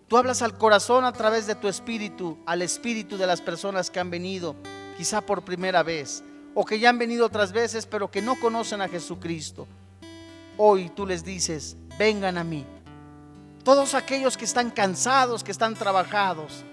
tú 0.07 0.17
hablas 0.17 0.41
al 0.41 0.57
corazón 0.57 1.05
a 1.05 1.13
través 1.13 1.47
de 1.47 1.55
tu 1.55 1.67
espíritu, 1.67 2.37
al 2.45 2.61
espíritu 2.61 3.17
de 3.17 3.27
las 3.27 3.41
personas 3.41 3.89
que 3.89 3.99
han 3.99 4.09
venido, 4.09 4.55
quizá 4.97 5.21
por 5.21 5.43
primera 5.43 5.83
vez, 5.83 6.23
o 6.55 6.65
que 6.65 6.79
ya 6.79 6.89
han 6.89 6.97
venido 6.97 7.25
otras 7.25 7.51
veces, 7.51 7.85
pero 7.85 8.09
que 8.09 8.21
no 8.21 8.39
conocen 8.39 8.81
a 8.81 8.89
Jesucristo. 8.89 9.67
Hoy 10.57 10.89
tú 10.89 11.05
les 11.05 11.23
dices, 11.23 11.77
vengan 11.97 12.37
a 12.37 12.43
mí. 12.43 12.65
Todos 13.63 13.93
aquellos 13.93 14.35
que 14.35 14.45
están 14.45 14.71
cansados, 14.71 15.43
que 15.43 15.51
están 15.51 15.75
trabajados, 15.75 16.65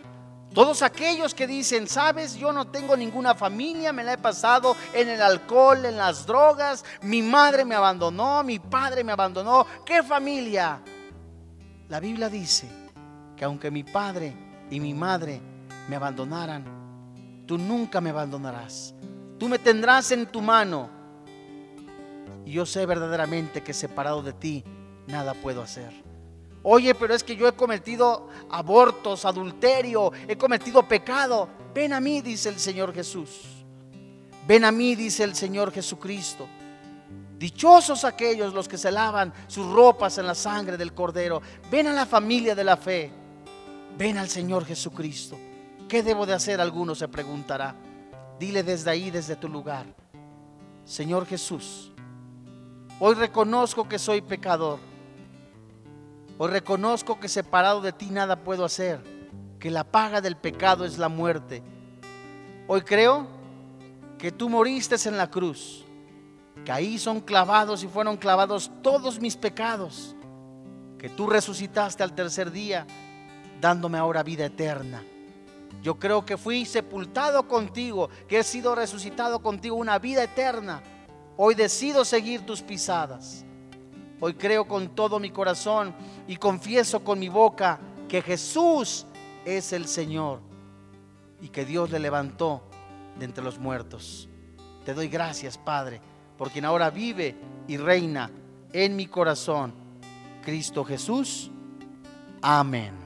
todos 0.54 0.82
aquellos 0.82 1.34
que 1.34 1.46
dicen, 1.46 1.86
sabes, 1.86 2.36
yo 2.36 2.52
no 2.52 2.66
tengo 2.68 2.96
ninguna 2.96 3.34
familia, 3.34 3.92
me 3.92 4.04
la 4.04 4.14
he 4.14 4.18
pasado 4.18 4.74
en 4.94 5.08
el 5.08 5.20
alcohol, 5.20 5.84
en 5.84 5.96
las 5.98 6.26
drogas, 6.26 6.84
mi 7.02 7.20
madre 7.20 7.64
me 7.64 7.74
abandonó, 7.74 8.42
mi 8.42 8.58
padre 8.58 9.04
me 9.04 9.12
abandonó, 9.12 9.66
¿qué 9.84 10.02
familia? 10.02 10.80
La 11.88 12.00
Biblia 12.00 12.28
dice 12.28 12.68
que 13.36 13.44
aunque 13.44 13.70
mi 13.70 13.84
padre 13.84 14.34
y 14.70 14.80
mi 14.80 14.94
madre 14.94 15.40
me 15.88 15.96
abandonaran, 15.96 16.64
tú 17.46 17.58
nunca 17.58 18.00
me 18.00 18.10
abandonarás. 18.10 18.94
Tú 19.38 19.48
me 19.48 19.58
tendrás 19.58 20.10
en 20.12 20.26
tu 20.26 20.40
mano. 20.40 20.88
Y 22.44 22.52
yo 22.52 22.64
sé 22.64 22.86
verdaderamente 22.86 23.62
que 23.62 23.74
separado 23.74 24.22
de 24.22 24.32
ti, 24.32 24.64
nada 25.06 25.34
puedo 25.34 25.62
hacer. 25.62 26.05
Oye, 26.68 26.96
pero 26.96 27.14
es 27.14 27.22
que 27.22 27.36
yo 27.36 27.46
he 27.46 27.52
cometido 27.52 28.26
abortos, 28.50 29.24
adulterio, 29.24 30.10
he 30.26 30.36
cometido 30.36 30.82
pecado. 30.82 31.48
Ven 31.72 31.92
a 31.92 32.00
mí, 32.00 32.20
dice 32.20 32.48
el 32.48 32.58
Señor 32.58 32.92
Jesús. 32.92 33.42
Ven 34.48 34.64
a 34.64 34.72
mí, 34.72 34.96
dice 34.96 35.22
el 35.22 35.36
Señor 35.36 35.70
Jesucristo. 35.70 36.48
Dichosos 37.38 38.02
aquellos 38.02 38.52
los 38.52 38.66
que 38.66 38.78
se 38.78 38.90
lavan 38.90 39.32
sus 39.46 39.72
ropas 39.72 40.18
en 40.18 40.26
la 40.26 40.34
sangre 40.34 40.76
del 40.76 40.92
Cordero. 40.92 41.40
Ven 41.70 41.86
a 41.86 41.92
la 41.92 42.04
familia 42.04 42.56
de 42.56 42.64
la 42.64 42.76
fe. 42.76 43.12
Ven 43.96 44.18
al 44.18 44.28
Señor 44.28 44.64
Jesucristo. 44.64 45.38
¿Qué 45.88 46.02
debo 46.02 46.26
de 46.26 46.32
hacer? 46.32 46.60
Alguno 46.60 46.96
se 46.96 47.06
preguntará. 47.06 47.76
Dile 48.40 48.64
desde 48.64 48.90
ahí, 48.90 49.12
desde 49.12 49.36
tu 49.36 49.48
lugar. 49.48 49.86
Señor 50.84 51.26
Jesús, 51.26 51.92
hoy 52.98 53.14
reconozco 53.14 53.88
que 53.88 54.00
soy 54.00 54.20
pecador 54.20 54.80
Hoy 56.38 56.50
reconozco 56.50 57.18
que 57.18 57.28
separado 57.28 57.80
de 57.80 57.92
ti 57.92 58.10
nada 58.10 58.36
puedo 58.36 58.64
hacer, 58.66 59.00
que 59.58 59.70
la 59.70 59.84
paga 59.84 60.20
del 60.20 60.36
pecado 60.36 60.84
es 60.84 60.98
la 60.98 61.08
muerte. 61.08 61.62
Hoy 62.68 62.82
creo 62.82 63.26
que 64.18 64.30
tú 64.32 64.50
moriste 64.50 64.96
en 65.08 65.16
la 65.16 65.30
cruz, 65.30 65.84
que 66.62 66.72
ahí 66.72 66.98
son 66.98 67.20
clavados 67.20 67.82
y 67.82 67.88
fueron 67.88 68.18
clavados 68.18 68.70
todos 68.82 69.18
mis 69.18 69.34
pecados, 69.34 70.14
que 70.98 71.08
tú 71.08 71.26
resucitaste 71.26 72.02
al 72.02 72.14
tercer 72.14 72.50
día, 72.50 72.86
dándome 73.58 73.96
ahora 73.96 74.22
vida 74.22 74.44
eterna. 74.44 75.02
Yo 75.82 75.98
creo 75.98 76.26
que 76.26 76.36
fui 76.36 76.66
sepultado 76.66 77.48
contigo, 77.48 78.10
que 78.28 78.40
he 78.40 78.44
sido 78.44 78.74
resucitado 78.74 79.40
contigo 79.40 79.76
una 79.76 79.98
vida 79.98 80.22
eterna. 80.22 80.82
Hoy 81.38 81.54
decido 81.54 82.04
seguir 82.04 82.44
tus 82.44 82.60
pisadas. 82.60 83.46
Hoy 84.20 84.34
creo 84.34 84.66
con 84.66 84.94
todo 84.94 85.18
mi 85.18 85.30
corazón 85.30 85.94
y 86.26 86.36
confieso 86.36 87.04
con 87.04 87.18
mi 87.18 87.28
boca 87.28 87.78
que 88.08 88.22
Jesús 88.22 89.06
es 89.44 89.72
el 89.72 89.86
Señor 89.86 90.40
y 91.40 91.48
que 91.48 91.64
Dios 91.64 91.90
le 91.90 91.98
levantó 91.98 92.62
de 93.18 93.26
entre 93.26 93.44
los 93.44 93.58
muertos. 93.58 94.28
Te 94.84 94.94
doy 94.94 95.08
gracias, 95.08 95.58
Padre, 95.58 96.00
por 96.38 96.50
quien 96.50 96.64
ahora 96.64 96.90
vive 96.90 97.36
y 97.68 97.76
reina 97.76 98.30
en 98.72 98.96
mi 98.96 99.06
corazón, 99.06 99.74
Cristo 100.42 100.84
Jesús. 100.84 101.50
Amén. 102.40 103.05